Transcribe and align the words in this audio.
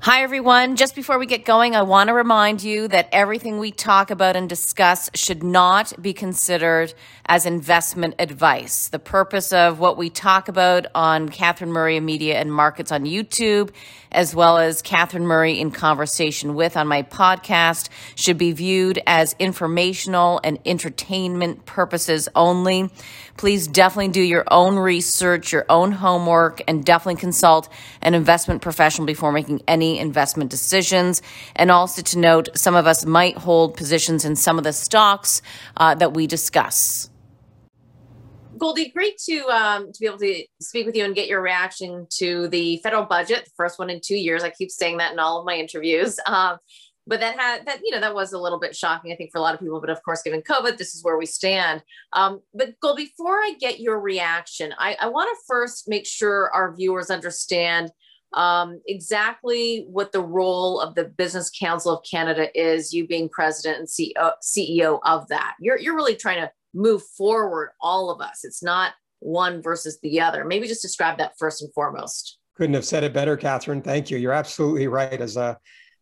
Hi, 0.00 0.22
everyone. 0.22 0.76
Just 0.76 0.94
before 0.94 1.18
we 1.18 1.26
get 1.26 1.44
going, 1.44 1.74
I 1.74 1.82
want 1.82 2.06
to 2.06 2.14
remind 2.14 2.62
you 2.62 2.86
that 2.86 3.08
everything 3.10 3.58
we 3.58 3.72
talk 3.72 4.12
about 4.12 4.36
and 4.36 4.48
discuss 4.48 5.10
should 5.12 5.42
not 5.42 5.92
be 6.00 6.12
considered 6.12 6.94
as 7.26 7.46
investment 7.46 8.14
advice. 8.20 8.86
The 8.86 9.00
purpose 9.00 9.52
of 9.52 9.80
what 9.80 9.96
we 9.96 10.08
talk 10.08 10.48
about 10.48 10.86
on 10.94 11.28
Catherine 11.28 11.72
Murray 11.72 11.98
Media 11.98 12.38
and 12.38 12.54
Markets 12.54 12.92
on 12.92 13.06
YouTube, 13.06 13.70
as 14.12 14.36
well 14.36 14.58
as 14.58 14.82
Catherine 14.82 15.26
Murray 15.26 15.58
in 15.58 15.72
Conversation 15.72 16.54
with 16.54 16.76
on 16.76 16.86
my 16.86 17.02
podcast, 17.02 17.88
should 18.14 18.38
be 18.38 18.52
viewed 18.52 19.00
as 19.04 19.34
informational 19.40 20.40
and 20.44 20.60
entertainment 20.64 21.66
purposes 21.66 22.28
only. 22.36 22.88
Please 23.38 23.68
definitely 23.68 24.08
do 24.08 24.20
your 24.20 24.44
own 24.50 24.76
research, 24.76 25.52
your 25.52 25.64
own 25.68 25.92
homework, 25.92 26.60
and 26.66 26.84
definitely 26.84 27.20
consult 27.20 27.68
an 28.02 28.12
investment 28.12 28.62
professional 28.62 29.06
before 29.06 29.30
making 29.30 29.62
any 29.68 30.00
investment 30.00 30.50
decisions. 30.50 31.22
And 31.54 31.70
also 31.70 32.02
to 32.02 32.18
note, 32.18 32.48
some 32.54 32.74
of 32.74 32.88
us 32.88 33.06
might 33.06 33.36
hold 33.38 33.76
positions 33.76 34.24
in 34.24 34.34
some 34.34 34.58
of 34.58 34.64
the 34.64 34.72
stocks 34.72 35.40
uh, 35.76 35.94
that 35.94 36.14
we 36.14 36.26
discuss. 36.26 37.10
Goldy, 38.58 38.90
great 38.90 39.16
to 39.28 39.46
um, 39.46 39.92
to 39.92 40.00
be 40.00 40.06
able 40.06 40.18
to 40.18 40.44
speak 40.60 40.84
with 40.84 40.96
you 40.96 41.04
and 41.04 41.14
get 41.14 41.28
your 41.28 41.40
reaction 41.40 42.08
to 42.18 42.48
the 42.48 42.78
federal 42.78 43.04
budget, 43.04 43.44
the 43.44 43.50
first 43.56 43.78
one 43.78 43.88
in 43.88 44.00
two 44.00 44.16
years. 44.16 44.42
I 44.42 44.50
keep 44.50 44.72
saying 44.72 44.96
that 44.96 45.12
in 45.12 45.20
all 45.20 45.38
of 45.38 45.46
my 45.46 45.54
interviews. 45.54 46.18
Um, 46.26 46.58
but 47.08 47.20
that 47.20 47.38
had 47.38 47.66
that 47.66 47.80
you 47.82 47.90
know 47.90 48.00
that 48.00 48.14
was 48.14 48.32
a 48.32 48.38
little 48.38 48.60
bit 48.60 48.76
shocking, 48.76 49.12
I 49.12 49.16
think, 49.16 49.32
for 49.32 49.38
a 49.38 49.40
lot 49.40 49.54
of 49.54 49.60
people. 49.60 49.80
But 49.80 49.90
of 49.90 50.02
course, 50.02 50.22
given 50.22 50.42
COVID, 50.42 50.76
this 50.76 50.94
is 50.94 51.02
where 51.02 51.18
we 51.18 51.26
stand. 51.26 51.82
Um, 52.12 52.40
but 52.54 52.78
Gold, 52.80 52.98
before 52.98 53.38
I 53.38 53.54
get 53.58 53.80
your 53.80 53.98
reaction, 53.98 54.74
I, 54.78 54.96
I 55.00 55.08
want 55.08 55.28
to 55.30 55.44
first 55.46 55.88
make 55.88 56.06
sure 56.06 56.50
our 56.54 56.74
viewers 56.76 57.10
understand 57.10 57.90
um, 58.34 58.80
exactly 58.86 59.86
what 59.88 60.12
the 60.12 60.22
role 60.22 60.80
of 60.80 60.94
the 60.94 61.04
Business 61.04 61.50
Council 61.50 61.96
of 61.96 62.04
Canada 62.08 62.48
is, 62.58 62.92
you 62.92 63.06
being 63.06 63.28
president 63.28 63.78
and 63.78 63.88
CEO, 63.88 64.32
CEO 64.42 65.00
of 65.04 65.26
that. 65.28 65.54
You're, 65.60 65.78
you're 65.78 65.96
really 65.96 66.14
trying 66.14 66.42
to 66.42 66.50
move 66.74 67.02
forward 67.16 67.70
all 67.80 68.10
of 68.10 68.20
us. 68.20 68.44
It's 68.44 68.62
not 68.62 68.92
one 69.20 69.62
versus 69.62 69.98
the 70.02 70.20
other. 70.20 70.44
Maybe 70.44 70.68
just 70.68 70.82
describe 70.82 71.18
that 71.18 71.32
first 71.38 71.62
and 71.62 71.72
foremost. 71.72 72.38
Couldn't 72.56 72.74
have 72.74 72.84
said 72.84 73.04
it 73.04 73.12
better, 73.12 73.36
Catherine. 73.36 73.80
Thank 73.80 74.10
you. 74.10 74.18
You're 74.18 74.32
absolutely 74.32 74.88
right. 74.88 75.20
As 75.20 75.36
a 75.36 75.58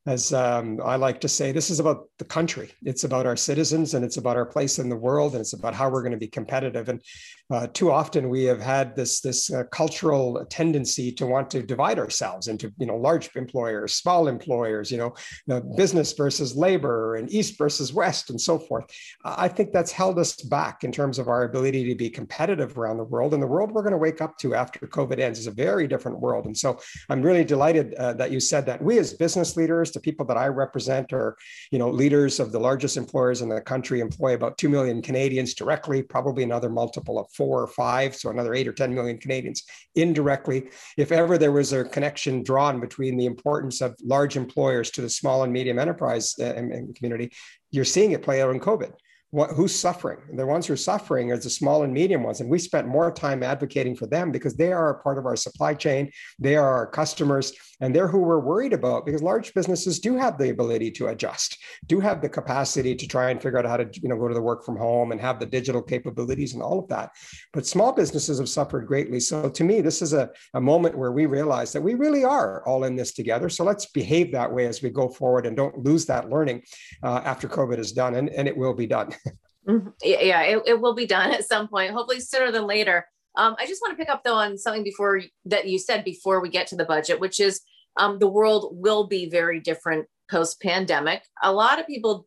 as 0.06 0.32
um, 0.32 0.80
I 0.84 0.94
like 0.94 1.20
to 1.22 1.28
say, 1.28 1.50
this 1.50 1.68
is 1.68 1.80
about 1.80 2.08
the 2.18 2.24
country. 2.24 2.70
It's 2.84 3.02
about 3.02 3.26
our 3.26 3.36
citizens 3.36 3.94
and 3.94 4.04
it's 4.04 4.18
about 4.18 4.36
our 4.36 4.46
place 4.46 4.78
in 4.78 4.88
the 4.88 4.96
world 4.96 5.32
and 5.32 5.40
it's 5.40 5.52
about 5.52 5.74
how 5.74 5.90
we're 5.90 6.02
going 6.02 6.12
to 6.12 6.18
be 6.18 6.28
competitive. 6.28 6.88
And 6.88 7.02
uh, 7.50 7.66
too 7.72 7.90
often 7.90 8.28
we 8.28 8.44
have 8.44 8.60
had 8.60 8.94
this, 8.94 9.20
this 9.20 9.52
uh, 9.52 9.64
cultural 9.64 10.44
tendency 10.48 11.10
to 11.12 11.26
want 11.26 11.50
to 11.50 11.62
divide 11.62 11.98
ourselves 11.98 12.46
into, 12.46 12.72
you 12.78 12.86
know, 12.86 12.96
large 12.96 13.34
employers, 13.34 13.94
small 13.94 14.28
employers, 14.28 14.92
you 14.92 14.98
know, 14.98 15.60
business 15.76 16.12
versus 16.12 16.54
labor 16.54 17.16
and 17.16 17.30
East 17.32 17.58
versus 17.58 17.92
West 17.92 18.30
and 18.30 18.40
so 18.40 18.58
forth. 18.58 18.84
I 19.24 19.48
think 19.48 19.72
that's 19.72 19.92
held 19.92 20.18
us 20.20 20.36
back 20.36 20.84
in 20.84 20.92
terms 20.92 21.18
of 21.18 21.28
our 21.28 21.44
ability 21.44 21.88
to 21.88 21.94
be 21.96 22.10
competitive 22.10 22.78
around 22.78 22.98
the 22.98 23.04
world. 23.04 23.34
And 23.34 23.42
the 23.42 23.46
world 23.46 23.72
we're 23.72 23.82
going 23.82 23.92
to 23.92 23.98
wake 23.98 24.20
up 24.20 24.38
to 24.38 24.54
after 24.54 24.86
COVID 24.86 25.18
ends 25.18 25.40
is 25.40 25.48
a 25.48 25.52
very 25.52 25.88
different 25.88 26.20
world. 26.20 26.46
And 26.46 26.56
so 26.56 26.78
I'm 27.08 27.22
really 27.22 27.44
delighted 27.44 27.94
uh, 27.94 28.12
that 28.14 28.30
you 28.30 28.38
said 28.38 28.66
that. 28.66 28.82
We 28.82 28.98
as 28.98 29.12
business 29.12 29.56
leaders, 29.56 29.95
the 29.96 30.00
people 30.00 30.24
that 30.26 30.36
I 30.36 30.46
represent 30.46 31.12
are, 31.12 31.36
you 31.72 31.78
know, 31.78 31.90
leaders 31.90 32.38
of 32.38 32.52
the 32.52 32.60
largest 32.60 32.96
employers 32.96 33.42
in 33.42 33.48
the 33.48 33.60
country, 33.60 34.00
employ 34.00 34.34
about 34.34 34.58
2 34.58 34.68
million 34.68 35.02
Canadians 35.02 35.54
directly, 35.54 36.02
probably 36.02 36.44
another 36.44 36.68
multiple 36.68 37.18
of 37.18 37.26
four 37.32 37.62
or 37.62 37.66
five, 37.66 38.14
so 38.14 38.30
another 38.30 38.54
eight 38.54 38.68
or 38.68 38.72
10 38.72 38.94
million 38.94 39.18
Canadians 39.18 39.64
indirectly. 39.94 40.68
If 40.96 41.10
ever 41.10 41.38
there 41.38 41.52
was 41.52 41.72
a 41.72 41.84
connection 41.84 42.42
drawn 42.42 42.78
between 42.78 43.16
the 43.16 43.26
importance 43.26 43.80
of 43.80 43.96
large 44.04 44.36
employers 44.36 44.90
to 44.92 45.00
the 45.00 45.10
small 45.10 45.42
and 45.42 45.52
medium 45.52 45.78
enterprise 45.78 46.38
uh, 46.38 46.52
community, 46.94 47.32
you're 47.70 47.84
seeing 47.84 48.12
it 48.12 48.22
play 48.22 48.42
out 48.42 48.50
in 48.50 48.60
COVID 48.60 48.92
what, 49.36 49.50
who's 49.50 49.78
suffering? 49.78 50.16
The 50.32 50.46
ones 50.46 50.66
who 50.66 50.72
are 50.72 50.78
suffering 50.78 51.30
are 51.30 51.36
the 51.36 51.50
small 51.50 51.82
and 51.82 51.92
medium 51.92 52.22
ones. 52.22 52.40
And 52.40 52.48
we 52.48 52.58
spent 52.58 52.88
more 52.88 53.12
time 53.12 53.42
advocating 53.42 53.94
for 53.94 54.06
them 54.06 54.32
because 54.32 54.56
they 54.56 54.72
are 54.72 54.88
a 54.88 55.02
part 55.02 55.18
of 55.18 55.26
our 55.26 55.36
supply 55.36 55.74
chain. 55.74 56.10
They 56.38 56.56
are 56.56 56.72
our 56.72 56.86
customers, 56.86 57.52
and 57.82 57.94
they're 57.94 58.08
who 58.08 58.20
we're 58.20 58.40
worried 58.40 58.72
about 58.72 59.04
because 59.04 59.22
large 59.22 59.52
businesses 59.52 59.98
do 60.00 60.16
have 60.16 60.38
the 60.38 60.48
ability 60.48 60.90
to 60.92 61.08
adjust, 61.08 61.58
do 61.84 62.00
have 62.00 62.22
the 62.22 62.30
capacity 62.30 62.94
to 62.94 63.06
try 63.06 63.28
and 63.28 63.42
figure 63.42 63.58
out 63.58 63.66
how 63.66 63.76
to 63.76 63.86
you 64.00 64.08
know, 64.08 64.16
go 64.16 64.26
to 64.26 64.32
the 64.32 64.40
work 64.40 64.64
from 64.64 64.78
home 64.78 65.12
and 65.12 65.20
have 65.20 65.38
the 65.38 65.44
digital 65.44 65.82
capabilities 65.82 66.54
and 66.54 66.62
all 66.62 66.78
of 66.78 66.88
that. 66.88 67.10
But 67.52 67.66
small 67.66 67.92
businesses 67.92 68.38
have 68.38 68.48
suffered 68.48 68.86
greatly. 68.86 69.20
So 69.20 69.50
to 69.50 69.64
me, 69.64 69.82
this 69.82 70.00
is 70.00 70.14
a, 70.14 70.30
a 70.54 70.60
moment 70.62 70.96
where 70.96 71.12
we 71.12 71.26
realize 71.26 71.74
that 71.74 71.82
we 71.82 71.92
really 71.92 72.24
are 72.24 72.66
all 72.66 72.84
in 72.84 72.96
this 72.96 73.12
together. 73.12 73.50
So 73.50 73.64
let's 73.64 73.84
behave 73.84 74.32
that 74.32 74.50
way 74.50 74.64
as 74.66 74.80
we 74.80 74.88
go 74.88 75.10
forward 75.10 75.44
and 75.44 75.54
don't 75.54 75.84
lose 75.84 76.06
that 76.06 76.30
learning 76.30 76.62
uh, 77.02 77.20
after 77.26 77.48
COVID 77.48 77.78
is 77.78 77.92
done. 77.92 78.14
And, 78.14 78.30
and 78.30 78.48
it 78.48 78.56
will 78.56 78.72
be 78.72 78.86
done. 78.86 79.10
Mm-hmm. 79.68 79.88
Yeah, 80.02 80.42
it, 80.42 80.62
it 80.66 80.80
will 80.80 80.94
be 80.94 81.06
done 81.06 81.32
at 81.32 81.46
some 81.46 81.68
point, 81.68 81.92
hopefully 81.92 82.20
sooner 82.20 82.52
than 82.52 82.66
later. 82.66 83.06
Um, 83.36 83.56
I 83.58 83.66
just 83.66 83.82
want 83.82 83.92
to 83.92 83.96
pick 83.96 84.12
up 84.12 84.24
though 84.24 84.36
on 84.36 84.56
something 84.56 84.84
before 84.84 85.22
that 85.44 85.66
you 85.66 85.78
said 85.78 86.04
before 86.04 86.40
we 86.40 86.48
get 86.48 86.68
to 86.68 86.76
the 86.76 86.84
budget, 86.84 87.20
which 87.20 87.40
is 87.40 87.60
um, 87.96 88.18
the 88.18 88.28
world 88.28 88.70
will 88.72 89.06
be 89.06 89.28
very 89.28 89.60
different 89.60 90.06
post 90.30 90.60
pandemic. 90.60 91.22
A 91.42 91.52
lot 91.52 91.78
of 91.78 91.86
people 91.86 92.26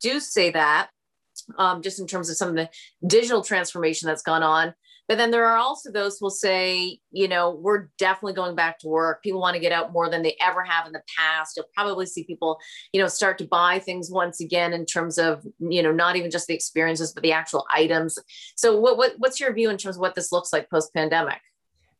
do 0.00 0.20
say 0.20 0.50
that, 0.50 0.88
um, 1.58 1.82
just 1.82 2.00
in 2.00 2.06
terms 2.06 2.28
of 2.30 2.36
some 2.36 2.48
of 2.48 2.54
the 2.56 2.68
digital 3.06 3.42
transformation 3.42 4.06
that's 4.06 4.22
gone 4.22 4.42
on. 4.42 4.74
But 5.10 5.18
then 5.18 5.32
there 5.32 5.44
are 5.44 5.56
also 5.56 5.90
those 5.90 6.18
who 6.18 6.26
will 6.26 6.30
say, 6.30 7.00
you 7.10 7.26
know, 7.26 7.50
we're 7.50 7.88
definitely 7.98 8.34
going 8.34 8.54
back 8.54 8.78
to 8.78 8.86
work. 8.86 9.24
People 9.24 9.40
want 9.40 9.54
to 9.54 9.60
get 9.60 9.72
out 9.72 9.92
more 9.92 10.08
than 10.08 10.22
they 10.22 10.36
ever 10.40 10.62
have 10.62 10.86
in 10.86 10.92
the 10.92 11.02
past. 11.18 11.56
You'll 11.56 11.66
probably 11.74 12.06
see 12.06 12.22
people, 12.22 12.60
you 12.92 13.02
know, 13.02 13.08
start 13.08 13.36
to 13.38 13.44
buy 13.44 13.80
things 13.80 14.08
once 14.08 14.40
again 14.40 14.72
in 14.72 14.86
terms 14.86 15.18
of, 15.18 15.44
you 15.58 15.82
know, 15.82 15.90
not 15.90 16.14
even 16.14 16.30
just 16.30 16.46
the 16.46 16.54
experiences, 16.54 17.12
but 17.12 17.24
the 17.24 17.32
actual 17.32 17.66
items. 17.74 18.20
So 18.54 18.78
what, 18.78 18.98
what 18.98 19.14
what's 19.18 19.40
your 19.40 19.52
view 19.52 19.68
in 19.68 19.78
terms 19.78 19.96
of 19.96 20.00
what 20.00 20.14
this 20.14 20.30
looks 20.30 20.52
like 20.52 20.70
post 20.70 20.94
pandemic? 20.94 21.40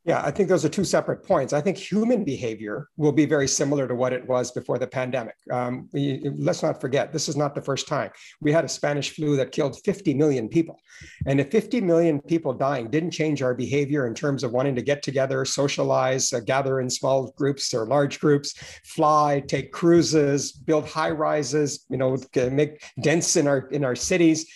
Yeah, 0.04 0.22
I 0.24 0.30
think 0.30 0.48
those 0.48 0.64
are 0.64 0.70
two 0.70 0.84
separate 0.84 1.26
points. 1.26 1.52
I 1.52 1.60
think 1.60 1.76
human 1.76 2.24
behavior 2.24 2.88
will 2.96 3.12
be 3.12 3.26
very 3.26 3.46
similar 3.46 3.86
to 3.86 3.94
what 3.94 4.14
it 4.14 4.26
was 4.26 4.50
before 4.50 4.78
the 4.78 4.86
pandemic. 4.86 5.34
Um, 5.52 5.90
we, 5.92 6.26
let's 6.36 6.62
not 6.62 6.80
forget, 6.80 7.12
this 7.12 7.28
is 7.28 7.36
not 7.36 7.54
the 7.54 7.60
first 7.60 7.86
time. 7.86 8.10
We 8.40 8.50
had 8.50 8.64
a 8.64 8.68
Spanish 8.68 9.14
flu 9.14 9.36
that 9.36 9.52
killed 9.52 9.78
50 9.84 10.14
million 10.14 10.48
people. 10.48 10.80
And 11.26 11.38
if 11.38 11.50
50 11.50 11.82
million 11.82 12.18
people 12.22 12.54
dying 12.54 12.88
didn't 12.88 13.10
change 13.10 13.42
our 13.42 13.52
behavior 13.52 14.06
in 14.06 14.14
terms 14.14 14.42
of 14.42 14.52
wanting 14.52 14.74
to 14.76 14.82
get 14.82 15.02
together, 15.02 15.44
socialize, 15.44 16.32
uh, 16.32 16.40
gather 16.40 16.80
in 16.80 16.88
small 16.88 17.32
groups 17.36 17.74
or 17.74 17.84
large 17.84 18.20
groups, 18.20 18.54
fly, 18.84 19.42
take 19.48 19.70
cruises, 19.70 20.52
build 20.52 20.88
high 20.88 21.10
rises, 21.10 21.84
you 21.90 21.98
know, 21.98 22.16
make 22.50 22.82
dents 23.02 23.36
in 23.36 23.46
our 23.46 23.68
in 23.68 23.84
our 23.84 23.96
cities, 23.96 24.50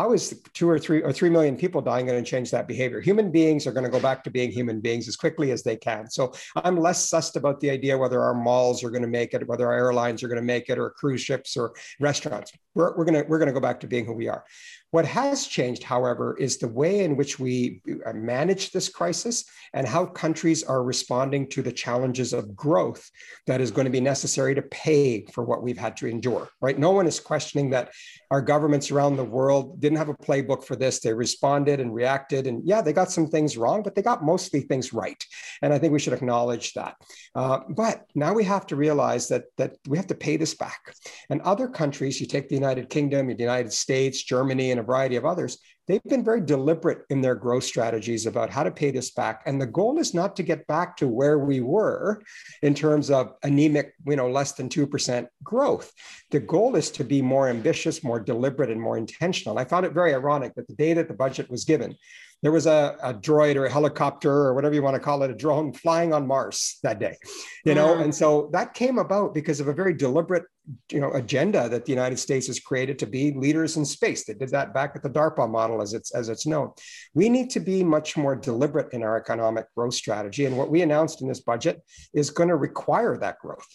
how 0.00 0.12
is 0.14 0.40
two 0.54 0.66
or 0.66 0.78
three 0.78 1.02
or 1.02 1.12
three 1.12 1.28
million 1.28 1.54
people 1.58 1.82
dying 1.82 2.06
going 2.06 2.24
to 2.24 2.30
change 2.30 2.50
that 2.50 2.66
behavior? 2.66 3.02
Human 3.02 3.30
beings 3.30 3.66
are 3.66 3.72
going 3.72 3.84
to 3.84 3.90
go 3.90 4.00
back 4.00 4.24
to 4.24 4.30
being 4.30 4.50
human 4.50 4.80
beings 4.80 5.06
as 5.08 5.14
quickly 5.14 5.50
as 5.50 5.62
they 5.62 5.76
can. 5.76 6.08
So 6.08 6.32
I'm 6.56 6.80
less 6.80 7.10
sussed 7.10 7.36
about 7.36 7.60
the 7.60 7.68
idea 7.68 7.98
whether 7.98 8.22
our 8.22 8.32
malls 8.32 8.82
are 8.82 8.88
going 8.88 9.02
to 9.02 9.08
make 9.08 9.34
it, 9.34 9.46
whether 9.46 9.66
our 9.66 9.74
airlines 9.74 10.22
are 10.22 10.28
going 10.28 10.40
to 10.40 10.52
make 10.54 10.70
it, 10.70 10.78
or 10.78 10.88
cruise 10.88 11.20
ships 11.20 11.54
or 11.54 11.74
restaurants. 12.00 12.50
We're, 12.74 12.96
we're 12.96 13.04
going 13.04 13.22
to 13.22 13.28
we're 13.28 13.38
going 13.38 13.48
to 13.48 13.52
go 13.52 13.60
back 13.60 13.78
to 13.80 13.86
being 13.86 14.06
who 14.06 14.14
we 14.14 14.28
are. 14.28 14.42
What 14.90 15.04
has 15.04 15.46
changed, 15.46 15.84
however, 15.84 16.36
is 16.38 16.58
the 16.58 16.68
way 16.68 17.04
in 17.04 17.16
which 17.16 17.38
we 17.38 17.80
uh, 18.04 18.12
manage 18.12 18.72
this 18.72 18.88
crisis 18.88 19.44
and 19.72 19.86
how 19.86 20.04
countries 20.06 20.64
are 20.64 20.82
responding 20.82 21.48
to 21.50 21.62
the 21.62 21.70
challenges 21.70 22.32
of 22.32 22.56
growth 22.56 23.08
that 23.46 23.60
is 23.60 23.70
going 23.70 23.84
to 23.84 23.90
be 23.90 24.00
necessary 24.00 24.54
to 24.54 24.62
pay 24.62 25.26
for 25.32 25.44
what 25.44 25.62
we've 25.62 25.78
had 25.78 25.96
to 25.98 26.08
endure, 26.08 26.48
right? 26.60 26.78
No 26.78 26.90
one 26.90 27.06
is 27.06 27.20
questioning 27.20 27.70
that 27.70 27.92
our 28.32 28.42
governments 28.42 28.90
around 28.90 29.16
the 29.16 29.24
world 29.24 29.80
didn't 29.80 29.98
have 29.98 30.08
a 30.08 30.14
playbook 30.14 30.64
for 30.64 30.74
this. 30.74 30.98
They 30.98 31.12
responded 31.12 31.78
and 31.78 31.94
reacted. 31.94 32.48
And 32.48 32.62
yeah, 32.64 32.82
they 32.82 32.92
got 32.92 33.12
some 33.12 33.28
things 33.28 33.56
wrong, 33.56 33.82
but 33.82 33.94
they 33.94 34.02
got 34.02 34.24
mostly 34.24 34.62
things 34.62 34.92
right. 34.92 35.24
And 35.62 35.72
I 35.72 35.78
think 35.78 35.92
we 35.92 36.00
should 36.00 36.12
acknowledge 36.12 36.72
that. 36.74 36.96
Uh, 37.34 37.60
but 37.68 38.06
now 38.16 38.32
we 38.32 38.42
have 38.44 38.66
to 38.66 38.76
realize 38.76 39.28
that, 39.28 39.44
that 39.56 39.76
we 39.86 39.96
have 39.96 40.08
to 40.08 40.14
pay 40.16 40.36
this 40.36 40.54
back. 40.54 40.80
And 41.28 41.40
other 41.42 41.68
countries, 41.68 42.20
you 42.20 42.26
take 42.26 42.48
the 42.48 42.56
United 42.56 42.90
Kingdom, 42.90 43.28
the 43.28 43.34
United 43.34 43.72
States, 43.72 44.22
Germany, 44.24 44.72
and 44.72 44.79
a 44.80 44.84
variety 44.84 45.16
of 45.16 45.24
others, 45.24 45.58
they've 45.86 46.02
been 46.04 46.24
very 46.24 46.40
deliberate 46.40 47.04
in 47.10 47.20
their 47.20 47.34
growth 47.34 47.64
strategies 47.64 48.26
about 48.26 48.50
how 48.50 48.62
to 48.62 48.70
pay 48.70 48.90
this 48.90 49.10
back. 49.10 49.42
And 49.46 49.60
the 49.60 49.66
goal 49.66 49.98
is 49.98 50.14
not 50.14 50.36
to 50.36 50.42
get 50.42 50.66
back 50.66 50.96
to 50.98 51.08
where 51.08 51.38
we 51.38 51.60
were 51.60 52.22
in 52.62 52.74
terms 52.74 53.10
of 53.10 53.34
anemic, 53.42 53.94
you 54.06 54.16
know, 54.16 54.30
less 54.30 54.52
than 54.52 54.68
2% 54.68 55.26
growth. 55.42 55.92
The 56.30 56.40
goal 56.40 56.76
is 56.76 56.90
to 56.92 57.04
be 57.04 57.22
more 57.22 57.48
ambitious, 57.48 58.02
more 58.02 58.20
deliberate, 58.20 58.70
and 58.70 58.80
more 58.80 58.98
intentional. 58.98 59.56
And 59.56 59.66
I 59.66 59.68
found 59.68 59.86
it 59.86 59.92
very 59.92 60.14
ironic 60.14 60.54
that 60.54 60.66
the 60.66 60.74
day 60.74 60.92
that 60.94 61.08
the 61.08 61.14
budget 61.14 61.50
was 61.50 61.64
given, 61.64 61.96
there 62.42 62.52
was 62.52 62.66
a, 62.66 62.96
a, 63.02 63.14
droid 63.14 63.56
or 63.56 63.66
a 63.66 63.70
helicopter 63.70 64.32
or 64.32 64.54
whatever 64.54 64.74
you 64.74 64.82
want 64.82 64.94
to 64.94 65.00
call 65.00 65.22
it, 65.22 65.30
a 65.30 65.34
drone 65.34 65.72
flying 65.72 66.12
on 66.12 66.26
Mars 66.26 66.78
that 66.82 66.98
day, 66.98 67.16
you 67.64 67.74
know, 67.74 67.96
mm. 67.96 68.02
and 68.02 68.14
so 68.14 68.48
that 68.52 68.74
came 68.74 68.98
about 68.98 69.34
because 69.34 69.60
of 69.60 69.68
a 69.68 69.72
very 69.72 69.94
deliberate, 69.94 70.44
you 70.90 71.00
know, 71.00 71.12
agenda 71.12 71.68
that 71.68 71.84
the 71.84 71.90
United 71.90 72.18
States 72.18 72.46
has 72.46 72.60
created 72.60 72.98
to 72.98 73.06
be 73.06 73.32
leaders 73.32 73.76
in 73.76 73.84
space. 73.84 74.24
They 74.24 74.34
did 74.34 74.50
that 74.50 74.72
back 74.72 74.92
at 74.94 75.02
the 75.02 75.10
DARPA 75.10 75.50
model, 75.50 75.82
as 75.82 75.94
it's 75.94 76.14
as 76.14 76.28
it's 76.28 76.46
known. 76.46 76.72
We 77.14 77.28
need 77.28 77.50
to 77.50 77.60
be 77.60 77.82
much 77.82 78.16
more 78.16 78.36
deliberate 78.36 78.92
in 78.92 79.02
our 79.02 79.16
economic 79.16 79.66
growth 79.74 79.94
strategy, 79.94 80.46
and 80.46 80.56
what 80.56 80.70
we 80.70 80.82
announced 80.82 81.22
in 81.22 81.28
this 81.28 81.40
budget 81.40 81.82
is 82.14 82.30
going 82.30 82.48
to 82.48 82.56
require 82.56 83.16
that 83.18 83.38
growth 83.38 83.66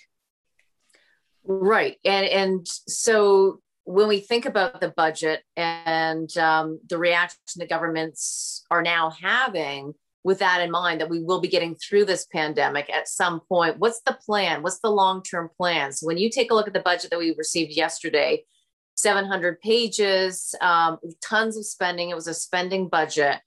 Right. 1.47 1.97
And 2.03 2.25
and 2.25 2.67
so 2.67 3.61
when 3.85 4.07
we 4.07 4.19
think 4.19 4.45
about 4.45 4.81
the 4.81 4.89
budget 4.89 5.43
and 5.55 6.35
um, 6.37 6.79
the 6.89 6.97
reaction 6.97 7.39
the 7.55 7.67
governments 7.67 8.65
are 8.69 8.81
now 8.81 9.11
having 9.11 9.93
with 10.23 10.39
that 10.39 10.61
in 10.61 10.71
mind 10.71 10.99
that 10.99 11.09
we 11.09 11.21
will 11.21 11.39
be 11.39 11.47
getting 11.47 11.75
through 11.75 12.03
this 12.03 12.25
pandemic 12.33 12.89
at 12.89 13.07
some 13.07 13.39
point 13.41 13.79
what's 13.79 14.01
the 14.01 14.17
plan? 14.25 14.63
What's 14.63 14.79
the 14.79 14.89
long-term 14.89 15.49
plan? 15.57 15.91
So 15.91 16.07
when 16.07 16.17
you 16.17 16.29
take 16.29 16.51
a 16.51 16.55
look 16.55 16.67
at 16.67 16.73
the 16.73 16.79
budget 16.79 17.11
that 17.11 17.19
we 17.19 17.35
received 17.37 17.71
yesterday 17.71 18.43
700 18.95 19.59
pages 19.61 20.55
um, 20.61 20.97
tons 21.21 21.57
of 21.57 21.65
spending. 21.65 22.09
It 22.09 22.15
was 22.15 22.27
a 22.27 22.33
spending 22.33 22.87
budget. 22.87 23.39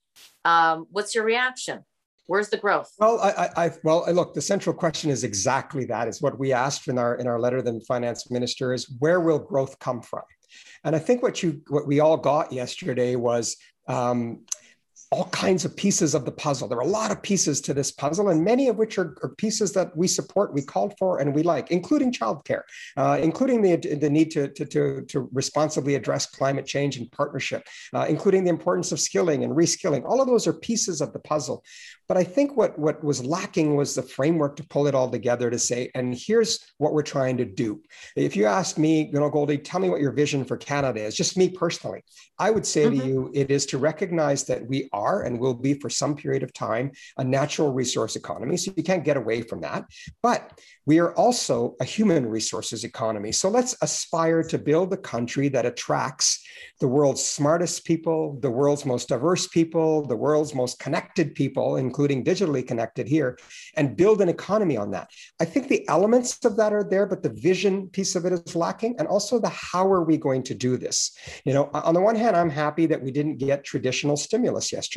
Um, 0.44 0.86
what's 0.90 1.14
your 1.14 1.24
reaction 1.24 1.84
Where's 2.28 2.50
the 2.50 2.58
growth? 2.58 2.92
Well, 2.98 3.18
I, 3.20 3.48
I, 3.56 3.70
well, 3.84 4.04
look, 4.12 4.34
the 4.34 4.42
central 4.42 4.76
question 4.76 5.08
is 5.10 5.24
exactly 5.24 5.86
that. 5.86 6.08
Is 6.08 6.20
what 6.20 6.38
we 6.38 6.52
asked 6.52 6.86
in 6.86 6.98
our 6.98 7.14
in 7.14 7.26
our 7.26 7.40
letter 7.40 7.56
to 7.56 7.62
the 7.62 7.80
finance 7.88 8.30
minister 8.30 8.74
is 8.74 8.94
where 8.98 9.20
will 9.20 9.38
growth 9.38 9.78
come 9.78 10.02
from? 10.02 10.22
And 10.84 10.94
I 10.94 10.98
think 10.98 11.22
what 11.22 11.42
you 11.42 11.62
what 11.68 11.86
we 11.86 12.00
all 12.00 12.18
got 12.18 12.52
yesterday 12.52 13.16
was 13.16 13.56
um, 13.88 14.40
all 15.10 15.28
kinds 15.30 15.64
of 15.64 15.74
pieces 15.74 16.14
of 16.14 16.24
the 16.24 16.32
puzzle. 16.32 16.68
There 16.68 16.78
are 16.78 16.82
a 16.82 16.86
lot 16.86 17.10
of 17.10 17.22
pieces 17.22 17.60
to 17.62 17.74
this 17.74 17.90
puzzle, 17.90 18.28
and 18.28 18.44
many 18.44 18.68
of 18.68 18.76
which 18.76 18.98
are, 18.98 19.16
are 19.22 19.30
pieces 19.30 19.72
that 19.72 19.96
we 19.96 20.06
support, 20.06 20.52
we 20.52 20.62
called 20.62 20.94
for, 20.98 21.18
and 21.20 21.34
we 21.34 21.42
like, 21.42 21.70
including 21.70 22.12
childcare, 22.12 22.62
uh, 22.96 23.18
including 23.20 23.62
the, 23.62 23.76
the 23.76 24.10
need 24.10 24.30
to, 24.32 24.48
to, 24.48 24.66
to, 24.66 25.02
to, 25.02 25.28
responsibly 25.32 25.94
address 25.94 26.26
climate 26.26 26.66
change 26.66 26.98
and 26.98 27.10
partnership, 27.10 27.66
uh, 27.94 28.06
including 28.08 28.44
the 28.44 28.50
importance 28.50 28.92
of 28.92 29.00
skilling 29.00 29.44
and 29.44 29.54
reskilling. 29.54 30.04
All 30.04 30.20
of 30.20 30.28
those 30.28 30.46
are 30.46 30.52
pieces 30.52 31.00
of 31.00 31.12
the 31.12 31.20
puzzle. 31.20 31.64
But 32.08 32.16
I 32.16 32.24
think 32.24 32.56
what, 32.56 32.78
what 32.78 33.04
was 33.04 33.24
lacking 33.24 33.76
was 33.76 33.94
the 33.94 34.02
framework 34.02 34.56
to 34.56 34.66
pull 34.66 34.86
it 34.86 34.94
all 34.94 35.10
together 35.10 35.50
to 35.50 35.58
say, 35.58 35.90
and 35.94 36.14
here's 36.14 36.60
what 36.78 36.94
we're 36.94 37.02
trying 37.02 37.36
to 37.36 37.44
do. 37.44 37.82
If 38.16 38.34
you 38.34 38.46
ask 38.46 38.78
me, 38.78 39.06
you 39.12 39.20
know, 39.20 39.28
Goldy, 39.28 39.58
tell 39.58 39.78
me 39.78 39.90
what 39.90 40.00
your 40.00 40.12
vision 40.12 40.44
for 40.44 40.56
Canada 40.56 41.04
is, 41.04 41.14
just 41.14 41.36
me 41.36 41.50
personally, 41.50 42.02
I 42.38 42.50
would 42.50 42.66
say 42.66 42.84
mm-hmm. 42.84 43.00
to 43.00 43.06
you, 43.06 43.30
it 43.34 43.50
is 43.50 43.66
to 43.66 43.78
recognize 43.78 44.44
that 44.44 44.66
we 44.66 44.88
are 44.98 45.22
and 45.22 45.38
will 45.38 45.54
be 45.54 45.74
for 45.74 45.90
some 45.90 46.14
period 46.16 46.42
of 46.42 46.52
time 46.52 46.90
a 47.16 47.24
natural 47.24 47.72
resource 47.72 48.16
economy. 48.16 48.56
So 48.56 48.72
you 48.76 48.82
can't 48.82 49.04
get 49.04 49.16
away 49.16 49.42
from 49.42 49.60
that. 49.62 49.84
But 50.22 50.58
we 50.88 50.98
are 51.00 51.12
also 51.14 51.76
a 51.80 51.84
human 51.84 52.24
resources 52.26 52.82
economy. 52.82 53.30
So 53.32 53.48
let's 53.50 53.76
aspire 53.82 54.42
to 54.44 54.58
build 54.58 54.92
a 54.92 54.96
country 54.96 55.48
that 55.50 55.66
attracts 55.66 56.42
the 56.80 56.88
world's 56.88 57.22
smartest 57.22 57.84
people, 57.84 58.38
the 58.40 58.50
world's 58.50 58.86
most 58.86 59.08
diverse 59.08 59.46
people, 59.48 60.06
the 60.06 60.16
world's 60.16 60.54
most 60.54 60.78
connected 60.78 61.34
people, 61.34 61.76
including 61.76 62.24
digitally 62.24 62.66
connected 62.66 63.06
here, 63.06 63.38
and 63.76 63.96
build 63.96 64.22
an 64.22 64.28
economy 64.28 64.76
on 64.76 64.90
that. 64.92 65.10
I 65.40 65.44
think 65.44 65.68
the 65.68 65.86
elements 65.88 66.42
of 66.44 66.56
that 66.56 66.72
are 66.72 66.84
there, 66.84 67.06
but 67.06 67.22
the 67.22 67.34
vision 67.48 67.88
piece 67.88 68.16
of 68.16 68.24
it 68.24 68.32
is 68.32 68.56
lacking. 68.56 68.94
And 68.98 69.06
also 69.08 69.38
the 69.38 69.48
how 69.50 69.86
are 69.92 70.04
we 70.04 70.16
going 70.16 70.42
to 70.44 70.54
do 70.54 70.78
this? 70.78 71.12
You 71.44 71.52
know, 71.52 71.70
on 71.74 71.94
the 71.94 72.00
one 72.00 72.16
hand, 72.16 72.34
I'm 72.34 72.50
happy 72.50 72.86
that 72.86 73.02
we 73.02 73.10
didn't 73.10 73.36
get 73.36 73.64
traditional 73.64 74.16
stimulus 74.16 74.72
yesterday. 74.72 74.87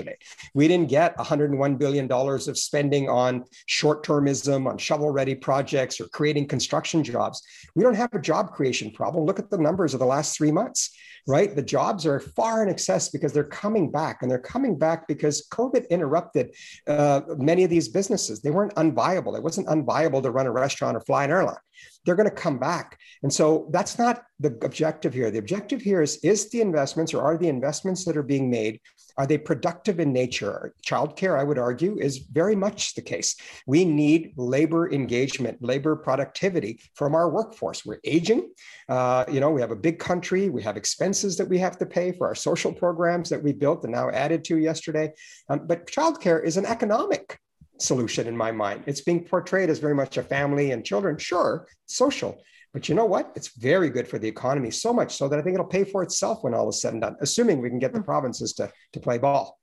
We 0.54 0.68
didn't 0.68 0.90
get 0.90 1.18
$101 1.18 1.78
billion 1.78 2.12
of 2.12 2.58
spending 2.58 3.10
on 3.10 3.46
short 3.66 4.06
termism, 4.06 4.68
on 4.68 4.78
shovel 4.78 5.12
ready 5.12 5.36
projects 5.36 5.72
projects 5.72 6.02
or 6.02 6.08
creating 6.10 6.48
construction 6.48 7.04
jobs. 7.04 7.42
We 7.76 7.84
don't 7.84 7.96
have 7.96 8.14
a 8.14 8.20
job 8.20 8.52
creation 8.52 8.92
problem. 8.92 9.26
Look 9.26 9.40
at 9.40 9.50
the 9.50 9.58
numbers 9.58 9.94
of 9.94 10.00
the 10.00 10.06
last 10.06 10.38
three 10.38 10.52
months, 10.52 10.96
right? 11.28 11.56
The 11.56 11.62
jobs 11.62 12.06
are 12.06 12.20
far 12.20 12.64
in 12.64 12.70
excess 12.70 13.10
because 13.10 13.34
they're 13.34 13.44
coming 13.44 13.92
back, 13.92 14.22
and 14.22 14.30
they're 14.30 14.40
coming 14.40 14.78
back 14.78 15.08
because 15.08 15.48
COVID 15.52 15.90
interrupted 15.90 16.54
uh, 16.88 17.22
many 17.38 17.64
of 17.64 17.70
these 17.70 17.90
businesses. 17.90 18.42
They 18.42 18.52
weren't 18.52 18.76
unviable. 18.76 19.38
It 19.38 19.44
wasn't 19.44 19.68
unviable 19.68 20.22
to 20.24 20.32
run 20.32 20.48
a 20.48 20.52
restaurant 20.52 20.98
or 20.98 21.02
fly 21.02 21.26
an 21.26 21.32
airline 21.32 21.58
they're 22.06 22.16
going 22.16 22.30
to 22.30 22.36
come 22.36 22.58
back. 22.58 23.00
And 23.24 23.32
so 23.32 23.68
that's 23.72 23.98
not 23.98 24.24
the 24.40 24.58
objective 24.64 25.14
here. 25.14 25.30
The 25.30 25.38
objective 25.38 25.82
here 25.82 26.02
is 26.02 26.18
is 26.24 26.50
the 26.50 26.62
investments 26.62 27.14
or 27.14 27.22
are 27.22 27.38
the 27.38 27.48
investments 27.48 28.06
that 28.06 28.18
are 28.18 28.24
being 28.24 28.50
made 28.50 28.80
are 29.18 29.28
they 29.28 29.38
productive 29.38 30.00
in 30.00 30.14
nature? 30.14 30.74
Childcare, 30.86 31.40
I 31.40 31.44
would 31.44 31.58
argue, 31.58 31.98
is 32.00 32.18
very 32.18 32.56
much 32.56 32.96
the 32.96 33.02
case. 33.02 33.36
We 33.66 33.86
need 33.86 34.34
labor 34.38 34.92
engagement, 34.92 35.58
labor 35.62 35.96
productivity 35.96 36.80
from 36.96 37.16
our 37.16 37.30
workforce. 37.30 37.86
We're 37.86 38.00
aging. 38.04 38.52
Uh, 38.90 39.26
you 39.32 39.40
know, 39.40 39.52
we 39.52 39.62
have 39.62 39.72
a 39.72 39.76
big 39.76 40.00
country. 40.00 40.50
We 40.50 40.64
have 40.64 40.78
expenses 40.78 41.38
that 41.38 41.48
we 41.48 41.58
have 41.60 41.78
to 41.80 41.86
pay 41.86 42.12
for 42.12 42.28
our 42.28 42.36
social 42.36 42.74
programs 42.74 43.30
that 43.30 43.44
we 43.44 43.54
built 43.54 43.84
and 43.84 43.94
now 43.94 44.10
added 44.10 44.44
to 44.46 44.58
yesterday. 44.58 45.12
Um, 45.50 45.68
but 45.68 45.88
childcare 45.88 46.44
is 46.44 46.58
an 46.58 46.66
economic 46.66 47.38
solution 47.80 48.28
in 48.28 48.38
my 48.38 48.52
mind. 48.52 48.84
It's 48.86 49.02
being 49.02 49.24
portrayed 49.24 49.70
as 49.70 49.80
very 49.80 49.96
much 49.96 50.18
a 50.18 50.24
family 50.24 50.72
and 50.72 50.86
children, 50.86 51.18
sure, 51.18 51.68
social. 51.88 52.42
But 52.74 52.88
you 52.88 52.96
know 52.96 53.06
what? 53.06 53.32
It's 53.36 53.50
very 53.58 53.90
good 53.90 54.08
for 54.08 54.18
the 54.18 54.28
economy, 54.28 54.72
so 54.72 54.94
much 54.94 55.16
so 55.16 55.28
that 55.28 55.38
I 55.38 55.42
think 55.42 55.56
it'll 55.56 55.66
pay 55.66 55.84
for 55.84 56.04
itself 56.04 56.44
when 56.44 56.54
all 56.54 56.70
is 56.70 56.82
said 56.82 56.94
and 56.94 57.02
done, 57.02 57.18
assuming 57.20 57.62
we 57.62 57.70
can 57.70 57.80
get 57.80 57.94
the 57.94 58.00
mm. 58.00 58.06
provinces 58.06 58.54
to, 58.54 58.72
to 58.94 59.00
play 59.00 59.18
ball. 59.18 59.60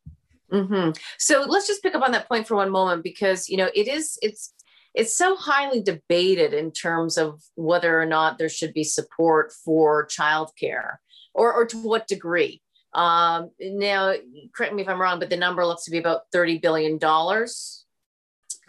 Mm-hmm. 0.52 0.90
So 1.18 1.44
let's 1.46 1.66
just 1.66 1.82
pick 1.82 1.94
up 1.94 2.02
on 2.02 2.12
that 2.12 2.28
point 2.28 2.46
for 2.46 2.56
one 2.56 2.70
moment 2.70 3.02
because 3.02 3.50
you 3.50 3.58
know 3.58 3.68
it 3.74 3.86
is 3.86 4.18
it's 4.22 4.54
it's 4.94 5.16
so 5.16 5.36
highly 5.36 5.82
debated 5.82 6.54
in 6.54 6.72
terms 6.72 7.18
of 7.18 7.42
whether 7.54 8.00
or 8.00 8.06
not 8.06 8.38
there 8.38 8.48
should 8.48 8.72
be 8.72 8.84
support 8.84 9.52
for 9.52 10.06
childcare 10.06 10.96
or 11.34 11.52
or 11.52 11.66
to 11.66 11.76
what 11.78 12.08
degree. 12.08 12.62
Um, 12.94 13.50
now, 13.60 14.14
correct 14.56 14.74
me 14.74 14.80
if 14.80 14.88
I'm 14.88 15.00
wrong, 15.00 15.18
but 15.18 15.28
the 15.28 15.36
number 15.36 15.66
looks 15.66 15.84
to 15.84 15.90
be 15.90 15.98
about 15.98 16.22
thirty 16.32 16.56
billion 16.56 16.96
dollars 16.96 17.84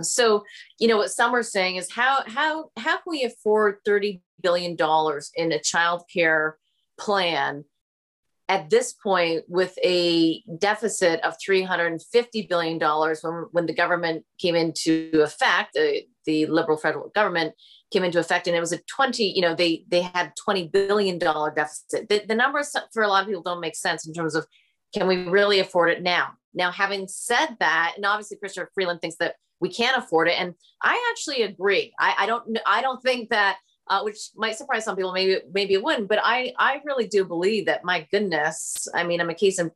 so, 0.02 0.46
you 0.80 0.88
know, 0.88 0.98
what 0.98 1.12
some 1.12 1.36
are 1.36 1.44
saying 1.44 1.76
is 1.76 1.92
how 1.92 2.24
how 2.28 2.72
how 2.78 2.98
can 2.98 3.04
we 3.08 3.24
afford 3.24 3.78
thirty 3.86 4.22
billion 4.42 4.76
dollars 4.76 5.32
in 5.36 5.52
a 5.52 5.60
child 5.60 6.04
care 6.12 6.58
plan 7.00 7.64
at 8.50 8.70
this 8.72 8.94
point 8.94 9.44
with 9.48 9.78
a 9.84 10.42
deficit 10.58 11.22
of 11.22 11.36
three 11.44 11.62
hundred 11.62 11.92
and 11.92 12.02
fifty 12.02 12.42
billion 12.42 12.80
dollars 12.80 13.22
when 13.22 13.46
when 13.52 13.68
the 13.68 13.74
government 13.74 14.26
came 14.40 14.56
into 14.56 15.12
effect, 15.14 15.74
the, 15.76 16.04
the 16.26 16.48
liberal 16.48 16.78
federal 16.78 17.10
government 17.10 17.54
came 17.94 18.04
into 18.04 18.20
effect, 18.20 18.48
and 18.48 18.56
it 18.56 18.60
was 18.60 18.74
a 18.74 18.80
twenty. 18.84 19.32
You 19.36 19.42
know, 19.42 19.56
they 19.56 19.86
they 19.88 20.02
had 20.02 20.34
twenty 20.36 20.68
billion 20.68 21.20
dollar 21.20 21.54
deficit. 21.54 22.10
The, 22.10 22.24
the 22.28 22.36
numbers 22.36 22.76
for 22.92 23.04
a 23.04 23.08
lot 23.08 23.22
of 23.22 23.28
people 23.28 23.44
don't 23.44 23.62
make 23.62 23.76
sense 23.76 24.08
in 24.08 24.14
terms 24.14 24.34
of 24.34 24.48
can 24.94 25.08
we 25.08 25.30
really 25.30 25.60
afford 25.60 25.92
it 25.92 26.02
now? 26.02 26.32
Now, 26.56 26.72
having 26.72 27.08
said 27.08 27.56
that, 27.60 27.94
and 27.96 28.06
obviously 28.06 28.38
Chrystia 28.44 28.66
Freeland 28.74 29.02
thinks 29.02 29.18
that 29.18 29.36
we 29.60 29.70
can't 29.70 29.98
afford 29.98 30.28
it. 30.28 30.40
And 30.40 30.56
I 30.82 31.12
actually 31.12 31.44
agree. 31.44 31.94
I, 32.00 32.16
I 32.20 32.26
don't 32.26 32.58
I 32.66 32.82
don't 32.82 33.02
think 33.04 33.30
that 33.30 33.58
uh, 33.90 34.02
which 34.04 34.30
might 34.36 34.56
surprise 34.56 34.86
some 34.86 34.96
people, 34.96 35.12
maybe 35.12 35.40
maybe 35.52 35.74
it 35.74 35.84
wouldn't, 35.84 36.08
but 36.08 36.20
I 36.22 36.54
I 36.58 36.82
really 36.86 37.08
do 37.08 37.26
believe 37.26 37.66
that 37.66 37.84
my 37.84 38.08
goodness, 38.12 38.88
I 38.94 39.04
mean, 39.04 39.20
I'm 39.20 39.30
a 39.30 39.36
case 39.36 39.60
in 39.60 39.72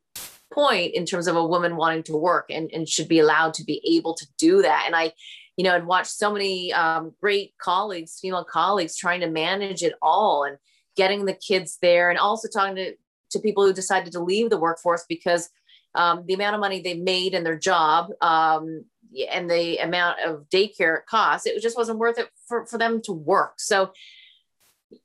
point 0.53 0.93
in 0.93 1.05
terms 1.05 1.27
of 1.27 1.35
a 1.35 1.45
woman 1.45 1.75
wanting 1.75 2.03
to 2.03 2.15
work 2.15 2.45
and, 2.49 2.69
and 2.71 2.87
should 2.87 3.07
be 3.07 3.19
allowed 3.19 3.55
to 3.55 3.63
be 3.63 3.81
able 3.97 4.13
to 4.13 4.25
do 4.37 4.61
that. 4.61 4.83
And 4.85 4.95
I, 4.95 5.11
you 5.57 5.63
know, 5.63 5.75
and 5.75 5.87
watched 5.87 6.11
so 6.11 6.31
many 6.31 6.71
um, 6.73 7.13
great 7.19 7.53
colleagues, 7.57 8.19
female 8.21 8.45
colleagues, 8.45 8.95
trying 8.95 9.21
to 9.21 9.29
manage 9.29 9.81
it 9.81 9.93
all 10.01 10.43
and 10.43 10.57
getting 10.95 11.25
the 11.25 11.33
kids 11.33 11.79
there, 11.81 12.09
and 12.09 12.19
also 12.19 12.47
talking 12.47 12.75
to 12.75 12.93
to 13.31 13.39
people 13.39 13.65
who 13.65 13.73
decided 13.73 14.13
to 14.13 14.19
leave 14.19 14.51
the 14.51 14.59
workforce 14.59 15.05
because 15.09 15.49
um, 15.95 16.23
the 16.27 16.35
amount 16.35 16.53
of 16.53 16.61
money 16.61 16.81
they 16.81 16.93
made 16.93 17.33
in 17.33 17.43
their 17.43 17.57
job 17.57 18.11
um, 18.21 18.85
and 19.31 19.49
the 19.49 19.77
amount 19.77 20.19
of 20.25 20.45
daycare 20.49 20.99
it 20.99 21.05
costs, 21.07 21.47
it 21.47 21.61
just 21.61 21.77
wasn't 21.77 21.99
worth 21.99 22.17
it 22.17 22.29
for, 22.47 22.65
for 22.65 22.77
them 22.77 23.01
to 23.03 23.13
work. 23.13 23.53
So 23.57 23.91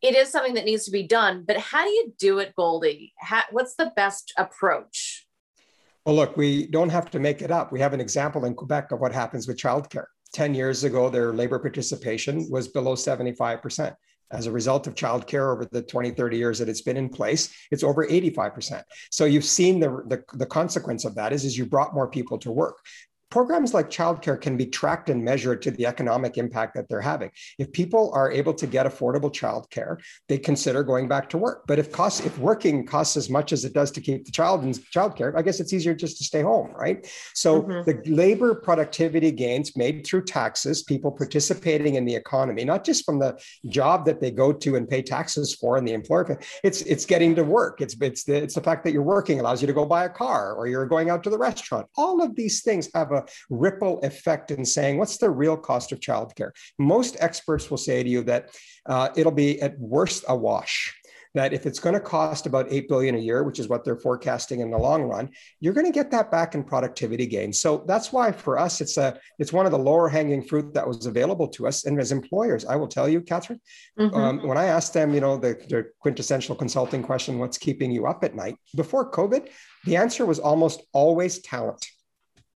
it 0.03 0.15
is 0.15 0.31
something 0.31 0.55
that 0.55 0.65
needs 0.65 0.85
to 0.85 0.91
be 0.91 1.03
done. 1.03 1.45
But 1.47 1.59
how 1.59 1.85
do 1.85 1.91
you 1.91 2.12
do 2.19 2.38
it, 2.38 2.55
Goldy? 2.57 3.12
How, 3.19 3.43
what's 3.50 3.75
the 3.75 3.93
best 3.97 4.33
approach? 4.37 5.27
Well, 6.05 6.17
look, 6.17 6.37
we 6.37 6.67
don't 6.67 6.88
have 6.88 7.11
to 7.11 7.19
make 7.19 7.43
it 7.43 7.50
up. 7.50 7.73
We 7.73 7.81
have 7.81 7.93
an 7.93 8.00
example 8.00 8.45
in 8.45 8.55
Quebec 8.55 8.93
of 8.93 9.00
what 9.00 9.12
happens 9.12 9.47
with 9.47 9.59
childcare. 9.59 10.07
10 10.33 10.55
years 10.55 10.85
ago, 10.85 11.09
their 11.09 11.33
labor 11.33 11.59
participation 11.59 12.47
was 12.50 12.69
below 12.69 12.95
75%. 12.95 13.95
As 14.31 14.47
a 14.47 14.53
result 14.53 14.87
of 14.87 14.95
childcare 14.95 15.50
over 15.50 15.67
the 15.71 15.81
20, 15.81 16.11
30 16.11 16.37
years 16.37 16.59
that 16.59 16.69
it's 16.69 16.83
been 16.83 16.99
in 16.99 17.09
place, 17.09 17.50
it's 17.71 17.83
over 17.83 18.07
85%. 18.07 18.83
So 19.11 19.25
you've 19.25 19.45
seen 19.45 19.81
the, 19.81 20.03
the, 20.07 20.23
the 20.35 20.45
consequence 20.45 21.07
of 21.07 21.15
that 21.15 21.33
is, 21.33 21.47
is 21.47 21.57
you 21.57 21.65
brought 21.65 21.95
more 21.95 22.09
people 22.09 22.37
to 22.41 22.53
work 22.53 22.77
programs 23.31 23.75
like 23.75 23.91
childcare 23.91 24.41
can 24.41 24.57
be 24.57 24.67
tracked 24.67 25.11
and 25.11 25.23
measured 25.23 25.63
to 25.63 25.71
the 25.71 25.87
economic 25.87 26.39
impact 26.39 26.75
that 26.75 26.89
they're 26.89 27.01
having. 27.01 27.31
If 27.59 27.73
people 27.73 28.11
are 28.15 28.31
able 28.31 28.55
to 28.55 28.67
get 28.67 28.87
affordable 28.87 29.33
childcare, 29.33 29.99
they 30.29 30.39
consider 30.39 30.83
going 30.83 31.09
back 31.09 31.29
to 31.31 31.39
work. 31.39 31.65
But 31.67 31.79
if 31.79 31.93
costs, 31.93 32.25
if 32.25 32.39
working 32.39 32.87
costs 32.87 33.17
as 33.17 33.29
much 33.29 33.53
as 33.53 33.65
it 33.65 33.75
does 33.75 33.91
to 33.93 34.01
keep 34.01 34.25
the 34.25 34.33
child 34.33 34.65
in 34.65 34.73
childcare, 34.73 35.37
I 35.37 35.43
guess 35.43 35.61
it's 35.61 35.73
easier 35.73 35.95
just 35.95 36.19
to 36.19 36.25
stay 36.25 36.43
home, 36.43 36.73
right? 36.75 37.07
So 37.35 37.63
mm-hmm. 37.63 37.91
the 37.91 38.11
labor 38.11 38.55
productivity 38.55 39.31
gains 39.31 39.77
made 39.77 40.07
through 40.07 40.25
taxes, 40.25 40.83
people 40.83 41.13
participating 41.13 41.97
in 41.97 42.05
the 42.05 42.15
economy, 42.15 42.65
not 42.65 42.85
just 42.85 43.05
from 43.05 43.19
the 43.19 43.39
job 43.67 44.07
that 44.07 44.21
they 44.21 44.31
go 44.31 44.53
to 44.53 44.77
and 44.77 44.89
pay 44.89 45.03
taxes 45.03 45.55
for 45.55 45.77
and 45.77 45.87
the 45.87 45.93
employer, 45.93 46.39
it's 46.65 46.83
it's 46.83 47.05
getting 47.05 47.35
to 47.35 47.45
work. 47.45 47.81
It's 47.81 47.95
it's 48.01 48.25
the 48.25 48.37
it's 48.37 48.55
the 48.55 48.61
fact 48.61 48.85
that 48.85 48.93
you're 48.93 49.03
working 49.03 49.41
allows 49.41 49.61
you 49.61 49.67
to 49.67 49.73
go 49.73 49.85
buy 49.85 50.05
a 50.05 50.09
car 50.09 50.55
or 50.55 50.67
you're 50.67 50.87
going 50.87 51.11
out 51.11 51.23
to 51.25 51.31
the 51.31 51.39
restaurant. 51.39 51.87
All 51.97 52.23
of 52.23 52.35
these 52.35 52.63
things 52.63 52.89
have 52.95 53.13
a 53.13 53.18
a 53.19 53.27
ripple 53.51 54.01
effect 54.01 54.51
in 54.51 54.65
saying, 54.65 54.99
what's 54.99 55.19
the 55.19 55.31
real 55.31 55.57
cost 55.57 55.93
of 55.93 56.01
childcare? 56.01 56.51
Most 56.79 57.17
experts 57.21 57.71
will 57.71 57.79
say 57.79 58.03
to 58.03 58.09
you 58.09 58.23
that 58.25 58.51
uh, 58.87 59.09
it'll 59.17 59.33
be 59.33 59.61
at 59.61 59.79
worst 59.79 60.25
a 60.29 60.37
wash 60.37 60.95
that 61.35 61.53
if 61.53 61.67
it's 61.67 61.79
going 61.79 61.95
to 61.95 62.01
cost 62.01 62.47
about 62.47 62.67
8 62.71 62.89
billion 62.89 63.15
a 63.15 63.19
year 63.19 63.43
which 63.43 63.59
is 63.59 63.69
what 63.69 63.85
they're 63.85 63.97
forecasting 63.97 64.61
in 64.61 64.71
the 64.71 64.79
long 64.79 65.03
run 65.03 65.31
you're 65.61 65.73
going 65.73 65.87
to 65.87 65.93
get 65.93 66.11
that 66.11 66.31
back 66.31 66.55
in 66.55 66.65
productivity 66.65 67.27
gains 67.27 67.61
so 67.61 67.85
that's 67.87 68.13
why 68.13 68.33
for 68.33 68.59
us 68.59 68.81
it's 68.81 68.97
a 68.97 69.19
it's 69.39 69.53
one 69.53 69.67
of 69.67 69.73
the 69.73 69.79
lower 69.79 70.09
hanging 70.09 70.43
fruit 70.43 70.73
that 70.75 70.87
was 70.87 71.07
available 71.07 71.49
to 71.49 71.67
us 71.67 71.85
and 71.85 72.01
as 72.01 72.13
employers 72.13 72.65
i 72.65 72.77
will 72.77 72.89
tell 72.89 73.09
you 73.09 73.21
catherine 73.21 73.61
mm-hmm. 73.99 74.15
um, 74.17 74.47
when 74.47 74.59
i 74.59 74.65
asked 74.65 74.95
them 74.95 75.15
you 75.15 75.21
know 75.21 75.37
the, 75.37 75.55
the 75.69 75.87
quintessential 76.01 76.55
consulting 76.55 77.03
question 77.03 77.39
what's 77.39 77.59
keeping 77.59 77.91
you 77.91 78.07
up 78.07 78.25
at 78.25 78.35
night 78.35 78.57
before 78.75 79.11
covid 79.11 79.49
the 79.85 79.97
answer 79.97 80.27
was 80.27 80.39
almost 80.39 80.83
always 80.93 81.39
talent 81.41 81.87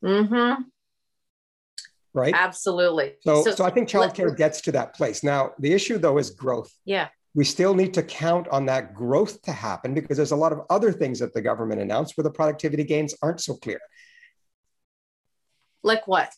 mm-hmm. 0.04 0.62
Right? 2.12 2.34
Absolutely. 2.36 3.14
So, 3.20 3.44
so, 3.44 3.52
so 3.52 3.64
i 3.64 3.70
think 3.70 3.88
childcare 3.88 4.36
gets 4.36 4.60
to 4.62 4.72
that 4.72 4.94
place. 4.94 5.22
Now 5.22 5.52
the 5.58 5.72
issue 5.72 5.98
though 5.98 6.18
is 6.18 6.30
growth. 6.30 6.72
Yeah. 6.84 7.08
We 7.34 7.44
still 7.44 7.74
need 7.74 7.94
to 7.94 8.02
count 8.02 8.48
on 8.48 8.66
that 8.66 8.94
growth 8.94 9.40
to 9.42 9.52
happen 9.52 9.94
because 9.94 10.16
there's 10.16 10.32
a 10.32 10.36
lot 10.36 10.52
of 10.52 10.62
other 10.68 10.90
things 10.92 11.20
that 11.20 11.32
the 11.32 11.40
government 11.40 11.80
announced 11.80 12.16
where 12.16 12.24
the 12.24 12.30
productivity 12.30 12.82
gains 12.82 13.14
aren't 13.22 13.40
so 13.40 13.54
clear. 13.54 13.80
Like 15.84 16.08
what? 16.08 16.32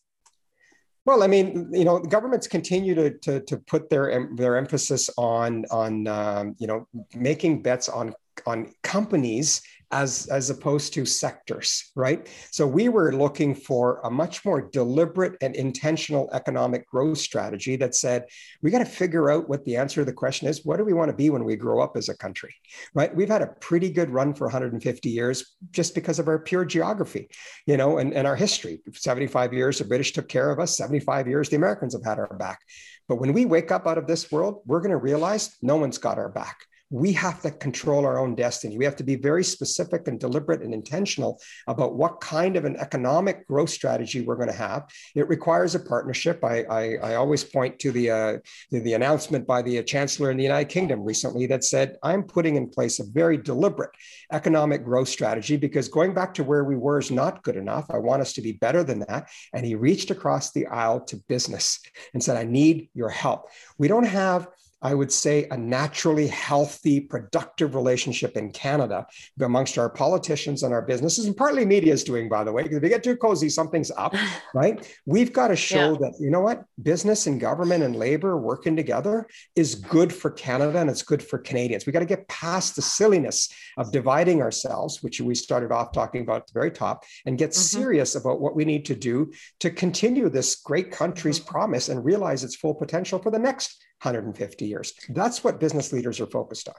Well, 1.05 1.23
I 1.23 1.27
mean, 1.27 1.71
you 1.73 1.85
know, 1.85 1.99
governments 1.99 2.47
continue 2.47 2.95
to, 2.95 3.11
to, 3.19 3.41
to 3.41 3.57
put 3.57 3.91
their, 3.91 4.29
their 4.37 4.57
emphasis 4.57 5.11
on, 5.17 5.65
on 5.71 6.07
um, 6.07 6.55
you 6.59 6.67
know, 6.67 6.87
making 7.15 7.63
bets 7.63 7.89
on, 7.89 8.15
on 8.47 8.73
companies 8.83 9.63
as, 9.93 10.27
as 10.29 10.49
opposed 10.49 10.95
to 10.95 11.05
sectors, 11.05 11.93
right? 11.95 12.27
So 12.51 12.67
we 12.67 12.89
were 12.89 13.13
looking 13.13 13.55
for 13.55 14.01
a 14.05 14.11
much 14.11 14.45
more 14.45 14.63
deliberate 14.63 15.37
and 15.43 15.55
intentional 15.55 16.31
economic 16.33 16.89
growth 16.89 17.19
strategy 17.19 17.77
that 17.77 17.95
said, 17.95 18.25
we 18.63 18.71
got 18.71 18.79
to 18.79 18.87
figure 18.87 19.31
out 19.31 19.51
what 19.51 19.65
the 19.67 19.77
answer 19.77 20.01
to 20.01 20.05
the 20.07 20.13
question 20.13 20.49
is. 20.49 20.65
What 20.65 20.79
do 20.79 20.85
we 20.85 20.95
want 20.95 21.11
to 21.11 21.17
be 21.17 21.29
when 21.29 21.45
we 21.45 21.57
grow 21.57 21.81
up 21.83 21.97
as 21.97 22.09
a 22.09 22.17
country, 22.17 22.55
right? 22.95 23.15
We've 23.15 23.29
had 23.29 23.43
a 23.43 23.55
pretty 23.61 23.91
good 23.91 24.11
run 24.11 24.33
for 24.33 24.47
150 24.47 25.09
years 25.11 25.57
just 25.71 25.95
because 25.95 26.19
of 26.19 26.27
our 26.27 26.39
pure 26.39 26.65
geography, 26.65 27.29
you 27.67 27.77
know, 27.77 27.99
and, 27.99 28.15
and 28.15 28.27
our 28.27 28.37
history. 28.37 28.81
75 28.95 29.53
years, 29.53 29.79
the 29.79 29.85
British 29.85 30.13
took 30.13 30.29
care 30.29 30.51
of 30.51 30.59
us. 30.59 30.77
75 30.77 31.29
years, 31.29 31.51
the 31.51 31.57
Americans 31.57 31.93
have 31.93 32.05
had 32.05 32.19
our 32.19 32.35
back. 32.39 32.61
But 33.09 33.17
when 33.17 33.35
we 33.35 33.45
wake 33.45 33.71
up 33.71 33.87
out 33.87 33.99
of 33.99 34.07
this 34.07 34.33
world, 34.33 34.63
we're 34.65 34.81
going 34.81 34.91
to 34.91 34.97
realize 34.97 35.57
no 35.61 35.77
one's 35.77 35.99
got 35.99 36.19
our 36.19 36.31
back 36.31 36.65
we 36.93 37.11
have 37.15 37.41
to 37.41 37.51
control 37.51 38.05
our 38.05 38.19
own 38.19 38.35
destiny. 38.35 38.77
We 38.77 38.85
have 38.85 38.97
to 38.97 39.03
be 39.03 39.17
very 39.17 39.43
specific 39.43 40.09
and 40.09 40.21
deliberate 40.21 40.61
and 40.61 40.75
intentional 40.75 41.41
about 41.67 41.97
what 41.97 42.21
kind 42.21 42.55
of 42.55 42.67
an 42.67 42.77
economic 42.77 43.49
growth 43.49 43.71
strategy 43.71 44.21
we're 44.21 44.37
going 44.37 44.51
to 44.51 44.55
have. 44.55 44.85
It 45.15 45.27
requires 45.29 45.75
a 45.75 45.81
partnership. 45.81 46.45
I, 46.45 46.65
I, 46.65 46.97
I 46.97 47.15
always 47.15 47.45
point 47.45 47.79
to 47.79 47.93
the, 47.93 48.11
uh, 48.11 48.39
the, 48.71 48.81
the 48.81 48.93
announcement 48.93 49.47
by 49.47 49.63
the 49.63 49.83
Chancellor 49.85 50.31
in 50.31 50.37
the 50.37 50.43
United 50.43 50.69
Kingdom 50.69 51.03
recently 51.03 51.47
that 51.47 51.65
said, 51.65 51.97
I'm 52.03 52.25
putting 52.25 52.57
in 52.57 52.69
place 52.69 53.01
a 53.01 53.05
very 53.05 53.39
deliberate 53.39 53.93
economic 54.31 54.85
growth 54.85 55.09
strategy 55.09 55.57
because 55.57 55.89
going 55.89 56.13
back 56.13 56.35
to 56.35 56.45
where 56.45 56.65
we 56.65 56.77
were 56.77 56.99
is 56.99 57.11
not 57.11 57.43
good 57.43 57.57
enough. 57.57 57.87
I 57.91 57.99
want 57.99 58.21
us 58.21 58.35
to 58.35 58.43
be 58.43 58.53
better 58.53 58.85
than 58.85 59.01
that. 59.09 59.31
And 59.55 59.65
he 59.65 59.77
reached 59.77 60.11
across 60.11 60.53
the 60.53 60.67
aisle 60.67 61.01
to 61.07 61.17
business 61.27 61.81
and 62.13 62.23
said, 62.23 62.37
I 62.37 62.45
need 62.45 62.91
your 62.93 63.09
help. 63.09 63.49
We 63.79 63.89
don't 63.89 64.05
have 64.05 64.47
I 64.83 64.95
would 64.95 65.13
say, 65.13 65.47
a 65.51 65.57
naturally 65.57 66.27
healthy, 66.27 67.01
productive 67.01 67.75
relationship 67.75 68.37
in 68.37 68.51
Canada 68.51 69.07
amongst 69.41 69.79
our 69.79 69.89
politicians 69.89 70.63
and 70.63 70.75
our 70.75 70.83
businesses, 70.83 71.27
and 71.27 71.37
partly 71.37 71.65
media 71.65 71.93
is 71.93 72.05
doing, 72.05 72.29
by 72.29 72.43
the 72.45 72.53
way, 72.53 72.63
because 72.63 72.79
if 72.79 72.83
you 72.83 72.89
get 72.89 73.05
too 73.05 73.17
cozy, 73.17 73.49
something's 73.49 73.91
up, 73.93 74.15
right? 74.55 74.99
We've 75.07 75.33
got 75.33 75.49
to 75.49 75.57
show 75.57 75.93
yeah. 75.93 75.99
that, 76.01 76.15
you 76.21 76.31
know 76.31 76.41
what, 76.41 76.65
business 76.83 77.27
and 77.27 77.41
government 77.41 77.85
and 77.85 77.95
labor 77.95 78.37
working 78.37 78.77
together 78.77 79.27
is 79.55 79.77
good 79.77 80.13
for 80.13 80.31
Canada 80.31 80.79
and 80.79 80.91
it's 80.91 81.03
good 81.03 81.23
for 81.23 81.39
Canadians. 81.39 81.87
We 81.87 81.93
got 81.93 82.01
to 82.01 82.07
get 82.07 82.29
past 82.29 82.77
the 82.77 82.83
silliness 82.83 83.49
of 83.79 83.93
dividing 83.93 84.43
ourselves, 84.43 85.03
which 85.03 85.21
we 85.21 85.35
started 85.35 85.71
off 85.71 85.93
talking 85.93 86.23
about 86.23 86.43
at 86.43 86.47
the 86.49 86.53
very 86.55 86.71
top, 86.71 87.05
and 87.27 87.39
get 87.39 87.51
mm-hmm. 87.51 87.81
serious 87.81 88.15
about 88.15 88.41
what 88.41 88.57
we 88.57 88.65
need 88.65 88.85
to 88.87 88.95
do 88.95 89.33
to 89.61 89.71
continue 89.71 90.29
this 90.29 90.57
great 90.57 90.91
country's 90.91 91.39
mm-hmm. 91.39 91.51
promise 91.51 91.89
and 91.89 92.05
realize 92.05 92.43
its 92.45 92.57
full 92.57 92.75
potential 92.75 93.19
for 93.19 93.31
the 93.31 93.39
next 93.39 93.83
150 94.03 94.67
years. 94.67 94.95
That's 95.09 95.45
what 95.45 95.61
business 95.61 95.93
leaders 95.93 96.21
are 96.21 96.27
focused 96.27 96.69
on. 96.69 96.75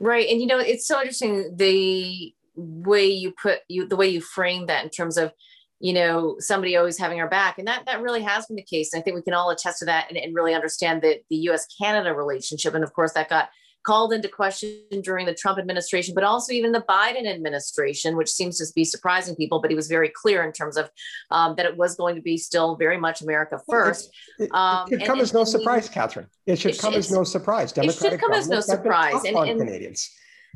Right. 0.00 0.28
And 0.28 0.40
you 0.40 0.46
know, 0.46 0.58
it's 0.58 0.86
so 0.86 1.00
interesting 1.00 1.56
the 1.56 2.34
way 2.54 3.06
you 3.06 3.32
put 3.40 3.60
you 3.68 3.86
the 3.86 3.96
way 3.96 4.08
you 4.08 4.20
frame 4.20 4.66
that 4.66 4.84
in 4.84 4.90
terms 4.90 5.16
of 5.16 5.32
you 5.78 5.92
know 5.92 6.36
somebody 6.40 6.76
always 6.76 6.98
having 6.98 7.20
our 7.20 7.28
back 7.28 7.58
and 7.58 7.68
that 7.68 7.86
that 7.86 8.02
really 8.02 8.22
has 8.22 8.46
been 8.46 8.56
the 8.56 8.62
case 8.62 8.92
and 8.92 9.00
i 9.00 9.02
think 9.02 9.14
we 9.14 9.22
can 9.22 9.32
all 9.32 9.50
attest 9.50 9.78
to 9.78 9.84
that 9.84 10.06
and, 10.08 10.18
and 10.18 10.34
really 10.34 10.54
understand 10.54 11.02
that 11.02 11.18
the 11.30 11.36
us 11.36 11.66
canada 11.80 12.12
relationship 12.12 12.74
and 12.74 12.82
of 12.82 12.92
course 12.92 13.12
that 13.12 13.28
got 13.28 13.48
called 13.84 14.12
into 14.12 14.28
question 14.28 14.82
during 15.02 15.24
the 15.26 15.34
Trump 15.34 15.58
administration, 15.58 16.14
but 16.14 16.24
also 16.24 16.52
even 16.52 16.72
the 16.72 16.82
Biden 16.82 17.26
administration, 17.26 18.16
which 18.16 18.28
seems 18.28 18.58
to 18.58 18.66
be 18.74 18.84
surprising 18.84 19.34
people. 19.34 19.60
But 19.60 19.70
he 19.70 19.76
was 19.76 19.88
very 19.88 20.10
clear 20.10 20.42
in 20.42 20.52
terms 20.52 20.76
of 20.76 20.90
um, 21.30 21.54
that 21.56 21.66
it 21.66 21.76
was 21.76 21.96
going 21.96 22.14
to 22.16 22.20
be 22.20 22.36
still 22.36 22.76
very 22.76 22.98
much 22.98 23.22
America 23.22 23.60
first. 23.68 24.10
It, 24.38 24.44
it, 24.44 24.54
um, 24.54 24.86
it 24.90 24.98
should 24.98 25.06
come 25.06 25.20
as 25.20 25.32
no 25.32 25.44
surprise, 25.44 25.88
Catherine. 25.88 26.26
It 26.46 26.58
should 26.58 26.78
come 26.78 26.94
as 26.94 27.10
no 27.10 27.24
surprise. 27.24 27.72
Democratic 27.72 28.04
it 28.04 28.10
should 28.10 28.20
come 28.20 28.32
as 28.32 28.48
no 28.48 28.60
surprise. 28.60 29.24
And, 29.24 29.36
and, 29.36 29.60
Canadians, 29.60 30.10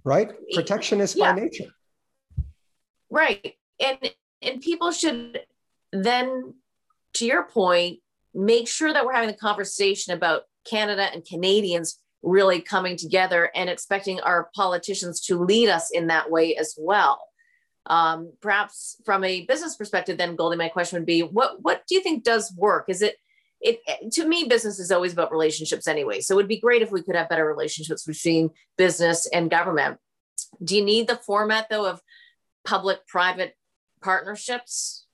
right? 0.05 0.31
Protectionist 0.52 1.17
yeah. 1.17 1.33
by 1.33 1.41
nature. 1.41 1.75
Right, 3.11 3.55
and 3.79 3.99
and 4.43 4.61
people 4.61 4.91
should 4.91 5.41
then, 5.93 6.55
to 7.14 7.26
your 7.26 7.45
point, 7.45 8.00
make 8.35 8.69
sure 8.69 8.93
that 8.93 9.05
we're 9.05 9.12
having 9.12 9.29
the 9.29 9.37
conversation 9.37 10.14
about 10.14 10.43
Canada 10.64 11.09
and 11.12 11.25
Canadians 11.25 11.99
really 12.23 12.61
coming 12.61 12.97
together 12.97 13.50
and 13.55 13.69
expecting 13.69 14.21
our 14.21 14.50
politicians 14.55 15.21
to 15.21 15.43
lead 15.43 15.69
us 15.69 15.91
in 15.91 16.07
that 16.07 16.31
way 16.31 16.57
as 16.57 16.75
well. 16.79 17.21
Um, 17.87 18.33
perhaps 18.41 18.97
from 19.05 19.25
a 19.25 19.45
business 19.47 19.76
perspective, 19.76 20.17
then 20.17 20.37
Goldy, 20.37 20.57
my 20.57 20.69
question 20.69 20.99
would 20.99 21.07
be, 21.07 21.23
what 21.23 21.62
what 21.62 21.83
do 21.88 21.97
you 21.97 22.00
think 22.00 22.23
does 22.23 22.55
work? 22.57 22.85
Is 22.88 23.02
it 23.02 23.17
it 23.61 23.81
to 24.12 24.26
me, 24.26 24.45
business 24.45 24.79
is 24.79 24.91
always 24.91 25.12
about 25.12 25.33
relationships 25.33 25.87
anyway. 25.88 26.21
So 26.21 26.35
it 26.35 26.37
would 26.37 26.49
be 26.49 26.61
great 26.61 26.83
if 26.83 26.91
we 26.91 27.02
could 27.02 27.17
have 27.17 27.29
better 27.29 27.47
relationships 27.47 28.05
between 28.05 28.50
business 28.76 29.29
and 29.33 29.50
government. 29.50 29.99
Do 30.62 30.76
you 30.76 30.85
need 30.85 31.09
the 31.09 31.17
format 31.17 31.67
though 31.71 31.87
of 31.87 32.00
public-private 32.64 33.55
partnerships? 34.00 35.07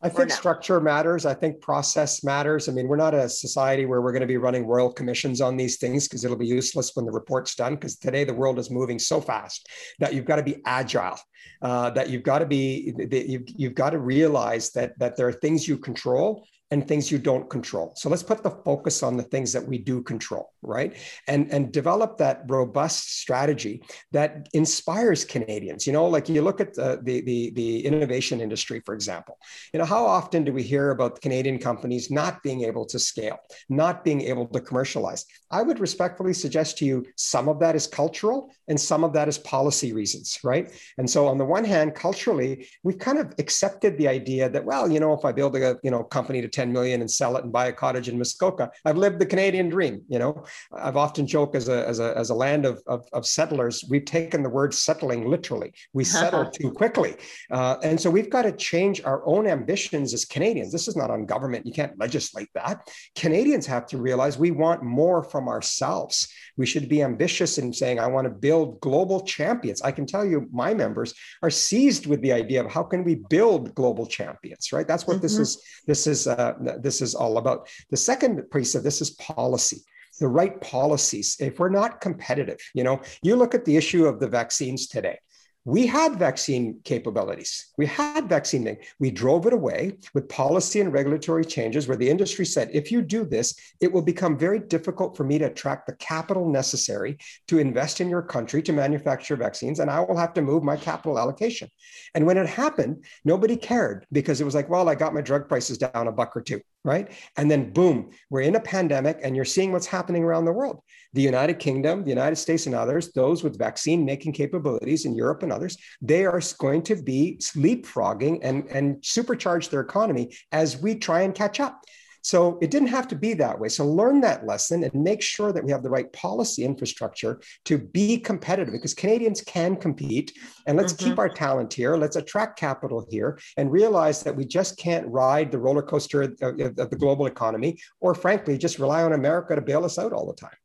I 0.00 0.08
think 0.08 0.28
no? 0.28 0.34
structure 0.34 0.80
matters. 0.80 1.26
I 1.26 1.34
think 1.34 1.60
process 1.60 2.22
matters. 2.22 2.68
I 2.68 2.72
mean, 2.72 2.86
we're 2.86 2.96
not 2.96 3.14
a 3.14 3.28
society 3.28 3.84
where 3.84 4.00
we're 4.00 4.12
going 4.12 4.20
to 4.20 4.28
be 4.28 4.36
running 4.36 4.64
royal 4.64 4.92
commissions 4.92 5.40
on 5.40 5.56
these 5.56 5.78
things 5.78 6.06
because 6.06 6.24
it'll 6.24 6.36
be 6.36 6.46
useless 6.46 6.92
when 6.94 7.04
the 7.04 7.10
report's 7.10 7.56
done. 7.56 7.74
Because 7.74 7.96
today 7.96 8.22
the 8.22 8.34
world 8.34 8.58
is 8.60 8.70
moving 8.70 8.98
so 8.98 9.20
fast 9.20 9.68
that 9.98 10.14
you've 10.14 10.24
got 10.24 10.36
to 10.36 10.42
be 10.42 10.62
agile. 10.64 11.18
Uh, 11.60 11.90
that 11.90 12.08
you've 12.08 12.22
got 12.22 12.38
to 12.38 12.46
be, 12.46 12.92
that 12.92 13.28
you've, 13.28 13.42
you've 13.48 13.74
got 13.74 13.90
to 13.90 13.98
realize 13.98 14.70
that 14.70 14.96
that 15.00 15.16
there 15.16 15.26
are 15.26 15.32
things 15.32 15.66
you 15.66 15.76
control 15.76 16.46
and 16.70 16.86
things 16.86 17.10
you 17.10 17.18
don't 17.18 17.48
control. 17.48 17.92
So 17.96 18.10
let's 18.10 18.22
put 18.22 18.42
the 18.42 18.50
focus 18.50 19.02
on 19.02 19.16
the 19.16 19.22
things 19.22 19.52
that 19.54 19.66
we 19.66 19.78
do 19.78 20.02
control, 20.02 20.52
right? 20.60 20.94
And 21.26 21.50
and 21.50 21.72
develop 21.72 22.18
that 22.18 22.42
robust 22.46 23.20
strategy 23.20 23.82
that 24.12 24.48
inspires 24.52 25.24
Canadians. 25.24 25.86
You 25.86 25.94
know, 25.94 26.06
like 26.06 26.28
you 26.28 26.42
look 26.42 26.60
at 26.60 26.74
the 26.74 27.00
the 27.02 27.22
the, 27.22 27.50
the 27.50 27.86
innovation 27.86 28.40
industry, 28.40 28.82
for 28.84 28.94
example. 28.94 29.38
You 29.72 29.78
know, 29.78 29.86
how 29.86 30.04
often 30.04 30.44
do 30.44 30.52
we 30.52 30.62
hear 30.62 30.90
about 30.90 31.20
Canadian 31.22 31.58
companies 31.58 32.10
not 32.10 32.42
being 32.42 32.62
able 32.64 32.84
to 32.86 32.98
scale, 32.98 33.38
not 33.70 34.04
being 34.04 34.22
able 34.22 34.46
to 34.48 34.60
commercialize? 34.60 35.24
I 35.50 35.62
would 35.62 35.80
respectfully 35.80 36.34
suggest 36.34 36.76
to 36.78 36.84
you 36.84 37.06
some 37.16 37.48
of 37.48 37.58
that 37.60 37.76
is 37.76 37.86
cultural 37.86 38.50
and 38.68 38.78
some 38.78 39.04
of 39.04 39.14
that 39.14 39.28
is 39.28 39.38
policy 39.38 39.94
reasons, 39.94 40.38
right? 40.44 40.70
And 40.98 41.08
so 41.08 41.26
on 41.26 41.38
the 41.38 41.44
one 41.46 41.64
hand, 41.64 41.94
culturally, 41.94 42.68
we've 42.82 42.98
kind 42.98 43.18
of 43.18 43.34
accepted 43.38 43.96
the 43.96 44.08
idea 44.08 44.50
that 44.50 44.64
well, 44.64 44.90
you 44.90 45.00
know, 45.00 45.14
if 45.14 45.24
I 45.24 45.32
build 45.32 45.56
a 45.56 45.78
you 45.82 45.90
know 45.90 46.04
company 46.04 46.42
to 46.42 46.57
10 46.58 46.72
million 46.72 47.02
and 47.02 47.08
sell 47.08 47.36
it 47.36 47.44
and 47.44 47.52
buy 47.52 47.66
a 47.66 47.72
cottage 47.72 48.08
in 48.08 48.18
Muskoka. 48.18 48.68
I've 48.84 48.96
lived 48.96 49.20
the 49.20 49.26
Canadian 49.26 49.68
dream. 49.68 50.02
You 50.08 50.18
know, 50.18 50.44
I've 50.72 50.96
often 50.96 51.24
joked 51.24 51.54
as 51.54 51.68
a, 51.68 51.86
as 51.86 52.00
a, 52.00 52.18
as 52.18 52.30
a 52.30 52.34
land 52.34 52.66
of, 52.66 52.82
of, 52.88 53.06
of 53.12 53.24
settlers, 53.26 53.84
we've 53.88 54.04
taken 54.04 54.42
the 54.42 54.48
word 54.48 54.74
settling 54.74 55.30
literally. 55.30 55.72
We 55.92 56.02
settle 56.18 56.50
too 56.50 56.72
quickly. 56.72 57.14
Uh, 57.52 57.76
and 57.84 58.00
so 58.00 58.10
we've 58.10 58.28
got 58.28 58.42
to 58.42 58.50
change 58.50 59.04
our 59.04 59.24
own 59.24 59.46
ambitions 59.46 60.12
as 60.12 60.24
Canadians. 60.24 60.72
This 60.72 60.88
is 60.88 60.96
not 60.96 61.12
on 61.12 61.26
government. 61.26 61.64
You 61.64 61.72
can't 61.72 61.96
legislate 61.96 62.48
that. 62.54 62.88
Canadians 63.14 63.64
have 63.66 63.86
to 63.86 63.98
realize 63.98 64.36
we 64.36 64.50
want 64.50 64.82
more 64.82 65.22
from 65.22 65.48
ourselves. 65.48 66.26
We 66.56 66.66
should 66.66 66.88
be 66.88 67.04
ambitious 67.04 67.58
in 67.58 67.72
saying, 67.72 68.00
I 68.00 68.08
want 68.08 68.24
to 68.24 68.30
build 68.30 68.80
global 68.80 69.20
champions. 69.20 69.80
I 69.82 69.92
can 69.92 70.06
tell 70.06 70.24
you, 70.24 70.48
my 70.50 70.74
members 70.74 71.14
are 71.40 71.50
seized 71.50 72.06
with 72.06 72.20
the 72.20 72.32
idea 72.32 72.64
of 72.64 72.68
how 72.68 72.82
can 72.82 73.04
we 73.04 73.14
build 73.30 73.76
global 73.76 74.06
champions, 74.06 74.72
right? 74.72 74.88
That's 74.88 75.06
what 75.06 75.18
mm-hmm. 75.18 75.22
this 75.22 75.38
is. 75.38 75.62
This 75.86 76.06
is 76.06 76.26
uh, 76.26 76.47
this 76.82 77.00
is 77.02 77.14
all 77.14 77.38
about. 77.38 77.68
The 77.90 77.96
second 77.96 78.42
piece 78.50 78.74
of 78.74 78.82
this 78.82 79.00
is 79.00 79.10
policy 79.10 79.82
the 80.20 80.28
right 80.28 80.60
policies. 80.60 81.36
If 81.40 81.58
we're 81.58 81.68
not 81.68 82.00
competitive, 82.00 82.58
you 82.74 82.84
know, 82.84 83.00
you 83.22 83.36
look 83.36 83.54
at 83.54 83.64
the 83.64 83.76
issue 83.76 84.06
of 84.06 84.20
the 84.20 84.28
vaccines 84.28 84.88
today. 84.88 85.18
We 85.68 85.86
had 85.86 86.18
vaccine 86.18 86.80
capabilities. 86.82 87.74
We 87.76 87.84
had 87.84 88.26
vaccine. 88.26 88.78
We 88.98 89.10
drove 89.10 89.46
it 89.46 89.52
away 89.52 89.98
with 90.14 90.26
policy 90.26 90.80
and 90.80 90.90
regulatory 90.90 91.44
changes 91.44 91.86
where 91.86 91.96
the 91.98 92.08
industry 92.08 92.46
said, 92.46 92.70
if 92.72 92.90
you 92.90 93.02
do 93.02 93.26
this, 93.26 93.54
it 93.78 93.92
will 93.92 94.00
become 94.00 94.38
very 94.38 94.60
difficult 94.60 95.14
for 95.14 95.24
me 95.24 95.36
to 95.36 95.44
attract 95.44 95.86
the 95.86 95.94
capital 95.96 96.48
necessary 96.48 97.18
to 97.48 97.58
invest 97.58 98.00
in 98.00 98.08
your 98.08 98.22
country 98.22 98.62
to 98.62 98.72
manufacture 98.72 99.36
vaccines, 99.36 99.80
and 99.80 99.90
I 99.90 100.00
will 100.00 100.16
have 100.16 100.32
to 100.34 100.40
move 100.40 100.62
my 100.62 100.78
capital 100.78 101.18
allocation. 101.18 101.68
And 102.14 102.24
when 102.24 102.38
it 102.38 102.48
happened, 102.48 103.04
nobody 103.26 103.54
cared 103.54 104.06
because 104.10 104.40
it 104.40 104.44
was 104.44 104.54
like, 104.54 104.70
well, 104.70 104.88
I 104.88 104.94
got 104.94 105.12
my 105.12 105.20
drug 105.20 105.50
prices 105.50 105.76
down 105.76 106.08
a 106.08 106.12
buck 106.12 106.34
or 106.34 106.40
two, 106.40 106.62
right? 106.84 107.10
And 107.36 107.50
then 107.50 107.72
boom, 107.72 108.10
we're 108.30 108.42
in 108.42 108.56
a 108.56 108.60
pandemic 108.60 109.18
and 109.22 109.34
you're 109.34 109.44
seeing 109.44 109.72
what's 109.72 109.86
happening 109.86 110.22
around 110.22 110.44
the 110.44 110.52
world. 110.52 110.82
The 111.12 111.22
United 111.22 111.58
Kingdom, 111.58 112.04
the 112.04 112.10
United 112.10 112.36
States, 112.36 112.66
and 112.66 112.74
others, 112.74 113.12
those 113.12 113.42
with 113.42 113.58
vaccine 113.58 114.04
making 114.04 114.32
capabilities 114.32 115.04
in 115.04 115.14
Europe 115.14 115.42
and 115.42 115.52
others, 115.52 115.76
they 116.00 116.24
are 116.24 116.40
going 116.58 116.82
to 116.82 116.96
be 116.96 117.38
leapfrogging 117.56 118.40
and, 118.42 118.66
and 118.68 118.96
supercharge 118.96 119.70
their 119.70 119.80
economy 119.80 120.34
as 120.52 120.80
we 120.80 120.94
try 120.94 121.22
and 121.22 121.34
catch 121.34 121.60
up. 121.60 121.82
So 122.28 122.58
it 122.60 122.70
didn't 122.70 122.88
have 122.88 123.08
to 123.08 123.16
be 123.16 123.32
that 123.32 123.58
way. 123.58 123.70
So 123.70 123.86
learn 123.86 124.20
that 124.20 124.44
lesson 124.44 124.84
and 124.84 124.92
make 124.92 125.22
sure 125.22 125.50
that 125.50 125.64
we 125.64 125.72
have 125.72 125.82
the 125.82 125.88
right 125.88 126.12
policy 126.12 126.62
infrastructure 126.62 127.40
to 127.64 127.78
be 127.78 128.18
competitive 128.18 128.74
because 128.74 128.92
Canadians 128.92 129.40
can 129.40 129.76
compete. 129.76 130.34
And 130.66 130.76
let's 130.76 130.92
mm-hmm. 130.92 131.08
keep 131.08 131.18
our 131.18 131.30
talent 131.30 131.72
here. 131.72 131.96
Let's 131.96 132.16
attract 132.16 132.58
capital 132.58 133.06
here 133.08 133.38
and 133.56 133.72
realize 133.72 134.22
that 134.24 134.36
we 134.36 134.44
just 134.44 134.76
can't 134.76 135.06
ride 135.08 135.50
the 135.50 135.58
roller 135.58 135.80
coaster 135.80 136.20
of, 136.20 136.32
of 136.42 136.90
the 136.90 136.98
global 136.98 137.24
economy 137.24 137.78
or, 138.00 138.14
frankly, 138.14 138.58
just 138.58 138.78
rely 138.78 139.02
on 139.04 139.14
America 139.14 139.54
to 139.54 139.62
bail 139.62 139.86
us 139.86 139.98
out 139.98 140.12
all 140.12 140.26
the 140.26 140.34
time. 140.34 140.58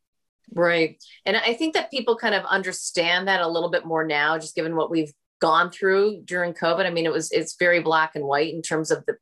Right. 0.54 1.02
And 1.26 1.38
I 1.38 1.54
think 1.54 1.76
that 1.76 1.92
people 1.92 2.18
kind 2.18 2.36
of 2.36 2.44
understand 2.44 3.30
that 3.30 3.40
a 3.40 3.48
little 3.48 3.72
bit 3.72 3.86
more 3.86 4.06
now, 4.06 4.38
just 4.38 4.54
given 4.54 4.76
what 4.76 4.92
we've 4.92 5.14
gone 5.40 5.72
through 5.72 6.24
during 6.26 6.54
COVID. 6.54 6.86
I 6.86 6.90
mean, 6.90 7.06
it 7.06 7.14
was, 7.14 7.32
it's 7.32 7.56
very 7.58 7.80
black 7.80 8.18
and 8.18 8.26
white 8.26 8.54
in 8.54 8.62
terms 8.62 8.92
of 8.92 9.06
the, 9.06 9.16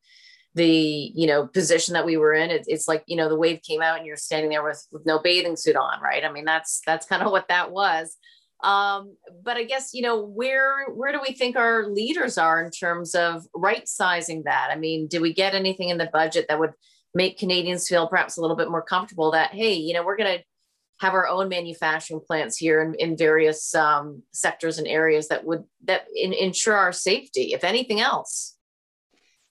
the, 0.54 1.12
you 1.14 1.26
know, 1.26 1.46
position 1.46 1.94
that 1.94 2.04
we 2.04 2.16
were 2.16 2.34
in. 2.34 2.50
It, 2.50 2.64
it's 2.66 2.88
like, 2.88 3.04
you 3.06 3.16
know, 3.16 3.28
the 3.28 3.36
wave 3.36 3.60
came 3.62 3.80
out 3.80 3.98
and 3.98 4.06
you're 4.06 4.16
standing 4.16 4.50
there 4.50 4.64
with, 4.64 4.86
with 4.92 5.06
no 5.06 5.18
bathing 5.18 5.56
suit 5.56 5.76
on, 5.76 6.00
right? 6.00 6.24
I 6.24 6.32
mean, 6.32 6.44
that's, 6.44 6.82
that's 6.86 7.06
kind 7.06 7.22
of 7.22 7.30
what 7.30 7.48
that 7.48 7.70
was. 7.70 8.16
Um, 8.62 9.16
but 9.42 9.56
I 9.56 9.64
guess, 9.64 9.92
you 9.92 10.02
know, 10.02 10.24
where, 10.24 10.86
where 10.90 11.12
do 11.12 11.20
we 11.20 11.34
think 11.34 11.56
our 11.56 11.88
leaders 11.88 12.38
are 12.38 12.62
in 12.62 12.70
terms 12.70 13.14
of 13.14 13.44
right 13.54 13.88
sizing 13.88 14.42
that? 14.44 14.68
I 14.70 14.76
mean, 14.76 15.08
did 15.08 15.20
we 15.20 15.32
get 15.32 15.54
anything 15.54 15.88
in 15.88 15.98
the 15.98 16.10
budget 16.12 16.46
that 16.48 16.60
would 16.60 16.72
make 17.14 17.38
Canadians 17.38 17.88
feel 17.88 18.06
perhaps 18.06 18.36
a 18.36 18.40
little 18.40 18.56
bit 18.56 18.70
more 18.70 18.82
comfortable 18.82 19.32
that, 19.32 19.52
hey, 19.52 19.74
you 19.74 19.94
know, 19.94 20.04
we're 20.04 20.16
going 20.16 20.38
to, 20.38 20.44
have 21.02 21.14
our 21.14 21.26
own 21.26 21.48
manufacturing 21.48 22.20
plants 22.20 22.56
here 22.56 22.80
in, 22.80 22.94
in 22.94 23.16
various 23.16 23.74
um, 23.74 24.22
sectors 24.32 24.78
and 24.78 24.86
areas 24.86 25.26
that 25.26 25.44
would 25.44 25.64
that 25.84 26.06
in, 26.14 26.32
ensure 26.32 26.76
our 26.76 26.92
safety, 26.92 27.52
if 27.52 27.64
anything 27.64 28.00
else. 28.00 28.56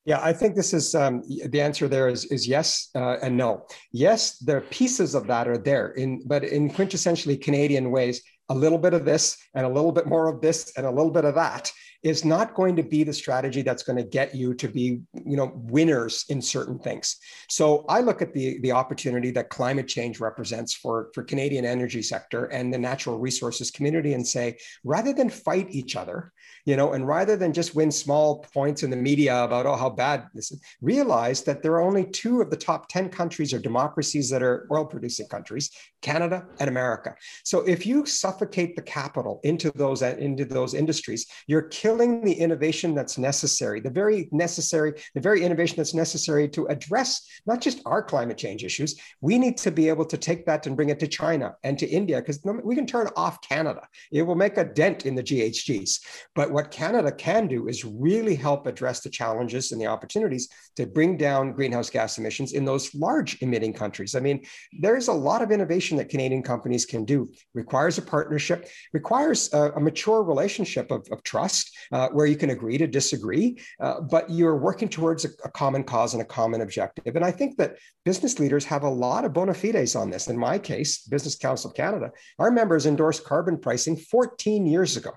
Yeah, 0.05 0.19
I 0.21 0.33
think 0.33 0.55
this 0.55 0.73
is 0.73 0.95
um, 0.95 1.21
the 1.49 1.61
answer. 1.61 1.87
There 1.87 2.09
is 2.09 2.25
is 2.25 2.47
yes 2.47 2.89
uh, 2.95 3.17
and 3.21 3.37
no. 3.37 3.67
Yes, 3.91 4.39
the 4.39 4.61
pieces 4.71 5.13
of 5.13 5.27
that 5.27 5.47
are 5.47 5.59
there, 5.59 5.89
in 5.89 6.23
but 6.25 6.43
in 6.43 6.71
quintessentially 6.71 7.39
Canadian 7.39 7.91
ways, 7.91 8.23
a 8.49 8.55
little 8.55 8.77
bit 8.77 8.93
of 8.93 9.05
this 9.05 9.37
and 9.53 9.65
a 9.65 9.69
little 9.69 9.93
bit 9.93 10.07
more 10.07 10.27
of 10.27 10.41
this 10.41 10.73
and 10.75 10.85
a 10.85 10.91
little 10.91 11.11
bit 11.11 11.23
of 11.23 11.35
that 11.35 11.71
is 12.03 12.25
not 12.25 12.53
going 12.53 12.75
to 12.75 12.83
be 12.83 13.03
the 13.03 13.13
strategy 13.13 13.61
that's 13.61 13.83
going 13.83 13.95
to 13.95 14.03
get 14.03 14.35
you 14.35 14.53
to 14.55 14.67
be 14.67 15.01
you 15.13 15.37
know 15.37 15.53
winners 15.55 16.25
in 16.27 16.41
certain 16.41 16.77
things 16.79 17.17
so 17.49 17.85
i 17.87 18.01
look 18.01 18.21
at 18.21 18.33
the 18.33 18.59
the 18.59 18.71
opportunity 18.71 19.31
that 19.31 19.49
climate 19.49 19.87
change 19.87 20.19
represents 20.19 20.73
for 20.73 21.09
for 21.13 21.23
canadian 21.23 21.63
energy 21.63 22.01
sector 22.01 22.45
and 22.45 22.73
the 22.73 22.77
natural 22.77 23.19
resources 23.19 23.71
community 23.71 24.13
and 24.13 24.27
say 24.27 24.57
rather 24.83 25.13
than 25.13 25.29
fight 25.29 25.67
each 25.69 25.95
other 25.95 26.33
you 26.65 26.75
know 26.75 26.93
and 26.93 27.07
rather 27.07 27.35
than 27.35 27.53
just 27.53 27.75
win 27.75 27.91
small 27.91 28.39
points 28.53 28.83
in 28.83 28.89
the 28.89 28.95
media 28.95 29.43
about 29.43 29.65
oh 29.65 29.75
how 29.75 29.89
bad 29.89 30.27
this 30.33 30.51
is 30.51 30.61
realize 30.81 31.43
that 31.43 31.61
there 31.61 31.73
are 31.73 31.81
only 31.81 32.05
two 32.05 32.41
of 32.41 32.49
the 32.49 32.57
top 32.57 32.87
10 32.89 33.09
countries 33.09 33.53
or 33.53 33.59
democracies 33.59 34.29
that 34.29 34.43
are 34.43 34.67
oil 34.71 34.85
producing 34.85 35.27
countries 35.27 35.71
canada 36.01 36.45
and 36.59 36.69
america 36.69 37.15
so 37.43 37.61
if 37.61 37.85
you 37.85 38.05
suffocate 38.05 38.75
the 38.75 38.81
capital 38.81 39.39
into 39.43 39.71
those 39.75 40.01
into 40.01 40.45
those 40.45 40.73
industries 40.73 41.25
you're 41.47 41.63
killing 41.63 42.23
the 42.23 42.33
innovation 42.33 42.93
that's 42.93 43.17
necessary, 43.17 43.79
the 43.79 43.89
very 43.89 44.27
necessary, 44.31 44.93
the 45.15 45.21
very 45.21 45.43
innovation 45.43 45.77
that's 45.77 45.93
necessary 45.93 46.47
to 46.49 46.65
address 46.67 47.27
not 47.45 47.61
just 47.61 47.81
our 47.85 48.03
climate 48.03 48.37
change 48.37 48.63
issues. 48.63 48.99
We 49.21 49.37
need 49.37 49.57
to 49.57 49.71
be 49.71 49.89
able 49.89 50.05
to 50.05 50.17
take 50.17 50.45
that 50.45 50.67
and 50.67 50.75
bring 50.75 50.89
it 50.89 50.99
to 50.99 51.07
China 51.07 51.55
and 51.63 51.77
to 51.79 51.87
India 51.87 52.17
because 52.17 52.39
we 52.63 52.75
can 52.75 52.85
turn 52.85 53.09
off 53.15 53.41
Canada. 53.41 53.87
It 54.11 54.23
will 54.23 54.35
make 54.35 54.57
a 54.57 54.65
dent 54.65 55.05
in 55.05 55.15
the 55.15 55.23
GHGs. 55.23 55.99
But 56.35 56.50
what 56.51 56.71
Canada 56.71 57.11
can 57.11 57.47
do 57.47 57.67
is 57.67 57.85
really 57.85 58.35
help 58.35 58.67
address 58.67 59.01
the 59.01 59.09
challenges 59.09 59.71
and 59.71 59.81
the 59.81 59.87
opportunities 59.87 60.49
to 60.75 60.85
bring 60.85 61.17
down 61.17 61.53
greenhouse 61.53 61.89
gas 61.89 62.17
emissions 62.17 62.53
in 62.53 62.65
those 62.65 62.93
large 62.93 63.41
emitting 63.41 63.73
countries. 63.73 64.15
I 64.15 64.19
mean, 64.19 64.43
there's 64.79 65.07
a 65.07 65.13
lot 65.13 65.41
of 65.41 65.51
innovation 65.51 65.97
that 65.97 66.09
Canadian 66.09 66.43
companies 66.43 66.85
can 66.85 67.05
do. 67.05 67.31
Requires 67.53 67.97
a 67.97 68.01
partnership, 68.01 68.67
requires 68.93 69.51
a, 69.53 69.71
a 69.71 69.79
mature 69.79 70.23
relationship 70.23 70.91
of, 70.91 71.07
of 71.11 71.23
trust 71.23 71.75
uh, 71.91 72.09
where 72.09 72.25
you 72.25 72.35
can 72.35 72.51
agree 72.51 72.77
to 72.77 72.87
disagree, 72.87 73.59
uh, 73.79 74.01
but 74.01 74.29
you're 74.29 74.57
working 74.57 74.89
towards 74.89 75.25
a, 75.25 75.29
a, 75.43 75.51
common 75.51 75.83
cause 75.83 76.13
and 76.13 76.21
a 76.21 76.25
common 76.25 76.61
objective. 76.61 77.15
And 77.15 77.25
I 77.25 77.31
think 77.31 77.57
that 77.57 77.77
business 78.05 78.39
leaders 78.39 78.65
have 78.65 78.83
a 78.83 78.89
lot 78.89 79.25
of 79.25 79.33
bona 79.33 79.53
fides 79.53 79.95
on 79.95 80.09
this. 80.09 80.27
In 80.27 80.37
my 80.37 80.57
case, 80.57 81.03
Business 81.03 81.35
Council 81.35 81.69
of 81.69 81.75
Canada, 81.75 82.11
our 82.39 82.51
members 82.51 82.85
endorsed 82.85 83.23
carbon 83.23 83.57
pricing 83.57 83.95
14 83.95 84.65
years 84.65 84.97
ago. 84.97 85.11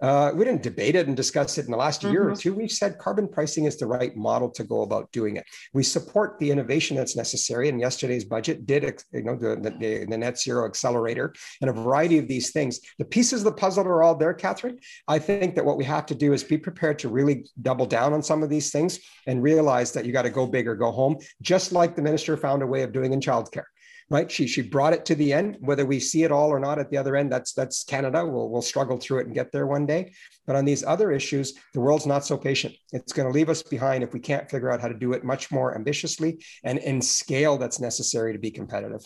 Uh, 0.00 0.32
we 0.34 0.44
didn't 0.44 0.62
debate 0.62 0.94
it 0.94 1.06
and 1.06 1.16
discuss 1.16 1.58
it 1.58 1.64
in 1.64 1.70
the 1.70 1.76
last 1.76 2.02
mm-hmm. 2.02 2.12
year 2.12 2.28
or 2.28 2.32
mm-hmm. 2.32 2.40
two. 2.40 2.54
We've 2.54 2.70
said 2.70 2.98
carbon 2.98 3.28
pricing 3.28 3.64
is 3.64 3.76
the 3.78 3.86
right 3.86 4.14
model 4.16 4.50
to 4.50 4.64
go 4.64 4.82
about 4.82 5.10
doing 5.12 5.36
it. 5.36 5.44
We 5.72 5.82
support 5.82 6.38
the 6.38 6.50
innovation 6.50 6.96
that's 6.96 7.16
necessary. 7.16 7.68
And 7.68 7.80
yesterday's 7.80 8.24
budget 8.24 8.66
did, 8.66 8.84
you 9.12 9.22
know, 9.22 9.36
the, 9.36 9.56
the, 9.56 10.06
the 10.08 10.18
net 10.18 10.38
zero 10.38 10.66
accelerator 10.66 11.34
and 11.60 11.70
a 11.70 11.72
variety 11.72 12.18
of 12.18 12.28
these 12.28 12.52
things. 12.52 12.80
The 12.98 13.04
pieces 13.04 13.40
of 13.40 13.44
the 13.44 13.52
puzzle 13.52 13.86
are 13.86 14.02
all 14.02 14.14
there, 14.14 14.34
Catherine. 14.34 14.78
I 15.08 15.18
think 15.18 15.54
that 15.54 15.64
what 15.64 15.78
we 15.78 15.84
have 15.84 16.06
to 16.06 16.14
do 16.14 16.32
is 16.32 16.44
be 16.44 16.58
prepared 16.58 16.98
to 17.00 17.08
really 17.08 17.46
double 17.62 17.86
down 17.86 18.12
on 18.12 18.22
some 18.22 18.42
of 18.42 18.50
these 18.50 18.70
things 18.70 19.00
and 19.26 19.42
realize 19.42 19.92
that 19.92 20.04
you 20.04 20.12
got 20.12 20.22
to 20.22 20.30
go 20.30 20.46
big 20.46 20.68
or 20.68 20.76
go 20.76 20.90
home, 20.90 21.16
just 21.42 21.72
like 21.72 21.96
the 21.96 22.02
minister 22.02 22.36
found 22.36 22.62
a 22.62 22.66
way 22.66 22.82
of 22.82 22.92
doing 22.92 23.12
in 23.12 23.20
childcare 23.20 23.64
right? 24.08 24.30
She 24.30 24.46
she 24.46 24.62
brought 24.62 24.92
it 24.92 25.04
to 25.06 25.14
the 25.14 25.32
end. 25.32 25.56
Whether 25.60 25.84
we 25.84 25.98
see 25.98 26.22
it 26.22 26.32
all 26.32 26.50
or 26.50 26.60
not 26.60 26.78
at 26.78 26.90
the 26.90 26.96
other 26.96 27.16
end, 27.16 27.32
that's 27.32 27.52
that's 27.52 27.84
Canada. 27.84 28.24
We'll 28.24 28.48
we'll 28.48 28.62
struggle 28.62 28.98
through 28.98 29.20
it 29.20 29.26
and 29.26 29.34
get 29.34 29.52
there 29.52 29.66
one 29.66 29.86
day. 29.86 30.12
But 30.46 30.56
on 30.56 30.64
these 30.64 30.84
other 30.84 31.10
issues, 31.10 31.54
the 31.74 31.80
world's 31.80 32.06
not 32.06 32.24
so 32.24 32.36
patient. 32.36 32.74
It's 32.92 33.12
going 33.12 33.28
to 33.28 33.34
leave 33.34 33.48
us 33.48 33.62
behind 33.62 34.04
if 34.04 34.12
we 34.12 34.20
can't 34.20 34.48
figure 34.48 34.70
out 34.70 34.80
how 34.80 34.88
to 34.88 34.94
do 34.94 35.12
it 35.12 35.24
much 35.24 35.50
more 35.50 35.74
ambitiously 35.74 36.42
and 36.62 36.78
in 36.78 37.02
scale 37.02 37.58
that's 37.58 37.80
necessary 37.80 38.32
to 38.32 38.38
be 38.38 38.50
competitive. 38.50 39.04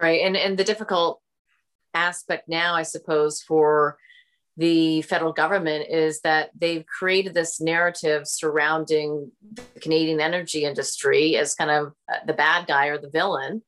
Right, 0.00 0.22
and 0.22 0.36
and 0.36 0.56
the 0.56 0.64
difficult 0.64 1.20
aspect 1.92 2.48
now, 2.48 2.74
I 2.74 2.84
suppose, 2.84 3.42
for 3.42 3.98
the 4.56 5.02
federal 5.02 5.32
government 5.32 5.86
is 5.88 6.20
that 6.20 6.50
they've 6.58 6.84
created 6.86 7.34
this 7.34 7.60
narrative 7.60 8.28
surrounding 8.28 9.30
the 9.52 9.80
Canadian 9.80 10.20
energy 10.20 10.64
industry 10.64 11.36
as 11.36 11.54
kind 11.54 11.70
of 11.70 11.94
uh, 12.12 12.18
the 12.26 12.34
bad 12.34 12.66
guy 12.66 12.88
or 12.88 12.98
the 12.98 13.08
villain 13.08 13.62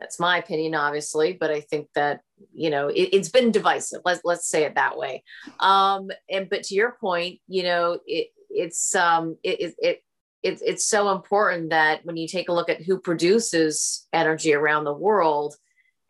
that's 0.00 0.20
my 0.20 0.38
opinion, 0.38 0.74
obviously, 0.74 1.32
but 1.32 1.50
I 1.50 1.60
think 1.60 1.88
that 1.94 2.20
you 2.52 2.70
know 2.70 2.88
it, 2.88 3.14
has 3.14 3.28
been 3.28 3.50
divisive. 3.50 4.02
Let's 4.04 4.20
let's 4.24 4.48
say 4.48 4.64
it 4.64 4.74
that 4.74 4.98
way. 4.98 5.24
Um, 5.60 6.10
and 6.30 6.48
but 6.48 6.64
to 6.64 6.74
your 6.74 6.96
point, 7.00 7.40
you 7.48 7.62
know, 7.62 7.98
it, 8.06 8.28
it's 8.50 8.94
um, 8.94 9.36
it, 9.42 9.60
it, 9.60 9.74
it 9.78 10.02
it's 10.42 10.62
it's 10.62 10.86
so 10.86 11.12
important 11.12 11.70
that 11.70 12.04
when 12.04 12.16
you 12.16 12.28
take 12.28 12.48
a 12.48 12.52
look 12.52 12.68
at 12.68 12.82
who 12.82 12.98
produces 12.98 14.06
energy 14.12 14.52
around 14.52 14.84
the 14.84 14.92
world, 14.92 15.56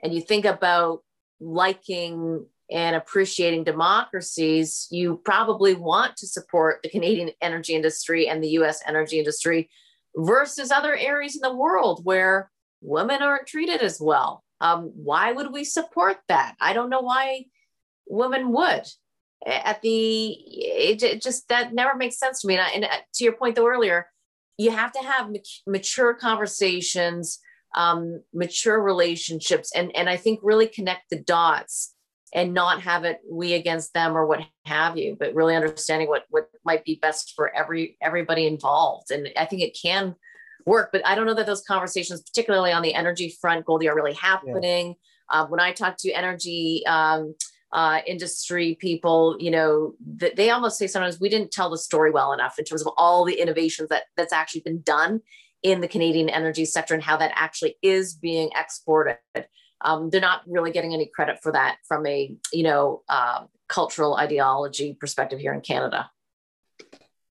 and 0.03 0.13
you 0.13 0.21
think 0.21 0.45
about 0.45 1.03
liking 1.41 2.45
and 2.69 2.97
appreciating 2.97 3.63
democracies, 3.63 4.89
you 4.91 5.21
probably 5.25 5.75
want 5.75 6.17
to 6.17 6.27
support 6.27 6.81
the 6.83 6.89
Canadian 6.89 7.31
energy 7.41 7.75
industry 7.75 8.29
and 8.29 8.43
the 8.43 8.51
US 8.51 8.83
energy 8.87 9.21
industry 9.21 9.71
versus 10.17 10.73
other 10.73 10.97
areas 10.97 11.37
in 11.37 11.43
the 11.43 11.55
world 11.55 12.01
where 12.05 12.51
women 12.81 13.23
aren't 13.23 13.47
treated 13.47 13.83
as 13.83 14.01
well. 14.01 14.43
Um, 14.61 14.93
why 14.95 15.33
would 15.33 15.53
we 15.53 15.65
support 15.65 16.19
that? 16.29 16.55
I 16.61 16.73
don't 16.73 16.91
know 16.91 17.01
why 17.01 17.47
women 18.07 18.53
would. 18.53 18.87
At 19.47 19.83
the 19.83 20.29
it, 20.29 21.03
it 21.03 21.23
just 21.23 21.49
that 21.49 21.75
never 21.75 21.95
makes 21.95 22.19
sense 22.19 22.41
to 22.41 22.49
me. 22.49 22.57
And, 22.57 22.67
I, 22.67 22.71
and, 22.71 22.85
uh, 22.85 22.89
to 23.15 23.25
your 23.25 23.35
point 23.35 23.55
though 23.55 23.69
earlier, 23.69 24.07
you 24.57 24.71
have 24.71 24.93
to 24.93 25.01
have 25.01 25.31
mature 25.67 26.15
conversations, 26.15 27.39
um, 27.75 28.23
mature 28.33 28.83
relationships, 28.83 29.73
and 29.77 29.95
and 29.95 30.09
I 30.09 30.17
think 30.17 30.41
really 30.43 30.67
connect 30.67 31.11
the 31.11 31.21
dots 31.21 31.95
and 32.33 32.55
not 32.55 32.83
have 32.83 33.05
it 33.05 33.21
we 33.31 33.53
against 33.53 33.93
them 33.95 34.17
or 34.17 34.27
what 34.27 34.41
have 34.65 34.97
you, 34.97 35.17
but 35.19 35.35
really 35.35 35.55
understanding 35.55 36.09
what 36.09 36.25
what 36.31 36.49
might 36.65 36.85
be 36.85 36.99
best 37.01 37.35
for 37.37 37.55
every 37.55 37.99
everybody 38.01 38.47
involved. 38.47 39.11
And 39.11 39.29
I 39.37 39.45
think 39.45 39.63
it 39.63 39.79
can 39.81 40.15
work. 40.67 40.91
But 40.93 41.07
I 41.07 41.15
don't 41.15 41.27
know 41.27 41.35
that 41.35 41.47
those 41.47 41.63
conversations, 41.63 42.21
particularly 42.21 42.73
on 42.73 42.83
the 42.83 42.95
energy 42.95 43.35
front, 43.41 43.65
Goldy, 43.65 43.89
are 43.89 43.95
really 43.95 44.15
happening. 44.15 44.89
Yeah. 44.89 45.41
Uh, 45.41 45.47
when 45.47 45.61
I 45.61 45.73
talk 45.73 45.97
to 45.99 46.13
energy 46.13 46.83
um, 46.87 47.35
uh, 47.73 48.01
industry 48.07 48.77
people, 48.81 49.37
you 49.41 49.51
know, 49.51 49.95
that 50.17 50.37
they 50.37 50.51
almost 50.51 50.79
say 50.79 50.87
sometimes 50.87 51.21
we 51.21 51.29
didn't 51.29 51.53
tell 51.53 51.71
the 51.71 51.79
story 51.79 52.11
well 52.11 52.33
enough 52.33 52.59
in 52.59 52.65
terms 52.65 52.83
of 52.83 52.93
all 52.97 53.25
the 53.25 53.41
innovations 53.41 53.89
that 53.89 54.05
that's 54.17 54.33
actually 54.33 54.61
been 54.61 54.83
done 54.83 55.21
in 55.63 55.81
the 55.81 55.89
Canadian 55.89 56.29
energy 56.29 56.65
sector 56.65 56.95
and 56.95 57.03
how 57.03 57.17
that 57.17 57.33
actually 57.35 57.77
is 57.83 58.15
being 58.15 58.51
exported. 58.55 59.19
Um, 59.81 60.11
they're 60.11 60.21
not 60.21 60.43
really 60.47 60.71
getting 60.71 60.95
any 60.95 61.07
credit 61.07 61.39
for 61.43 61.53
that 61.53 61.79
from 61.87 62.07
a 62.07 62.35
you 62.53 62.63
know 62.63 63.03
uh, 63.09 63.45
cultural 63.69 64.17
ideology 64.17 64.95
perspective 64.95 65.39
here 65.39 65.53
in 65.53 65.61
Canada. 65.61 66.11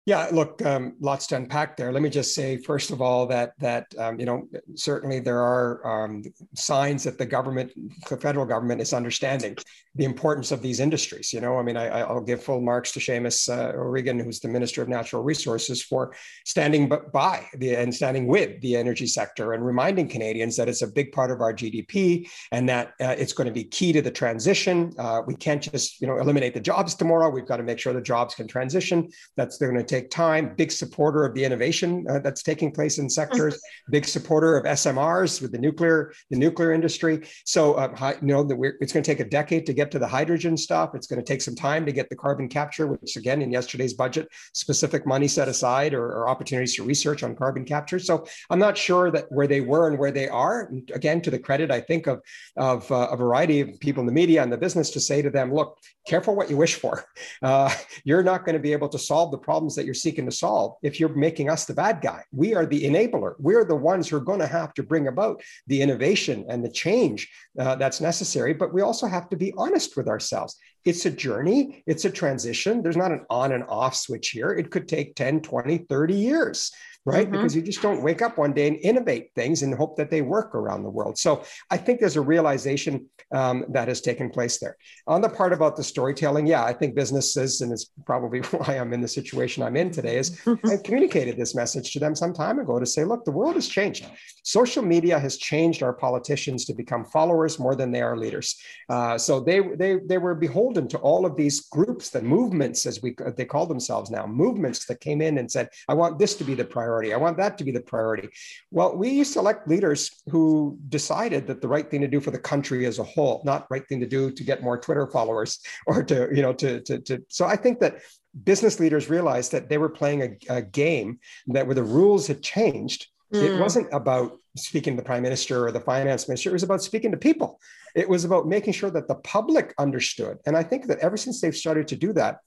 Yeah, 0.04 0.28
look, 0.32 0.60
um, 0.66 0.96
lots 0.98 1.28
to 1.28 1.36
unpack 1.36 1.76
there. 1.76 1.92
Let 1.92 2.02
me 2.02 2.10
just 2.10 2.34
say, 2.34 2.56
first 2.56 2.90
of 2.90 3.00
all, 3.00 3.24
that 3.26 3.52
that 3.60 3.86
um, 3.96 4.18
you 4.18 4.26
know 4.26 4.48
certainly 4.74 5.20
there 5.20 5.38
are 5.38 6.04
um, 6.04 6.24
signs 6.56 7.04
that 7.04 7.18
the 7.18 7.26
government, 7.26 7.70
the 8.08 8.16
federal 8.16 8.44
government, 8.44 8.80
is 8.80 8.92
understanding 8.92 9.56
the 9.94 10.04
importance 10.04 10.50
of 10.50 10.60
these 10.60 10.80
industries. 10.80 11.32
You 11.32 11.40
know, 11.40 11.56
I 11.56 11.62
mean, 11.62 11.76
I, 11.76 12.10
will 12.12 12.20
give 12.20 12.42
full 12.42 12.60
marks 12.60 12.90
to 12.92 12.98
Seamus 12.98 13.48
uh, 13.48 13.76
O'Regan, 13.76 14.18
who's 14.18 14.40
the 14.40 14.48
Minister 14.48 14.82
of 14.82 14.88
Natural 14.88 15.22
Resources, 15.22 15.80
for 15.80 16.16
standing 16.44 16.88
by 16.88 17.46
the 17.54 17.76
and 17.76 17.94
standing 17.94 18.26
with 18.26 18.60
the 18.60 18.76
energy 18.76 19.06
sector 19.06 19.52
and 19.52 19.64
reminding 19.64 20.08
Canadians 20.08 20.56
that 20.56 20.68
it's 20.68 20.82
a 20.82 20.88
big 20.88 21.12
part 21.12 21.30
of 21.30 21.40
our 21.40 21.52
GDP 21.52 22.28
and 22.50 22.68
that 22.68 22.94
uh, 23.00 23.14
it's 23.16 23.32
going 23.32 23.46
to 23.46 23.52
be 23.52 23.62
key 23.62 23.92
to 23.92 24.02
the 24.02 24.10
transition. 24.10 24.92
Uh, 24.98 25.22
we 25.24 25.36
can't 25.36 25.62
just 25.62 26.00
you 26.00 26.08
know 26.08 26.18
eliminate 26.18 26.54
the 26.54 26.60
jobs 26.60 26.96
tomorrow. 26.96 27.30
We've 27.30 27.46
got 27.46 27.58
to 27.58 27.62
make 27.62 27.78
sure 27.78 27.92
the 27.92 28.00
jobs 28.00 28.34
can 28.34 28.48
transition. 28.48 29.08
That's 29.36 29.58
going 29.58 29.76
to 29.76 29.91
take 29.92 30.10
time. 30.10 30.54
Big 30.56 30.72
supporter 30.72 31.24
of 31.24 31.34
the 31.34 31.44
innovation 31.44 32.06
uh, 32.08 32.18
that's 32.18 32.42
taking 32.42 32.72
place 32.72 32.98
in 32.98 33.08
sectors. 33.08 33.60
big 33.90 34.04
supporter 34.04 34.56
of 34.56 34.64
SMRs 34.64 35.40
with 35.42 35.52
the 35.52 35.58
nuclear 35.58 36.12
the 36.30 36.38
nuclear 36.38 36.72
industry. 36.72 37.20
So 37.44 37.74
uh, 37.74 38.14
you 38.20 38.28
know 38.28 38.42
that 38.42 38.58
it's 38.80 38.92
going 38.92 39.02
to 39.04 39.10
take 39.10 39.20
a 39.20 39.28
decade 39.28 39.66
to 39.66 39.72
get 39.72 39.90
to 39.92 39.98
the 39.98 40.06
hydrogen 40.06 40.56
stuff. 40.56 40.94
It's 40.94 41.06
going 41.06 41.22
to 41.22 41.24
take 41.24 41.42
some 41.42 41.54
time 41.54 41.84
to 41.86 41.92
get 41.92 42.08
the 42.08 42.16
carbon 42.16 42.48
capture, 42.48 42.86
which 42.86 43.16
again 43.16 43.42
in 43.42 43.52
yesterday's 43.52 43.94
budget, 43.94 44.28
specific 44.54 45.06
money 45.06 45.28
set 45.28 45.48
aside 45.48 45.94
or, 45.94 46.06
or 46.06 46.28
opportunities 46.28 46.74
to 46.76 46.84
research 46.84 47.22
on 47.22 47.36
carbon 47.36 47.64
capture. 47.64 47.98
So 47.98 48.26
I'm 48.50 48.58
not 48.58 48.76
sure 48.76 49.10
that 49.10 49.26
where 49.30 49.46
they 49.46 49.60
were 49.60 49.88
and 49.88 49.98
where 49.98 50.12
they 50.12 50.28
are. 50.28 50.70
Again, 50.94 51.20
to 51.22 51.30
the 51.30 51.38
credit 51.38 51.70
I 51.70 51.80
think 51.80 52.06
of 52.06 52.22
of 52.56 52.90
uh, 52.90 53.08
a 53.10 53.16
variety 53.16 53.60
of 53.60 53.78
people 53.80 54.00
in 54.00 54.06
the 54.06 54.12
media 54.12 54.42
and 54.42 54.52
the 54.52 54.56
business 54.56 54.90
to 54.90 55.00
say 55.00 55.22
to 55.22 55.30
them, 55.30 55.52
look, 55.52 55.78
careful 56.06 56.34
what 56.34 56.50
you 56.50 56.56
wish 56.56 56.74
for. 56.74 57.04
Uh, 57.42 57.72
you're 58.04 58.22
not 58.22 58.44
going 58.44 58.54
to 58.54 58.60
be 58.60 58.72
able 58.72 58.88
to 58.88 58.98
solve 58.98 59.32
the 59.32 59.38
problems 59.38 59.74
that 59.82 59.86
you're 59.86 59.94
seeking 59.94 60.26
to 60.26 60.32
solve 60.32 60.76
if 60.82 61.00
you're 61.00 61.14
making 61.14 61.50
us 61.50 61.64
the 61.64 61.74
bad 61.74 62.00
guy. 62.00 62.22
We 62.30 62.54
are 62.54 62.64
the 62.64 62.84
enabler. 62.84 63.34
We're 63.40 63.64
the 63.64 63.74
ones 63.74 64.08
who 64.08 64.16
are 64.16 64.20
going 64.20 64.38
to 64.38 64.46
have 64.46 64.72
to 64.74 64.84
bring 64.84 65.08
about 65.08 65.42
the 65.66 65.82
innovation 65.82 66.46
and 66.48 66.64
the 66.64 66.70
change 66.70 67.28
uh, 67.58 67.74
that's 67.74 68.00
necessary. 68.00 68.54
But 68.54 68.72
we 68.72 68.80
also 68.80 69.08
have 69.08 69.28
to 69.30 69.36
be 69.36 69.52
honest 69.56 69.96
with 69.96 70.06
ourselves. 70.06 70.56
It's 70.84 71.06
a 71.06 71.10
journey, 71.10 71.82
it's 71.86 72.04
a 72.04 72.10
transition. 72.10 72.82
There's 72.82 72.96
not 72.96 73.12
an 73.12 73.24
on 73.30 73.52
and 73.52 73.64
off 73.68 73.94
switch 73.94 74.30
here. 74.30 74.50
It 74.50 74.70
could 74.70 74.88
take 74.88 75.14
10, 75.14 75.40
20, 75.42 75.78
30 75.78 76.14
years 76.14 76.72
right? 77.04 77.24
Mm-hmm. 77.24 77.32
Because 77.32 77.56
you 77.56 77.62
just 77.62 77.82
don't 77.82 78.02
wake 78.02 78.22
up 78.22 78.38
one 78.38 78.52
day 78.52 78.68
and 78.68 78.76
innovate 78.82 79.30
things 79.34 79.62
and 79.62 79.74
hope 79.74 79.96
that 79.96 80.10
they 80.10 80.22
work 80.22 80.54
around 80.54 80.82
the 80.82 80.90
world. 80.90 81.18
So 81.18 81.42
I 81.70 81.76
think 81.76 81.98
there's 81.98 82.16
a 82.16 82.20
realization 82.20 83.08
um, 83.34 83.64
that 83.70 83.88
has 83.88 84.00
taken 84.00 84.30
place 84.30 84.58
there. 84.58 84.76
On 85.06 85.20
the 85.20 85.28
part 85.28 85.52
about 85.52 85.76
the 85.76 85.82
storytelling, 85.82 86.46
yeah, 86.46 86.64
I 86.64 86.72
think 86.72 86.94
businesses, 86.94 87.60
and 87.60 87.72
it's 87.72 87.90
probably 88.06 88.40
why 88.40 88.78
I'm 88.78 88.92
in 88.92 89.00
the 89.00 89.08
situation 89.08 89.62
I'm 89.62 89.76
in 89.76 89.90
today, 89.90 90.18
is 90.18 90.40
I 90.64 90.76
communicated 90.84 91.36
this 91.36 91.54
message 91.54 91.92
to 91.92 91.98
them 91.98 92.14
some 92.14 92.32
time 92.32 92.58
ago 92.58 92.78
to 92.78 92.86
say, 92.86 93.04
look, 93.04 93.24
the 93.24 93.32
world 93.32 93.54
has 93.54 93.68
changed. 93.68 94.06
Social 94.44 94.82
media 94.82 95.18
has 95.18 95.38
changed 95.38 95.82
our 95.82 95.92
politicians 95.92 96.64
to 96.66 96.74
become 96.74 97.04
followers 97.04 97.58
more 97.58 97.74
than 97.74 97.90
they 97.90 98.02
are 98.02 98.16
leaders. 98.16 98.60
Uh, 98.88 99.18
so 99.18 99.40
they, 99.40 99.60
they, 99.60 99.96
they 100.06 100.18
were 100.18 100.34
beholden 100.34 100.71
to 100.74 100.98
all 100.98 101.26
of 101.26 101.36
these 101.36 101.62
groups, 101.68 102.10
the 102.10 102.22
movements, 102.22 102.86
as 102.86 103.02
we 103.02 103.14
they 103.36 103.44
call 103.44 103.66
themselves 103.66 104.10
now, 104.10 104.26
movements 104.26 104.86
that 104.86 105.00
came 105.00 105.20
in 105.20 105.38
and 105.38 105.50
said, 105.50 105.68
I 105.88 105.94
want 105.94 106.18
this 106.18 106.34
to 106.36 106.44
be 106.44 106.54
the 106.54 106.64
priority 106.64 106.82
priority. 106.82 107.14
I 107.14 107.16
want 107.16 107.36
that 107.38 107.58
to 107.58 107.64
be 107.64 107.70
the 107.70 107.80
priority. 107.80 108.28
Well, 108.70 108.96
we 108.96 109.24
select 109.24 109.68
leaders 109.68 110.22
who 110.30 110.78
decided 110.88 111.46
that 111.46 111.60
the 111.60 111.68
right 111.68 111.88
thing 111.88 112.00
to 112.00 112.08
do 112.08 112.20
for 112.20 112.30
the 112.30 112.38
country 112.38 112.86
as 112.86 112.98
a 112.98 113.04
whole, 113.04 113.42
not 113.44 113.66
right 113.70 113.86
thing 113.88 114.00
to 114.00 114.06
do 114.06 114.30
to 114.30 114.44
get 114.44 114.62
more 114.62 114.78
Twitter 114.78 115.06
followers 115.06 115.60
or 115.86 116.02
to, 116.04 116.28
you 116.32 116.42
know, 116.42 116.52
to, 116.52 116.80
to, 116.82 116.98
to 117.00 117.24
so 117.28 117.46
I 117.46 117.56
think 117.56 117.80
that 117.80 117.98
business 118.44 118.80
leaders 118.80 119.10
realized 119.10 119.52
that 119.52 119.68
they 119.68 119.78
were 119.78 119.88
playing 119.88 120.22
a, 120.22 120.56
a 120.56 120.62
game 120.62 121.18
that 121.48 121.66
where 121.66 121.74
the 121.74 121.82
rules 121.82 122.26
had 122.26 122.42
changed. 122.42 123.08
Mm. 123.32 123.42
It 123.42 123.60
wasn't 123.60 123.88
about 123.92 124.38
speaking 124.56 124.94
to 124.94 125.02
the 125.02 125.06
prime 125.06 125.22
minister 125.22 125.66
or 125.66 125.72
the 125.72 125.80
finance 125.80 126.28
minister. 126.28 126.50
It 126.50 126.54
was 126.54 126.62
about 126.62 126.82
speaking 126.82 127.10
to 127.12 127.16
people. 127.16 127.60
It 127.94 128.08
was 128.08 128.24
about 128.24 128.46
making 128.46 128.72
sure 128.74 128.90
that 128.90 129.08
the 129.08 129.16
public 129.16 129.74
understood. 129.78 130.38
And 130.46 130.56
I 130.56 130.62
think 130.62 130.86
that 130.86 130.98
ever 130.98 131.16
since 131.16 131.40
they've 131.40 131.56
started 131.56 131.88
to 131.88 131.96
do 131.96 132.12
that, 132.14 132.38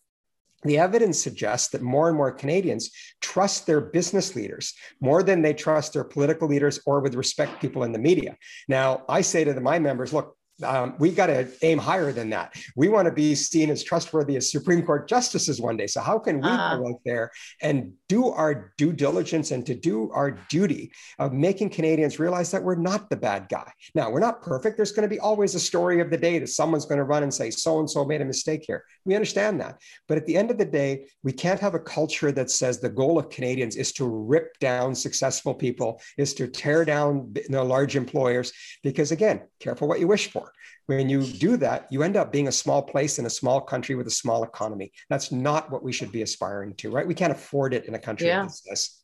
the 0.63 0.79
evidence 0.79 1.21
suggests 1.21 1.69
that 1.69 1.81
more 1.81 2.07
and 2.07 2.17
more 2.17 2.31
Canadians 2.31 2.89
trust 3.21 3.67
their 3.67 3.81
business 3.81 4.35
leaders 4.35 4.73
more 4.99 5.21
than 5.21 5.41
they 5.41 5.53
trust 5.53 5.93
their 5.93 6.03
political 6.03 6.47
leaders 6.47 6.79
or 6.85 7.01
with 7.01 7.13
respect 7.13 7.61
people 7.61 7.83
in 7.83 7.91
the 7.91 7.99
media. 7.99 8.35
Now, 8.67 9.03
I 9.07 9.21
say 9.21 9.43
to 9.43 9.59
my 9.59 9.77
members, 9.77 10.11
look, 10.11 10.35
um, 10.63 10.95
we 10.99 11.11
got 11.11 11.27
to 11.27 11.47
aim 11.63 11.77
higher 11.77 12.11
than 12.11 12.29
that. 12.29 12.53
We 12.75 12.87
want 12.87 13.07
to 13.07 13.11
be 13.11 13.35
seen 13.35 13.69
as 13.69 13.83
trustworthy 13.83 14.37
as 14.37 14.51
Supreme 14.51 14.85
Court 14.85 15.07
justices 15.07 15.59
one 15.59 15.75
day. 15.75 15.87
So 15.87 16.01
how 16.01 16.17
can 16.19 16.39
we 16.39 16.47
uh-huh. 16.47 16.77
go 16.77 16.87
out 16.89 17.01
there 17.03 17.31
and 17.61 17.91
do 18.07 18.29
our 18.29 18.73
due 18.77 18.93
diligence 18.93 19.51
and 19.51 19.65
to 19.65 19.75
do 19.75 20.11
our 20.11 20.31
duty 20.49 20.91
of 21.19 21.33
making 21.33 21.69
Canadians 21.71 22.19
realize 22.19 22.51
that 22.51 22.63
we're 22.63 22.75
not 22.75 23.09
the 23.09 23.17
bad 23.17 23.49
guy? 23.49 23.69
Now 23.95 24.09
we're 24.09 24.19
not 24.19 24.41
perfect. 24.41 24.77
There's 24.77 24.91
going 24.91 25.07
to 25.07 25.13
be 25.13 25.19
always 25.19 25.55
a 25.55 25.59
story 25.59 25.99
of 25.99 26.09
the 26.09 26.17
day 26.17 26.39
that 26.39 26.47
someone's 26.47 26.85
going 26.85 26.99
to 26.99 27.03
run 27.03 27.23
and 27.23 27.33
say 27.33 27.51
so 27.51 27.79
and 27.79 27.89
so 27.89 28.05
made 28.05 28.21
a 28.21 28.25
mistake 28.25 28.63
here. 28.65 28.83
We 29.03 29.15
understand 29.15 29.59
that, 29.61 29.81
but 30.07 30.17
at 30.17 30.25
the 30.25 30.37
end 30.37 30.51
of 30.51 30.57
the 30.57 30.65
day, 30.65 31.07
we 31.23 31.31
can't 31.31 31.59
have 31.59 31.75
a 31.75 31.79
culture 31.79 32.31
that 32.31 32.49
says 32.49 32.79
the 32.79 32.89
goal 32.89 33.19
of 33.19 33.29
Canadians 33.29 33.75
is 33.75 33.91
to 33.93 34.05
rip 34.05 34.57
down 34.59 34.95
successful 34.95 35.53
people, 35.53 36.01
is 36.17 36.33
to 36.35 36.47
tear 36.47 36.85
down 36.85 37.33
know, 37.49 37.63
large 37.63 37.95
employers, 37.95 38.51
because 38.83 39.11
again, 39.11 39.41
careful 39.59 39.87
what 39.87 39.99
you 39.99 40.07
wish 40.07 40.31
for. 40.31 40.44
When 40.87 41.09
you 41.09 41.23
do 41.23 41.57
that, 41.57 41.87
you 41.89 42.03
end 42.03 42.15
up 42.15 42.31
being 42.31 42.47
a 42.47 42.51
small 42.51 42.81
place 42.81 43.17
in 43.17 43.25
a 43.25 43.29
small 43.29 43.59
country 43.59 43.95
with 43.95 44.05
a 44.07 44.11
small 44.11 44.43
economy. 44.43 44.91
That's 45.09 45.31
not 45.31 45.71
what 45.71 45.83
we 45.83 45.91
should 45.91 46.11
be 46.11 46.21
aspiring 46.21 46.75
to, 46.75 46.91
right? 46.91 47.07
We 47.07 47.15
can't 47.15 47.31
afford 47.31 47.73
it 47.73 47.85
in 47.85 47.95
a 47.95 47.99
country 47.99 48.27
yeah. 48.27 48.43
like 48.43 48.51
this. 48.69 49.01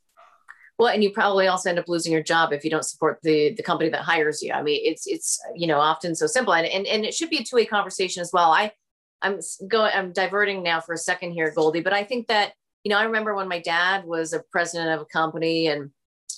Well, 0.78 0.90
and 0.90 1.04
you 1.04 1.12
probably 1.12 1.48
also 1.48 1.70
end 1.70 1.80
up 1.80 1.88
losing 1.88 2.12
your 2.12 2.24
job 2.24 2.54
if 2.54 2.64
you 2.64 2.72
don't 2.72 2.86
support 2.86 3.20
the 3.24 3.54
the 3.56 3.64
company 3.64 3.90
that 3.90 4.02
hires 4.02 4.42
you. 4.42 4.52
I 4.54 4.64
mean, 4.64 4.82
it's 4.84 5.06
it's 5.06 5.40
you 5.56 5.68
know 5.68 5.80
often 5.80 6.16
so 6.16 6.28
simple, 6.28 6.54
and 6.54 6.66
and, 6.66 6.88
and 6.88 7.06
it 7.06 7.14
should 7.14 7.30
be 7.30 7.38
a 7.38 7.44
two 7.44 7.56
way 7.56 7.66
conversation 7.66 8.22
as 8.22 8.32
well. 8.34 8.52
I 8.52 8.72
I'm 9.22 9.40
going 9.68 9.92
I'm 9.94 10.12
diverting 10.12 10.64
now 10.64 10.82
for 10.82 10.94
a 10.94 10.98
second 10.98 11.34
here, 11.34 11.52
Goldy, 11.56 11.82
but 11.82 11.94
I 11.94 12.04
think 12.04 12.28
that 12.28 12.54
you 12.84 12.90
know 12.90 12.98
I 12.98 13.04
remember 13.04 13.36
when 13.36 13.48
my 13.48 13.60
dad 13.60 14.06
was 14.06 14.34
a 14.34 14.44
president 14.52 14.92
of 14.92 15.02
a 15.02 15.06
company 15.06 15.68
and 15.68 15.92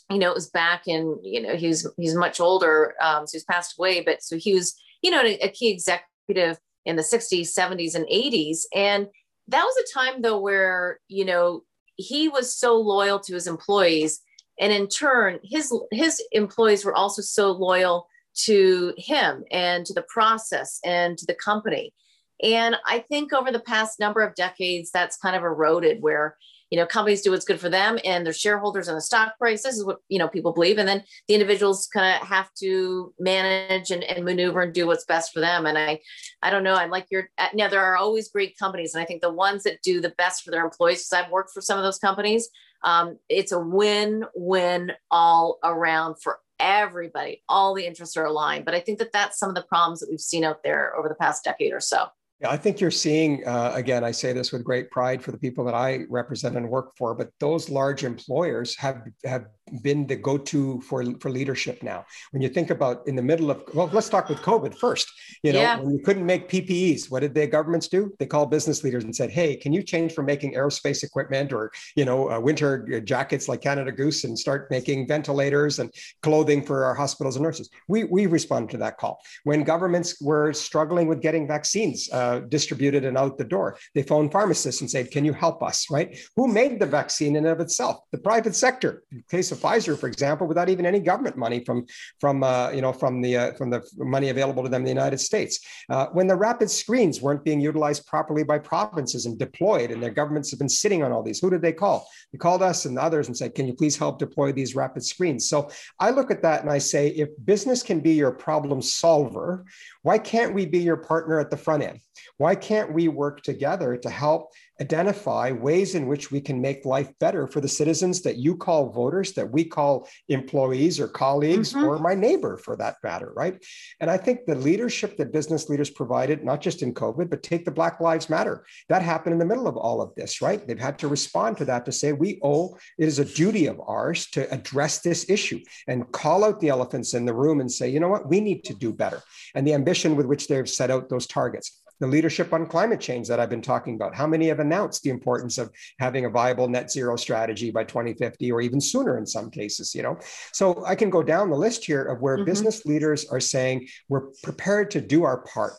you 0.10 0.20
know, 0.20 0.30
it 0.30 0.36
was 0.36 0.50
back 0.50 0.88
in, 0.88 1.18
you 1.24 1.42
know, 1.42 1.56
he's 1.56 1.88
he's 1.98 2.16
much 2.16 2.40
older, 2.40 2.94
um, 3.02 3.26
so 3.26 3.36
he's 3.36 3.46
passed 3.46 3.78
away, 3.78 4.02
but 4.02 4.22
so 4.22 4.38
he 4.38 4.54
was, 4.54 4.76
you 5.04 5.12
know, 5.12 5.22
a, 5.24 5.50
key 5.50 5.70
executive 5.70 6.58
in 6.86 6.96
the 6.96 7.04
60s, 7.04 7.56
70s, 7.56 7.94
and 7.94 8.06
80s. 8.06 8.62
And 8.74 9.08
that 9.50 9.64
was 9.64 9.76
a 9.78 9.94
time 9.94 10.22
though 10.22 10.40
where, 10.40 11.00
you 11.08 11.26
know, 11.26 11.64
he 11.96 12.30
was 12.30 12.58
so 12.58 12.76
loyal 12.78 13.20
to 13.20 13.34
his 13.34 13.46
employees. 13.46 14.22
And 14.60 14.72
in 14.72 14.88
turn, 14.88 15.40
his 15.44 15.74
his 15.92 16.22
employees 16.32 16.86
were 16.86 16.96
also 16.96 17.22
so 17.22 17.52
loyal 17.52 18.08
to 18.46 18.94
him 18.98 19.44
and 19.52 19.86
to 19.86 19.94
the 19.94 20.06
process 20.08 20.80
and 20.84 21.18
to 21.18 21.26
the 21.26 21.36
company. 21.36 21.94
And 22.42 22.76
I 22.86 23.00
think 23.00 23.34
over 23.34 23.52
the 23.52 23.60
past 23.60 24.00
number 24.00 24.22
of 24.22 24.36
decades, 24.36 24.90
that's 24.92 25.18
kind 25.18 25.36
of 25.36 25.44
eroded 25.44 26.02
where 26.02 26.38
you 26.74 26.80
know 26.80 26.88
companies 26.88 27.22
do 27.22 27.30
what's 27.30 27.46
good 27.46 27.60
for 27.60 27.70
them 27.70 28.00
and 28.04 28.26
their 28.26 28.34
shareholders 28.34 28.88
and 28.88 28.98
the 28.98 29.02
stock 29.02 29.38
price. 29.38 29.62
This 29.62 29.78
is 29.78 29.86
what 29.86 30.00
you 30.10 30.18
know 30.18 30.28
people 30.28 30.54
believe. 30.54 30.80
And 30.80 30.90
then 30.90 31.04
the 31.28 31.36
individuals 31.36 31.88
kind 31.94 32.20
of 32.20 32.28
have 32.28 32.52
to 32.62 33.14
manage 33.20 33.92
and, 33.92 34.04
and 34.04 34.26
maneuver 34.26 34.64
and 34.64 34.74
do 34.74 34.88
what's 34.88 35.06
best 35.06 35.32
for 35.32 35.40
them. 35.40 35.68
And 35.68 35.78
i 35.78 36.00
i 36.42 36.50
don't 36.50 36.64
know. 36.64 36.74
I'm 36.74 36.90
like 36.90 37.06
you're 37.12 37.30
uh, 37.38 37.50
now 37.54 37.68
there 37.68 37.86
are 37.86 37.96
always 37.96 38.28
great 38.28 38.58
companies. 38.58 38.96
And 38.96 39.04
i 39.04 39.06
think 39.06 39.22
the 39.22 39.32
ones 39.32 39.62
that 39.64 39.84
do 39.84 40.02
the 40.02 40.16
best 40.18 40.42
for 40.42 40.50
their 40.50 40.66
employees 40.66 41.08
because 41.08 41.24
i've 41.24 41.32
worked 41.32 41.52
for 41.54 41.62
some 41.62 41.78
of 41.78 41.84
those 41.84 42.00
companies 42.00 42.50
um, 42.84 43.20
it's 43.30 43.52
a 43.52 43.60
win-win 43.60 44.94
all 45.10 45.58
around 45.64 46.16
for 46.22 46.40
everybody. 46.60 47.42
All 47.48 47.74
the 47.74 47.86
interests 47.86 48.18
are 48.18 48.26
aligned. 48.26 48.66
But 48.66 48.74
i 48.74 48.80
think 48.80 48.98
that 48.98 49.14
that's 49.14 49.38
some 49.38 49.50
of 49.50 49.56
the 49.56 49.62
problems 49.62 50.00
that 50.00 50.10
we've 50.10 50.20
seen 50.20 50.44
out 50.44 50.64
there 50.64 50.96
over 50.98 51.08
the 51.08 51.22
past 51.24 51.44
decade 51.44 51.72
or 51.72 51.80
so 51.80 52.08
yeah, 52.42 52.50
I 52.50 52.58
think 52.58 52.80
you're 52.80 52.92
seeing, 52.92 53.46
uh, 53.48 53.72
again, 53.74 54.04
I 54.04 54.12
say 54.12 54.34
this 54.34 54.52
with 54.52 54.64
great 54.64 54.92
pride 54.92 55.24
for 55.24 55.32
the 55.32 55.38
people 55.38 55.64
that 55.66 55.76
I 55.76 56.06
represent 56.10 56.58
and 56.58 56.70
work 56.70 56.92
for, 56.98 57.16
but 57.16 57.30
those 57.40 57.70
large 57.70 58.04
employers 58.04 58.78
have, 58.78 59.04
have 59.24 59.46
been 59.82 60.06
the 60.06 60.16
go-to 60.16 60.82
for 60.82 61.04
for 61.20 61.30
leadership 61.30 61.82
now. 61.84 62.06
When 62.32 62.42
you 62.42 62.50
think 62.50 62.70
about 62.70 63.08
in 63.08 63.16
the 63.16 63.22
middle 63.22 63.50
of 63.50 63.64
well, 63.74 63.90
let's 63.94 64.10
talk 64.10 64.30
with 64.30 64.40
COVID 64.40 64.76
first. 64.76 65.12
You 65.42 65.54
know, 65.54 65.62
yeah. 65.62 65.80
when 65.80 65.98
you 65.98 66.04
couldn't 66.04 66.26
make 66.26 66.50
PPEs, 66.50 67.10
what 67.10 67.22
did 67.22 67.34
the 67.34 67.48
governments 67.48 67.88
do? 67.88 68.14
They 68.20 68.26
called 68.26 68.52
business 68.52 68.84
leaders 68.84 69.04
and 69.04 69.16
said, 69.16 69.30
"Hey, 69.30 69.56
can 69.56 69.74
you 69.74 69.82
change 69.82 70.14
from 70.14 70.26
making 70.26 70.54
aerospace 70.54 71.04
equipment 71.04 71.54
or 71.54 71.72
you 71.96 72.06
know 72.06 72.30
uh, 72.30 72.40
winter 72.40 73.00
jackets 73.02 73.48
like 73.48 73.62
Canada 73.62 73.92
Goose 73.92 74.24
and 74.26 74.38
start 74.38 74.70
making 74.70 75.08
ventilators 75.08 75.80
and 75.80 75.92
clothing 76.22 76.64
for 76.64 76.86
our 76.86 76.94
hospitals 76.94 77.36
and 77.36 77.44
nurses?" 77.44 77.70
We 77.88 78.04
we 78.04 78.26
responded 78.26 78.72
to 78.72 78.78
that 78.78 78.98
call. 78.98 79.22
When 79.44 79.64
governments 79.64 80.22
were 80.22 80.54
struggling 80.54 81.08
with 81.08 81.22
getting 81.22 81.48
vaccines 81.48 82.10
uh, 82.12 82.42
distributed 82.42 83.06
and 83.06 83.18
out 83.18 83.38
the 83.38 83.46
door, 83.46 83.78
they 83.96 84.04
phoned 84.04 84.32
pharmacists 84.32 84.82
and 84.82 84.92
said, 84.92 85.10
"Can 85.12 85.26
you 85.26 85.34
help 85.34 85.64
us?" 85.64 85.88
Right? 85.90 86.18
Who 86.36 86.48
made 86.48 86.80
the 86.80 86.86
vaccine 86.86 87.36
in 87.36 87.46
and 87.46 87.54
of 87.54 87.60
itself? 87.60 88.02
The 88.12 88.18
private 88.18 88.56
sector. 88.56 89.04
In 89.12 89.24
case 89.30 89.52
of 89.54 89.60
Pfizer, 89.60 89.98
for 89.98 90.08
example, 90.08 90.46
without 90.48 90.70
even 90.70 90.86
any 90.86 91.00
government 91.00 91.38
money 91.38 91.64
from 91.64 91.86
from 92.20 92.44
uh, 92.44 92.72
you 92.72 92.82
know 92.82 92.92
from 92.92 93.22
the 93.22 93.38
uh, 93.38 93.54
from 93.54 93.70
the 93.70 93.82
money 93.98 94.30
available 94.30 94.64
to 94.64 94.70
them 94.70 94.82
in 94.82 94.86
the 94.86 94.92
United 95.02 95.20
States. 95.20 95.60
Uh, 95.90 96.08
when 96.08 96.28
the 96.28 96.36
rapid 96.36 96.70
screens 96.70 97.22
weren't 97.22 97.44
being 97.44 97.62
utilized 97.62 98.06
properly 98.06 98.44
by 98.44 98.60
provinces 98.60 99.26
and 99.26 99.40
deployed, 99.40 99.92
and 99.92 100.04
their 100.04 100.12
governments 100.12 100.52
have 100.52 100.60
been 100.60 100.70
sitting 100.70 101.04
on 101.04 101.12
all 101.12 101.24
these, 101.24 101.40
who 101.40 101.50
did 101.50 101.62
they 101.62 101.74
call? 101.74 102.08
They 102.32 102.38
called 102.38 102.62
us 102.62 102.86
and 102.86 103.00
others 103.00 103.28
and 103.28 103.38
said, 103.38 103.56
"Can 103.56 103.68
you 103.68 103.74
please 103.74 103.96
help 103.96 104.20
deploy 104.20 104.52
these 104.52 104.76
rapid 104.76 105.06
screens?" 105.06 105.48
So 105.48 105.70
I 106.00 106.10
look 106.10 106.32
at 106.32 106.42
that 106.42 106.62
and 106.62 106.70
I 106.70 106.80
say, 106.80 107.10
if 107.10 107.30
business 107.46 107.84
can 107.84 108.00
be 108.00 108.14
your 108.14 108.32
problem 108.32 108.82
solver, 108.82 109.66
why 110.02 110.18
can't 110.18 110.54
we 110.54 110.66
be 110.66 110.80
your 110.80 110.98
partner 110.98 111.40
at 111.40 111.50
the 111.50 111.58
front 111.58 111.84
end? 111.84 112.00
Why 112.38 112.56
can't 112.56 112.94
we 112.94 113.08
work 113.08 113.42
together 113.42 113.98
to 113.98 114.10
help 114.10 114.52
identify 114.82 115.52
ways 115.52 115.94
in 115.94 116.08
which 116.08 116.32
we 116.32 116.42
can 116.42 116.60
make 116.60 116.84
life 116.84 117.12
better 117.20 117.46
for 117.48 117.62
the 117.62 117.68
citizens 117.68 118.22
that 118.22 118.38
you 118.38 118.58
call 118.58 118.90
voters, 118.90 119.34
that 119.34 119.50
we 119.50 119.64
call 119.64 120.08
employees 120.30 121.00
or 121.00 121.08
colleagues 121.08 121.74
mm-hmm. 121.74 121.86
or 121.86 122.00
my 122.00 122.16
neighbor 122.16 122.58
for 122.58 122.76
that 122.76 122.96
matter, 123.04 123.32
right? 123.36 123.64
And 124.00 124.10
I 124.10 124.18
think 124.18 124.40
the 124.46 124.56
leadership 124.56 125.16
that 125.18 125.32
business 125.32 125.70
leaders 125.70 125.90
provided, 125.90 126.44
not 126.44 126.60
just 126.60 126.82
in 126.82 126.94
COVID, 126.94 127.30
but 127.30 127.44
take 127.44 127.66
the 127.66 127.72
Black 127.72 128.02
Lives 128.02 128.30
Matter, 128.30 128.66
that 128.90 129.04
happened 129.04 129.34
in 129.34 129.40
the 129.40 129.46
middle 129.46 129.68
of 129.68 129.78
all 129.78 130.02
of 130.02 130.14
this, 130.16 130.42
right? 130.42 130.66
They've 130.66 130.80
had 130.80 131.00
to 131.00 131.08
respond 131.08 131.58
to 131.58 131.66
that 131.66 131.86
to 131.86 131.92
say, 131.92 132.12
we 132.12 132.40
owe, 132.44 132.76
it 132.98 133.08
is 133.08 133.20
a 133.20 133.26
duty 133.26 133.68
of 133.68 133.80
ours 133.86 134.28
to 134.32 134.52
address 134.52 135.00
this 135.02 135.30
issue 135.30 135.60
and 135.88 136.12
call 136.12 136.44
out 136.44 136.60
the 136.60 136.70
elephants 136.70 137.14
in 137.14 137.26
the 137.26 137.34
room 137.34 137.62
and 137.62 137.72
say, 137.72 137.90
you 137.90 138.00
know 138.00 138.10
what, 138.10 138.28
we 138.28 138.42
need 138.42 138.64
to 138.66 138.74
do 138.74 138.92
better. 138.92 139.22
And 139.54 139.68
the 139.68 139.76
ambition 139.76 140.16
with 140.16 140.26
which 140.26 140.48
they've 140.48 140.70
set 140.70 140.90
out 140.90 141.10
those 141.10 141.28
targets 141.28 141.83
the 142.00 142.08
leadership 142.08 142.54
on 142.54 142.66
climate 142.66 143.00
change 143.00 143.28
that 143.28 143.40
I've 143.40 143.50
been 143.50 143.62
talking 143.62 143.96
about. 143.96 144.16
How 144.16 144.28
many 144.28 144.48
have 144.48 144.60
announced 144.60 145.04
the 145.04 145.10
importance 145.10 145.58
of 145.58 145.72
having 146.00 146.26
a 146.26 146.30
viable 146.30 146.68
net 146.68 146.92
zero 146.92 147.16
strategy 147.16 147.72
by 147.72 147.84
2050 147.84 148.52
or 148.52 148.62
even 148.62 148.82
sooner 148.82 149.18
in 149.18 149.26
some 149.26 149.50
cases, 149.50 149.94
you 149.96 150.04
know? 150.04 150.18
So 150.52 150.84
I 150.86 150.96
can 150.96 151.10
go 151.10 151.24
down 151.24 151.50
the 151.50 151.58
list 151.58 151.86
here 151.86 152.04
of 152.04 152.22
where 152.22 152.38
mm-hmm. 152.38 152.46
business 152.46 152.86
leaders 152.86 153.26
are 153.30 153.40
saying 153.40 153.88
we're 154.10 154.28
prepared 154.44 154.92
to 154.92 155.02
do 155.02 155.24
our 155.24 155.44
part. 155.44 155.74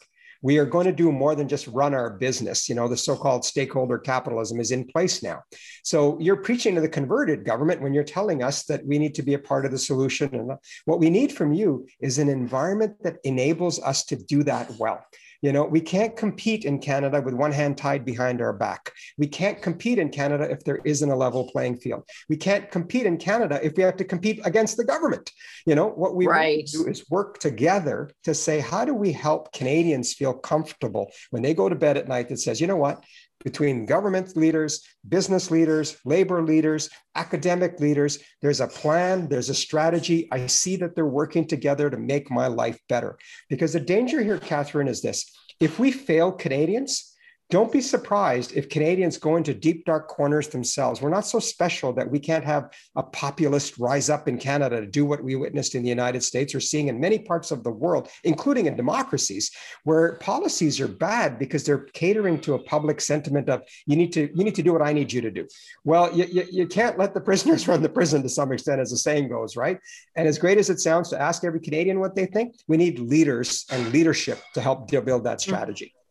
We 0.45 0.59
are 0.59 0.67
going 0.67 0.85
to 0.85 0.93
do 0.93 1.11
more 1.11 1.35
than 1.35 1.49
just 1.49 1.67
run 1.69 1.95
our 1.95 2.11
business. 2.11 2.69
You 2.69 2.75
know, 2.75 2.87
the 2.87 2.99
so 2.99 3.17
called 3.17 3.47
stakeholder 3.47 3.99
capitalism 3.99 4.61
is 4.61 4.73
in 4.73 4.85
place 4.85 5.23
now. 5.23 5.43
So 5.85 6.19
you're 6.21 6.37
preaching 6.37 6.75
to 6.75 6.83
the 6.83 6.89
converted 6.89 7.47
government 7.47 7.81
when 7.81 7.95
you're 7.95 8.05
telling 8.05 8.43
us 8.43 8.65
that 8.65 8.85
we 8.85 8.99
need 8.99 9.15
to 9.15 9.23
be 9.23 9.33
a 9.33 9.39
part 9.39 9.65
of 9.65 9.73
the 9.73 9.79
solution. 9.79 10.35
And 10.35 10.53
what 10.85 11.01
we 11.01 11.09
need 11.09 11.33
from 11.33 11.55
you 11.55 11.87
is 11.99 12.19
an 12.19 12.29
environment 12.29 12.97
that 13.05 13.17
enables 13.25 13.83
us 13.83 14.05
to 14.05 14.17
do 14.17 14.43
that 14.43 14.71
well. 14.79 15.03
You 15.45 15.53
know, 15.53 15.65
we 15.65 15.83
can't 15.83 16.17
compete 16.17 16.65
in 16.65 16.79
Canada 16.79 17.21
with 17.21 17.35
one 17.35 17.53
hand 17.53 17.77
tied 17.77 18.03
behind 18.07 18.41
our 18.41 18.55
back. 18.55 18.91
We 19.19 19.27
can't 19.27 19.61
compete 19.61 19.99
in 19.99 20.09
Canada 20.09 20.51
if 20.51 20.65
there 20.65 20.81
isn't 20.87 21.11
a 21.11 21.15
level 21.15 21.51
playing 21.53 21.81
field. 21.81 22.05
We 22.31 22.39
can't 22.39 22.71
compete 22.71 23.05
in 23.05 23.19
Canada 23.19 23.61
if 23.63 23.75
we 23.77 23.83
have 23.83 23.99
to 23.99 24.07
compete 24.07 24.41
against 24.47 24.79
the 24.79 24.85
government. 24.85 25.31
You 25.67 25.75
know, 25.75 25.89
what 25.89 26.17
we 26.17 26.27
right. 26.27 26.67
do 26.73 26.87
is 26.87 27.11
work 27.11 27.41
together 27.41 28.09
to 28.23 28.33
say, 28.33 28.59
how 28.59 28.87
do 28.87 28.95
we 28.95 29.13
help 29.13 29.53
Canadians 29.53 30.15
feel 30.15 30.33
comfortable 30.33 31.13
when 31.29 31.43
they 31.43 31.53
go 31.53 31.69
to 31.69 31.75
bed 31.75 31.99
at 31.99 32.09
night 32.09 32.31
that 32.31 32.39
says, 32.39 32.59
you 32.59 32.67
know 32.67 32.77
what, 32.77 33.05
between 33.43 33.87
government 33.87 34.37
leaders, 34.37 34.83
business 35.09 35.51
leaders, 35.51 35.97
labor 36.05 36.43
leaders, 36.43 36.89
academic 37.15 37.81
leaders. 37.81 38.19
There's 38.43 38.61
a 38.61 38.69
plan, 38.69 39.29
there's 39.29 39.51
a 39.51 39.55
strategy. 39.55 40.29
I 40.31 40.47
see 40.47 40.77
that 40.77 40.95
they're 40.95 41.07
working 41.07 41.47
together 41.47 41.91
to 41.91 41.97
make 41.97 42.31
my 42.31 42.47
life 42.47 42.79
better. 42.89 43.19
Because 43.49 43.73
the 43.73 43.81
danger 43.81 44.23
here, 44.23 44.39
Catherine, 44.39 44.89
is 44.89 45.03
this 45.03 45.31
if 45.61 45.79
we 45.79 45.91
fail 45.91 46.33
Canadians, 46.33 47.14
don't 47.55 47.71
be 47.71 47.81
surprised 47.81 48.57
if 48.57 48.69
Canadians 48.69 49.17
go 49.17 49.37
into 49.37 49.55
deep, 49.55 49.85
dark 49.85 50.09
corners 50.09 50.49
themselves. 50.49 51.01
We're 51.01 51.09
not 51.09 51.25
so 51.25 51.39
special 51.39 51.93
that 51.93 52.11
we 52.11 52.19
can't 52.19 52.45
have 52.45 52.73
a 52.97 53.03
populist 53.05 53.79
rise 53.79 54.11
up 54.11 54.27
in 54.27 54.39
Canada 54.39 54.81
to 54.81 54.89
do 54.89 55.05
what 55.05 55.23
we 55.23 55.37
witnessed 55.37 55.77
in 55.77 55.85
the 55.85 55.89
United 55.89 56.25
States 56.25 56.53
or 56.53 56.59
seeing 56.59 56.89
in 56.89 56.99
many 56.99 57.17
parts 57.17 57.53
of 57.53 57.63
the 57.63 57.71
world, 57.71 58.09
including 58.25 58.67
in 58.67 58.75
democracies, 58.75 59.53
where 59.85 60.15
policies 60.17 60.81
are 60.81 60.89
bad 60.89 61.39
because 61.39 61.63
they're 61.63 61.87
catering 61.95 62.41
to 62.41 62.55
a 62.55 62.59
public 62.59 63.01
sentiment 63.01 63.49
of 63.49 63.63
you 63.87 63.95
need 63.95 64.13
to 64.15 64.23
you 64.37 64.43
need 64.43 64.57
to 64.57 64.65
do 64.65 64.73
what 64.73 64.83
I 64.83 64.93
need 64.93 65.13
you 65.13 65.21
to 65.21 65.31
do. 65.31 65.47
Well, 65.85 66.13
you, 66.13 66.25
you, 66.25 66.45
you 66.51 66.67
can't 66.67 66.99
let 66.99 67.15
the 67.15 67.21
prisoners 67.21 67.69
run 67.69 67.83
the 67.83 67.89
prison 67.89 68.21
to 68.25 68.29
some 68.29 68.51
extent, 68.51 68.81
as 68.81 68.91
the 68.91 68.97
saying 68.97 69.29
goes, 69.29 69.55
right? 69.55 69.79
And 70.17 70.27
as 70.27 70.41
great 70.41 70.59
as 70.59 70.71
it 70.71 70.81
sounds 70.81 71.09
to 71.11 71.21
ask 71.21 71.45
every 71.45 71.61
Canadian 71.61 72.01
what 72.01 72.17
they 72.17 72.27
think, 72.27 72.57
we 72.67 72.79
need 72.79 72.99
leaders 72.99 73.65
and 73.71 73.93
leadership 73.93 74.43
to 74.55 74.61
help 74.61 74.89
build 74.89 75.23
that 75.23 75.41
strategy. 75.41 75.93
Mm-hmm. 75.95 76.04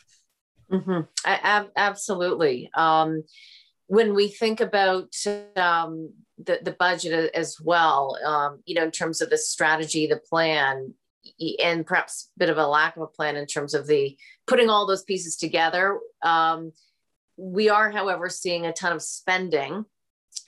I, 1.26 1.66
absolutely. 1.76 2.70
Um, 2.76 3.24
when 3.88 4.16
we 4.16 4.28
think 4.28 4.60
about 4.60 5.14
um, 5.56 6.14
the, 6.38 6.60
the 6.64 6.76
budget 6.78 7.32
as 7.34 7.58
well, 7.62 8.18
um, 8.26 8.62
you 8.66 8.76
know, 8.76 8.84
in 8.84 8.92
terms 8.92 9.22
of 9.22 9.30
the 9.30 9.38
strategy, 9.38 10.08
the 10.08 10.18
plan, 10.18 10.94
and 11.64 11.86
perhaps 11.86 12.30
a 12.36 12.40
bit 12.40 12.50
of 12.50 12.58
a 12.58 12.68
lack 12.68 12.96
of 12.96 13.04
a 13.04 13.08
plan 13.08 13.36
in 13.36 13.46
terms 13.46 13.74
of 13.74 13.88
the 13.88 14.18
putting 14.48 14.70
all 14.70 14.88
those 14.88 15.04
pieces 15.04 15.36
together. 15.36 16.00
Um, 16.22 16.72
we 17.38 17.70
are, 17.70 17.92
however, 17.92 18.30
seeing 18.30 18.66
a 18.66 18.74
ton 18.74 18.94
of 18.94 19.02
spending, 19.02 19.86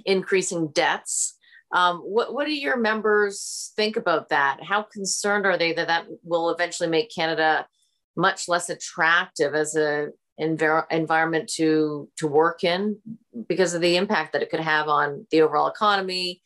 increasing 0.06 0.70
debts. 0.70 1.38
Um, 1.72 1.98
what, 1.98 2.34
what 2.34 2.46
do 2.46 2.54
your 2.54 2.78
members 2.78 3.74
think 3.76 3.98
about 3.98 4.30
that? 4.30 4.60
How 4.64 4.84
concerned 4.84 5.46
are 5.46 5.58
they 5.58 5.74
that 5.74 5.88
that 5.88 6.06
will 6.24 6.50
eventually 6.50 6.90
make 6.90 7.14
Canada 7.14 7.68
much 8.16 8.48
less 8.48 8.70
attractive 8.70 9.54
as 9.54 9.76
a 9.76 10.10
envir- 10.40 10.86
environment 10.92 11.50
to 11.56 12.10
to 12.18 12.28
work 12.28 12.64
in 12.64 12.98
because 13.48 13.74
of 13.74 13.82
the 13.82 13.98
impact 13.98 14.34
that 14.34 14.42
it 14.42 14.50
could 14.50 14.60
have 14.60 14.88
on 14.88 15.26
the 15.32 15.42
overall 15.42 15.68
economy 15.68 16.42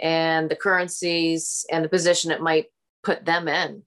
and 0.00 0.50
the 0.50 0.56
currencies 0.56 1.64
and 1.70 1.84
the 1.84 1.88
position 1.88 2.30
it 2.30 2.40
might 2.40 2.66
put 3.02 3.24
them 3.24 3.48
in 3.48 3.82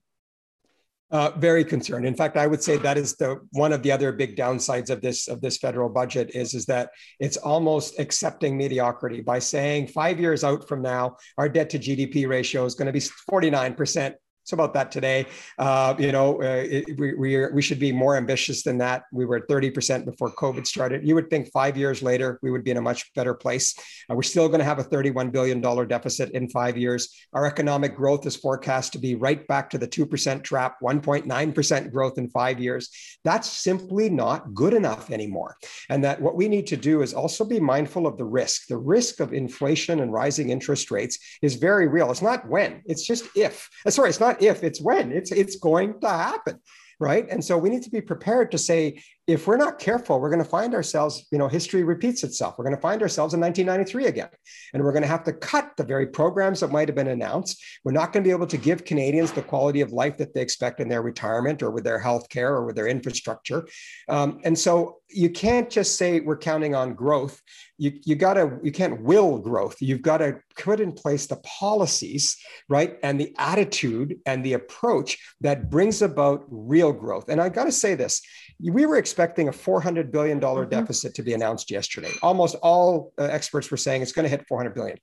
uh, 1.10 1.30
very 1.36 1.64
concerned. 1.64 2.04
In 2.04 2.14
fact, 2.14 2.36
I 2.36 2.46
would 2.46 2.62
say 2.62 2.76
that 2.78 2.98
is 2.98 3.14
the 3.14 3.40
one 3.52 3.72
of 3.72 3.82
the 3.82 3.92
other 3.92 4.10
big 4.10 4.36
downsides 4.36 4.90
of 4.90 5.00
this 5.00 5.28
of 5.28 5.40
this 5.40 5.56
federal 5.56 5.88
budget 5.88 6.34
is 6.34 6.52
is 6.52 6.66
that 6.66 6.90
it's 7.20 7.36
almost 7.36 7.98
accepting 8.00 8.56
mediocrity 8.56 9.20
by 9.20 9.38
saying 9.38 9.86
five 9.86 10.18
years 10.18 10.42
out 10.42 10.66
from 10.66 10.82
now, 10.82 11.16
our 11.38 11.48
debt 11.48 11.70
to 11.70 11.78
GDP 11.78 12.28
ratio 12.28 12.64
is 12.64 12.74
going 12.74 12.86
to 12.86 12.92
be 12.92 13.00
forty 13.00 13.50
nine 13.50 13.74
percent 13.74 14.16
it's 14.46 14.52
about 14.52 14.74
that 14.74 14.92
today. 14.92 15.26
Uh, 15.58 15.96
you 15.98 16.12
know, 16.12 16.40
uh, 16.40 16.62
it, 16.64 16.96
we, 17.00 17.14
we, 17.14 17.34
are, 17.34 17.52
we 17.52 17.60
should 17.60 17.80
be 17.80 17.90
more 17.90 18.16
ambitious 18.16 18.62
than 18.62 18.78
that. 18.78 19.02
We 19.10 19.24
were 19.24 19.38
at 19.38 19.48
30% 19.48 20.04
before 20.04 20.30
COVID 20.36 20.68
started. 20.68 21.04
You 21.04 21.16
would 21.16 21.30
think 21.30 21.50
five 21.50 21.76
years 21.76 22.00
later, 22.00 22.38
we 22.42 22.52
would 22.52 22.62
be 22.62 22.70
in 22.70 22.76
a 22.76 22.80
much 22.80 23.12
better 23.14 23.34
place. 23.34 23.74
Uh, 24.08 24.14
we're 24.14 24.22
still 24.22 24.46
going 24.46 24.60
to 24.60 24.64
have 24.64 24.78
a 24.78 24.84
$31 24.84 25.32
billion 25.32 25.60
deficit 25.88 26.30
in 26.30 26.48
five 26.48 26.76
years. 26.76 27.12
Our 27.32 27.44
economic 27.44 27.96
growth 27.96 28.24
is 28.24 28.36
forecast 28.36 28.92
to 28.92 29.00
be 29.00 29.16
right 29.16 29.44
back 29.48 29.68
to 29.70 29.78
the 29.78 29.88
2% 29.88 30.44
trap, 30.44 30.76
1.9% 30.80 31.92
growth 31.92 32.16
in 32.16 32.30
five 32.30 32.60
years. 32.60 33.18
That's 33.24 33.50
simply 33.50 34.08
not 34.08 34.54
good 34.54 34.74
enough 34.74 35.10
anymore. 35.10 35.56
And 35.90 36.04
that 36.04 36.22
what 36.22 36.36
we 36.36 36.46
need 36.46 36.68
to 36.68 36.76
do 36.76 37.02
is 37.02 37.14
also 37.14 37.44
be 37.44 37.58
mindful 37.58 38.06
of 38.06 38.16
the 38.16 38.24
risk. 38.24 38.68
The 38.68 38.78
risk 38.78 39.18
of 39.18 39.32
inflation 39.32 39.98
and 39.98 40.12
rising 40.12 40.50
interest 40.50 40.92
rates 40.92 41.18
is 41.42 41.56
very 41.56 41.88
real. 41.88 42.12
It's 42.12 42.22
not 42.22 42.48
when, 42.48 42.82
it's 42.84 43.04
just 43.04 43.24
if. 43.34 43.68
Uh, 43.84 43.90
sorry, 43.90 44.10
it's 44.10 44.20
not 44.20 44.35
if, 44.42 44.62
it's 44.62 44.80
when. 44.80 45.12
It's 45.12 45.32
it's 45.32 45.56
going 45.56 46.00
to 46.00 46.08
happen 46.08 46.60
right 46.98 47.26
and 47.30 47.44
so 47.44 47.58
we 47.58 47.68
need 47.68 47.82
to 47.82 47.90
be 47.90 48.00
prepared 48.00 48.50
to 48.50 48.58
say 48.58 49.02
if 49.26 49.46
we're 49.46 49.56
not 49.56 49.78
careful 49.78 50.20
we're 50.20 50.30
going 50.30 50.42
to 50.42 50.48
find 50.48 50.74
ourselves 50.74 51.26
you 51.30 51.38
know 51.38 51.48
history 51.48 51.82
repeats 51.82 52.22
itself. 52.22 52.56
We're 52.58 52.64
going 52.64 52.76
to 52.76 52.82
find 52.82 53.02
ourselves 53.02 53.34
in 53.34 53.40
1993 53.40 54.06
again 54.06 54.28
and 54.72 54.82
we're 54.82 54.92
going 54.92 55.02
to 55.02 55.08
have 55.08 55.24
to 55.24 55.32
cut 55.32 55.72
the 55.76 55.84
very 55.84 56.06
programs 56.06 56.60
that 56.60 56.70
might 56.70 56.88
have 56.88 56.94
been 56.94 57.08
announced. 57.08 57.62
We're 57.84 57.92
not 57.92 58.12
going 58.12 58.22
to 58.22 58.28
be 58.28 58.32
able 58.32 58.46
to 58.48 58.56
give 58.56 58.84
canadians 58.84 59.32
the 59.32 59.42
quality 59.42 59.80
of 59.80 59.92
life 59.92 60.16
that 60.18 60.34
they 60.34 60.42
expect 60.42 60.80
in 60.80 60.88
their 60.88 61.02
retirement 61.02 61.62
or 61.62 61.70
with 61.70 61.84
their 61.84 61.98
health 61.98 62.28
care 62.28 62.54
or 62.54 62.64
with 62.64 62.76
their 62.76 62.86
infrastructure. 62.86 63.66
Um, 64.08 64.40
and 64.44 64.58
so 64.58 64.98
you 65.08 65.30
can't 65.30 65.70
just 65.70 65.96
say 65.96 66.20
we're 66.20 66.36
counting 66.36 66.74
on 66.74 66.94
growth. 66.94 67.40
You, 67.78 67.92
you 68.04 68.16
gotta 68.16 68.58
you 68.62 68.72
can't 68.72 69.02
will 69.02 69.38
growth. 69.38 69.76
You've 69.80 70.02
got 70.02 70.18
to 70.18 70.40
put 70.58 70.80
in 70.80 70.92
place 70.92 71.26
the 71.26 71.36
policies 71.36 72.36
right 72.68 72.98
and 73.02 73.20
the 73.20 73.34
attitude 73.38 74.18
and 74.24 74.44
the 74.44 74.54
approach 74.54 75.18
that 75.42 75.70
brings 75.70 76.02
about 76.02 76.44
real 76.48 76.92
growth. 76.92 77.28
And 77.28 77.40
i 77.40 77.48
got 77.48 77.64
to 77.64 77.72
say 77.72 77.94
this 77.94 78.22
we 78.60 78.86
were 78.86 78.96
expecting 78.96 79.15
a 79.18 79.52
$400 79.52 80.10
billion 80.10 80.40
mm-hmm. 80.40 80.68
deficit 80.68 81.14
to 81.14 81.22
be 81.22 81.32
announced 81.32 81.70
yesterday 81.70 82.10
almost 82.22 82.56
all 82.56 83.12
uh, 83.18 83.24
experts 83.24 83.70
were 83.70 83.76
saying 83.76 84.02
it's 84.02 84.12
going 84.12 84.24
to 84.24 84.28
hit 84.28 84.46
400 84.46 84.74
billion 84.74 84.98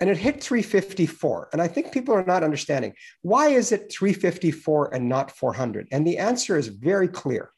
and 0.00 0.10
it 0.10 0.18
hit 0.18 0.42
354. 0.42 1.48
And 1.52 1.62
I 1.62 1.68
think 1.68 1.90
people 1.90 2.14
are 2.14 2.24
not 2.24 2.42
understanding 2.42 2.92
why 3.22 3.48
is 3.48 3.72
it 3.72 3.90
354 3.90 4.94
and 4.94 5.08
not 5.08 5.30
400? 5.30 5.88
And 5.90 6.06
the 6.06 6.18
answer 6.18 6.56
is 6.56 6.68
very 6.68 7.08
clear. 7.08 7.50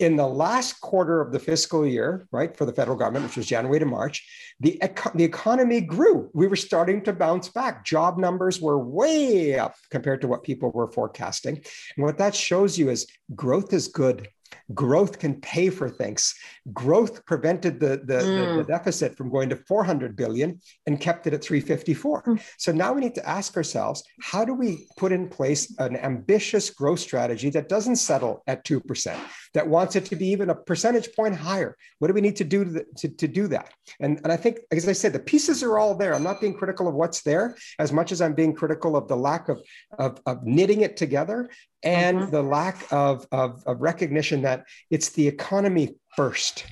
In 0.00 0.16
the 0.16 0.26
last 0.26 0.80
quarter 0.80 1.20
of 1.20 1.32
the 1.32 1.38
fiscal 1.38 1.86
year, 1.86 2.26
right, 2.32 2.56
for 2.56 2.64
the 2.64 2.72
federal 2.72 2.96
government, 2.96 3.26
which 3.26 3.36
was 3.36 3.46
January 3.46 3.78
to 3.78 3.86
March, 3.86 4.26
the, 4.58 4.80
the 5.14 5.22
economy 5.22 5.80
grew. 5.80 6.30
We 6.34 6.48
were 6.48 6.56
starting 6.56 7.00
to 7.02 7.12
bounce 7.12 7.48
back. 7.48 7.84
Job 7.84 8.18
numbers 8.18 8.60
were 8.60 8.78
way 8.78 9.56
up 9.56 9.76
compared 9.90 10.20
to 10.22 10.28
what 10.28 10.42
people 10.42 10.72
were 10.72 10.90
forecasting. 10.90 11.62
And 11.96 12.04
what 12.04 12.18
that 12.18 12.34
shows 12.34 12.76
you 12.76 12.90
is 12.90 13.06
growth 13.36 13.72
is 13.72 13.86
good 13.86 14.28
growth 14.72 15.18
can 15.18 15.40
pay 15.40 15.70
for 15.70 15.88
things. 15.88 16.34
Growth 16.72 17.24
prevented 17.26 17.80
the, 17.80 18.02
the, 18.04 18.14
mm. 18.14 18.56
the, 18.56 18.56
the, 18.56 18.64
deficit 18.64 19.16
from 19.16 19.30
going 19.30 19.48
to 19.50 19.56
400 19.56 20.16
billion 20.16 20.60
and 20.86 21.00
kept 21.00 21.26
it 21.26 21.34
at 21.34 21.42
354. 21.42 22.22
Mm. 22.22 22.42
So 22.58 22.72
now 22.72 22.92
we 22.92 23.00
need 23.00 23.14
to 23.16 23.28
ask 23.28 23.56
ourselves 23.56 24.02
how 24.20 24.44
do 24.44 24.54
we 24.54 24.86
put 24.96 25.12
in 25.12 25.28
place 25.28 25.74
an 25.78 25.96
ambitious 25.96 26.70
growth 26.70 27.00
strategy 27.00 27.50
that 27.50 27.68
doesn't 27.68 27.96
settle 27.96 28.42
at 28.46 28.64
2%, 28.64 29.18
that 29.54 29.66
wants 29.66 29.96
it 29.96 30.04
to 30.06 30.16
be 30.16 30.26
even 30.28 30.50
a 30.50 30.54
percentage 30.54 31.14
point 31.14 31.34
higher? 31.34 31.76
What 31.98 32.08
do 32.08 32.14
we 32.14 32.20
need 32.20 32.36
to 32.36 32.44
do 32.44 32.64
to, 32.64 32.84
to, 32.98 33.08
to 33.08 33.28
do 33.28 33.46
that? 33.48 33.72
And, 34.00 34.20
and 34.22 34.32
I 34.32 34.36
think, 34.36 34.58
as 34.70 34.88
I 34.88 34.92
said, 34.92 35.12
the 35.12 35.20
pieces 35.20 35.62
are 35.62 35.78
all 35.78 35.94
there. 35.94 36.14
I'm 36.14 36.22
not 36.22 36.40
being 36.40 36.54
critical 36.54 36.88
of 36.88 36.94
what's 36.94 37.22
there 37.22 37.56
as 37.78 37.92
much 37.92 38.12
as 38.12 38.20
I'm 38.20 38.34
being 38.34 38.54
critical 38.54 38.96
of 38.96 39.08
the 39.08 39.16
lack 39.16 39.48
of, 39.48 39.62
of, 39.98 40.20
of 40.26 40.44
knitting 40.44 40.82
it 40.82 40.96
together 40.96 41.48
and 41.82 42.18
mm-hmm. 42.18 42.30
the 42.30 42.42
lack 42.42 42.86
of, 42.92 43.26
of, 43.32 43.62
of 43.66 43.80
recognition 43.80 44.42
that 44.42 44.64
it's 44.90 45.10
the 45.10 45.26
economy 45.26 45.96
first. 46.16 46.66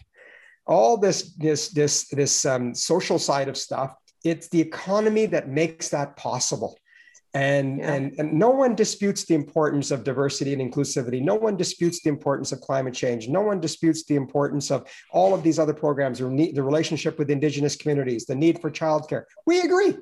All 0.64 0.96
this 0.96 1.34
this 1.34 1.70
this 1.70 2.06
this 2.08 2.46
um, 2.46 2.72
social 2.72 3.18
side 3.18 3.48
of 3.48 3.56
stuff, 3.56 3.96
it's 4.24 4.48
the 4.48 4.60
economy 4.60 5.26
that 5.26 5.48
makes 5.48 5.88
that 5.88 6.16
possible. 6.16 6.78
And, 7.34 7.78
yeah. 7.78 7.94
and, 7.94 8.14
and 8.18 8.32
no 8.34 8.50
one 8.50 8.74
disputes 8.74 9.24
the 9.24 9.34
importance 9.34 9.90
of 9.90 10.04
diversity 10.04 10.52
and 10.52 10.60
inclusivity. 10.60 11.22
No 11.22 11.34
one 11.34 11.56
disputes 11.56 12.02
the 12.02 12.10
importance 12.10 12.52
of 12.52 12.60
climate 12.60 12.92
change. 12.92 13.28
No 13.28 13.40
one 13.40 13.58
disputes 13.58 14.04
the 14.04 14.16
importance 14.16 14.70
of 14.70 14.86
all 15.10 15.32
of 15.32 15.42
these 15.42 15.58
other 15.58 15.72
programs, 15.72 16.18
the 16.18 16.26
relationship 16.62 17.18
with 17.18 17.30
Indigenous 17.30 17.74
communities, 17.74 18.26
the 18.26 18.34
need 18.34 18.60
for 18.60 18.70
childcare. 18.70 19.24
We 19.46 19.60
agree. 19.62 19.96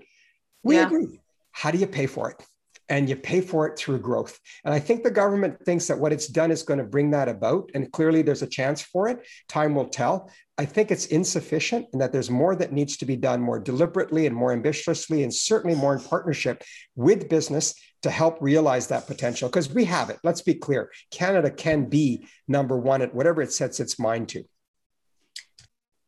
We 0.64 0.74
yeah. 0.76 0.86
agree. 0.86 1.20
How 1.52 1.70
do 1.70 1.78
you 1.78 1.86
pay 1.86 2.06
for 2.06 2.30
it? 2.30 2.44
And 2.90 3.08
you 3.08 3.16
pay 3.16 3.40
for 3.40 3.66
it 3.66 3.78
through 3.78 4.00
growth. 4.00 4.38
And 4.64 4.74
I 4.74 4.80
think 4.80 5.02
the 5.02 5.10
government 5.10 5.64
thinks 5.64 5.86
that 5.86 5.98
what 5.98 6.12
it's 6.12 6.26
done 6.26 6.50
is 6.50 6.64
going 6.64 6.78
to 6.78 6.84
bring 6.84 7.12
that 7.12 7.28
about. 7.28 7.70
And 7.74 7.90
clearly 7.92 8.20
there's 8.20 8.42
a 8.42 8.48
chance 8.48 8.82
for 8.82 9.08
it. 9.08 9.26
Time 9.48 9.74
will 9.74 9.88
tell. 9.88 10.30
I 10.58 10.66
think 10.66 10.90
it's 10.90 11.06
insufficient 11.06 11.86
and 11.92 12.02
that 12.02 12.12
there's 12.12 12.30
more 12.30 12.54
that 12.56 12.72
needs 12.72 12.98
to 12.98 13.06
be 13.06 13.16
done 13.16 13.40
more 13.40 13.60
deliberately 13.60 14.26
and 14.26 14.36
more 14.36 14.52
ambitiously, 14.52 15.22
and 15.22 15.32
certainly 15.32 15.74
more 15.74 15.94
in 15.94 16.00
partnership 16.00 16.62
with 16.96 17.30
business 17.30 17.74
to 18.02 18.10
help 18.10 18.38
realize 18.42 18.88
that 18.88 19.06
potential. 19.06 19.48
Because 19.48 19.72
we 19.72 19.84
have 19.84 20.10
it. 20.10 20.18
Let's 20.22 20.42
be 20.42 20.54
clear 20.54 20.90
Canada 21.10 21.50
can 21.50 21.88
be 21.88 22.26
number 22.48 22.76
one 22.76 23.00
at 23.00 23.14
whatever 23.14 23.40
it 23.40 23.52
sets 23.52 23.80
its 23.80 23.98
mind 23.98 24.28
to. 24.30 24.44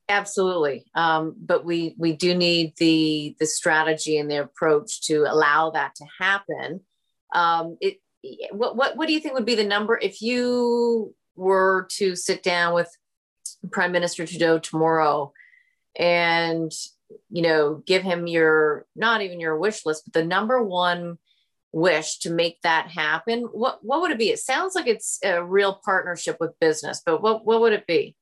Absolutely, 0.09 0.85
um, 0.95 1.35
but 1.39 1.65
we 1.65 1.95
we 1.97 2.13
do 2.13 2.35
need 2.35 2.75
the 2.77 3.37
the 3.39 3.47
strategy 3.47 4.19
and 4.19 4.31
the 4.31 4.43
approach 4.43 5.03
to 5.03 5.25
allow 5.29 5.71
that 5.71 5.95
to 5.95 6.05
happen. 6.21 6.81
Um, 7.35 7.79
it 7.81 7.99
what 8.51 8.77
what 8.77 8.97
what 8.97 9.07
do 9.07 9.15
you 9.15 9.21
think 9.21 9.35
would 9.35 9.47
be 9.47 9.55
the 9.55 9.65
number 9.65 9.99
if 10.01 10.21
you 10.21 11.15
were 11.35 11.89
to 11.93 12.15
sit 12.17 12.43
down 12.43 12.75
with 12.75 12.91
Prime 13.71 13.93
Minister 13.93 14.27
Trudeau 14.27 14.59
tomorrow 14.59 15.33
and 15.97 16.73
you 17.31 17.43
know 17.43 17.83
give 17.87 18.03
him 18.03 18.27
your 18.27 18.87
not 18.97 19.23
even 19.23 19.41
your 19.41 19.57
wish 19.57 19.87
list, 19.87 20.05
but 20.05 20.13
the 20.13 20.27
number 20.27 20.63
one 20.63 21.19
wish 21.73 22.19
to 22.19 22.31
make 22.31 22.61
that 22.63 22.89
happen? 22.89 23.43
What 23.43 23.79
what 23.83 24.01
would 24.03 24.11
it 24.11 24.19
be? 24.19 24.31
It 24.31 24.39
sounds 24.39 24.75
like 24.75 24.87
it's 24.87 25.19
a 25.25 25.43
real 25.43 25.81
partnership 25.85 26.37
with 26.39 26.59
business, 26.61 27.03
but 27.05 27.23
what 27.23 27.45
what 27.45 27.61
would 27.61 27.73
it 27.73 27.87
be? 27.87 28.15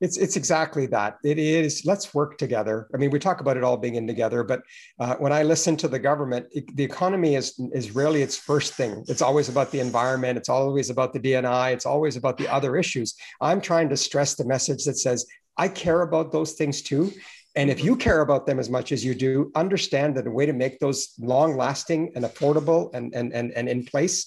It's 0.00 0.16
it's 0.16 0.36
exactly 0.36 0.86
that. 0.86 1.18
It 1.24 1.38
is. 1.38 1.84
Let's 1.84 2.14
work 2.14 2.38
together. 2.38 2.88
I 2.94 2.96
mean, 2.96 3.10
we 3.10 3.18
talk 3.18 3.40
about 3.40 3.56
it 3.56 3.64
all 3.64 3.76
being 3.76 3.96
in 3.96 4.06
together, 4.06 4.42
but 4.42 4.62
uh, 4.98 5.16
when 5.16 5.32
I 5.32 5.42
listen 5.42 5.76
to 5.78 5.88
the 5.88 5.98
government, 5.98 6.46
it, 6.52 6.74
the 6.74 6.84
economy 6.84 7.34
is 7.34 7.60
is 7.72 7.94
really 7.94 8.22
its 8.22 8.36
first 8.36 8.74
thing. 8.74 9.04
It's 9.08 9.22
always 9.22 9.48
about 9.48 9.70
the 9.70 9.80
environment. 9.80 10.38
It's 10.38 10.48
always 10.48 10.88
about 10.88 11.12
the 11.12 11.20
DNI. 11.20 11.72
It's 11.72 11.86
always 11.86 12.16
about 12.16 12.38
the 12.38 12.48
other 12.48 12.76
issues. 12.76 13.14
I'm 13.40 13.60
trying 13.60 13.90
to 13.90 13.96
stress 13.96 14.34
the 14.34 14.46
message 14.46 14.84
that 14.84 14.96
says 14.96 15.26
I 15.58 15.68
care 15.68 16.02
about 16.02 16.32
those 16.32 16.54
things 16.54 16.80
too. 16.80 17.12
And 17.56 17.68
if 17.68 17.82
you 17.82 17.96
care 17.96 18.20
about 18.20 18.46
them 18.46 18.58
as 18.60 18.70
much 18.70 18.92
as 18.92 19.04
you 19.04 19.14
do, 19.14 19.50
understand 19.56 20.16
that 20.16 20.26
a 20.26 20.30
way 20.30 20.46
to 20.46 20.52
make 20.52 20.78
those 20.78 21.14
long 21.18 21.56
lasting 21.56 22.12
and 22.14 22.24
affordable 22.24 22.94
and, 22.94 23.12
and, 23.14 23.32
and, 23.32 23.50
and 23.52 23.68
in 23.68 23.84
place, 23.84 24.24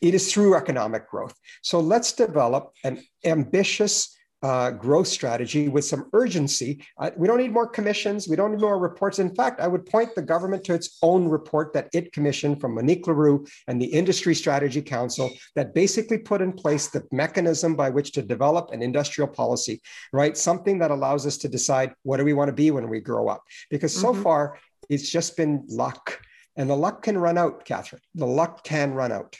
it 0.00 0.14
is 0.14 0.32
through 0.32 0.54
economic 0.54 1.08
growth. 1.08 1.34
So 1.62 1.80
let's 1.80 2.12
develop 2.12 2.72
an 2.84 3.02
ambitious 3.24 4.14
uh, 4.42 4.70
growth 4.70 5.08
strategy 5.08 5.68
with 5.68 5.84
some 5.84 6.08
urgency. 6.12 6.84
Uh, 6.98 7.10
we 7.16 7.26
don't 7.26 7.38
need 7.38 7.52
more 7.52 7.66
commissions. 7.66 8.28
We 8.28 8.36
don't 8.36 8.52
need 8.52 8.60
more 8.60 8.78
reports. 8.78 9.18
In 9.18 9.34
fact, 9.34 9.60
I 9.60 9.66
would 9.66 9.84
point 9.84 10.14
the 10.14 10.22
government 10.22 10.64
to 10.64 10.74
its 10.74 10.98
own 11.02 11.28
report 11.28 11.72
that 11.74 11.88
it 11.92 12.12
commissioned 12.12 12.60
from 12.60 12.74
Monique 12.74 13.06
Leroux 13.06 13.46
and 13.66 13.80
the 13.80 13.86
Industry 13.86 14.34
Strategy 14.34 14.82
Council 14.82 15.30
that 15.56 15.74
basically 15.74 16.18
put 16.18 16.40
in 16.40 16.52
place 16.52 16.88
the 16.88 17.04
mechanism 17.10 17.74
by 17.74 17.90
which 17.90 18.12
to 18.12 18.22
develop 18.22 18.70
an 18.70 18.82
industrial 18.82 19.28
policy, 19.28 19.80
right? 20.12 20.36
Something 20.36 20.78
that 20.78 20.90
allows 20.90 21.26
us 21.26 21.36
to 21.38 21.48
decide 21.48 21.92
what 22.02 22.18
do 22.18 22.24
we 22.24 22.34
want 22.34 22.48
to 22.48 22.54
be 22.54 22.70
when 22.70 22.88
we 22.88 23.00
grow 23.00 23.28
up. 23.28 23.42
Because 23.70 23.94
so 23.94 24.12
mm-hmm. 24.12 24.22
far, 24.22 24.58
it's 24.88 25.10
just 25.10 25.36
been 25.36 25.64
luck. 25.68 26.20
And 26.56 26.70
the 26.70 26.76
luck 26.76 27.02
can 27.02 27.18
run 27.18 27.38
out, 27.38 27.64
Catherine. 27.64 28.02
The 28.14 28.26
luck 28.26 28.64
can 28.64 28.92
run 28.92 29.12
out. 29.12 29.36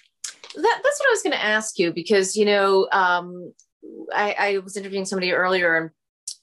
That, 0.55 0.81
that's 0.83 1.01
what 1.01 1.09
I 1.09 1.11
was 1.11 1.23
going 1.23 1.33
to 1.33 1.45
ask 1.45 1.79
you 1.79 1.93
because, 1.93 2.37
you 2.37 2.45
know, 2.45 2.89
um, 2.93 3.53
I, 4.14 4.35
I 4.38 4.59
was 4.59 4.77
interviewing 4.77 5.05
somebody 5.05 5.33
earlier 5.33 5.77
and 5.77 5.91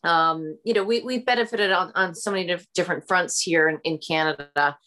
um, 0.04 0.58
you 0.64 0.74
know, 0.74 0.84
we, 0.84 1.02
we 1.02 1.20
benefited 1.20 1.72
on, 1.72 1.92
on 1.96 2.14
so 2.14 2.32
many 2.32 2.58
different 2.76 3.08
fronts 3.08 3.42
here 3.42 3.68
in, 3.68 3.80
in 3.84 3.98
Canada 3.98 4.78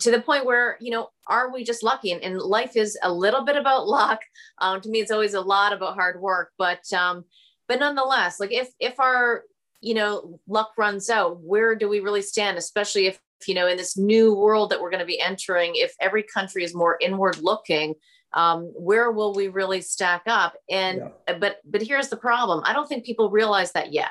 to 0.00 0.10
the 0.10 0.20
point 0.20 0.44
where, 0.44 0.76
you 0.80 0.90
know, 0.90 1.08
are 1.26 1.52
we 1.52 1.64
just 1.64 1.82
lucky? 1.82 2.12
And, 2.12 2.22
and 2.22 2.38
life 2.38 2.76
is 2.76 2.98
a 3.02 3.12
little 3.12 3.44
bit 3.44 3.56
about 3.56 3.86
luck. 3.86 4.20
Um, 4.58 4.80
to 4.80 4.88
me, 4.88 5.00
it's 5.00 5.10
always 5.10 5.34
a 5.34 5.40
lot 5.40 5.72
about 5.72 5.94
hard 5.94 6.20
work, 6.20 6.52
but, 6.58 6.80
um, 6.92 7.24
but 7.68 7.80
nonetheless, 7.80 8.40
like 8.40 8.52
if, 8.52 8.68
if 8.78 8.98
our, 9.00 9.42
you 9.80 9.94
know, 9.94 10.40
luck 10.48 10.72
runs 10.78 11.10
out, 11.10 11.40
where 11.40 11.74
do 11.74 11.88
we 11.88 12.00
really 12.00 12.22
stand? 12.22 12.56
Especially 12.58 13.06
if, 13.06 13.18
you 13.46 13.54
know, 13.54 13.66
in 13.66 13.76
this 13.76 13.96
new 13.96 14.34
world 14.34 14.70
that 14.70 14.80
we're 14.80 14.90
going 14.90 15.00
to 15.00 15.06
be 15.06 15.20
entering, 15.20 15.72
if 15.74 15.92
every 16.00 16.22
country 16.22 16.64
is 16.64 16.74
more 16.74 16.98
inward 17.00 17.38
looking, 17.38 17.94
um, 18.32 18.72
where 18.76 19.10
will 19.10 19.32
we 19.32 19.48
really 19.48 19.80
stack 19.80 20.22
up? 20.26 20.56
And 20.70 21.10
yeah. 21.28 21.38
but 21.38 21.58
but 21.64 21.82
here's 21.82 22.08
the 22.08 22.16
problem. 22.16 22.62
I 22.64 22.72
don't 22.72 22.86
think 22.86 23.04
people 23.04 23.30
realize 23.30 23.72
that 23.72 23.92
yet. 23.92 24.10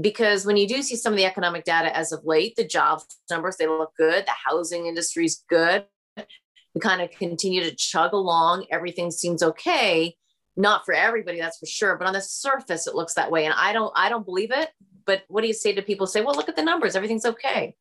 Because 0.00 0.44
when 0.44 0.58
you 0.58 0.68
do 0.68 0.82
see 0.82 0.96
some 0.96 1.14
of 1.14 1.16
the 1.16 1.24
economic 1.24 1.64
data 1.64 1.96
as 1.96 2.12
of 2.12 2.24
late 2.24 2.56
the 2.56 2.64
jobs 2.64 3.06
numbers 3.30 3.56
they 3.56 3.66
look 3.66 3.92
good. 3.96 4.26
The 4.26 4.32
housing 4.46 4.86
industry 4.86 5.24
is 5.24 5.42
good. 5.48 5.86
We 6.74 6.80
kind 6.80 7.00
of 7.00 7.10
continue 7.10 7.62
to 7.62 7.74
chug 7.74 8.12
along. 8.12 8.66
Everything 8.70 9.10
seems 9.10 9.42
okay. 9.42 10.14
Not 10.56 10.84
for 10.84 10.92
everybody 10.92 11.40
that's 11.40 11.58
for 11.58 11.66
sure. 11.66 11.96
But 11.96 12.06
on 12.06 12.12
the 12.12 12.20
surface 12.20 12.86
it 12.86 12.94
looks 12.94 13.14
that 13.14 13.30
way. 13.30 13.46
And 13.46 13.54
i 13.56 13.72
don't 13.72 13.92
i 13.96 14.08
don't 14.08 14.26
believe 14.26 14.50
it. 14.50 14.68
But 15.06 15.22
what 15.28 15.40
do 15.40 15.46
you 15.46 15.54
say 15.54 15.72
to 15.72 15.80
people? 15.80 16.06
Say 16.06 16.20
well 16.20 16.34
look 16.34 16.50
at 16.50 16.56
the 16.56 16.62
numbers. 16.62 16.96
Everything's 16.96 17.24
okay 17.24 17.74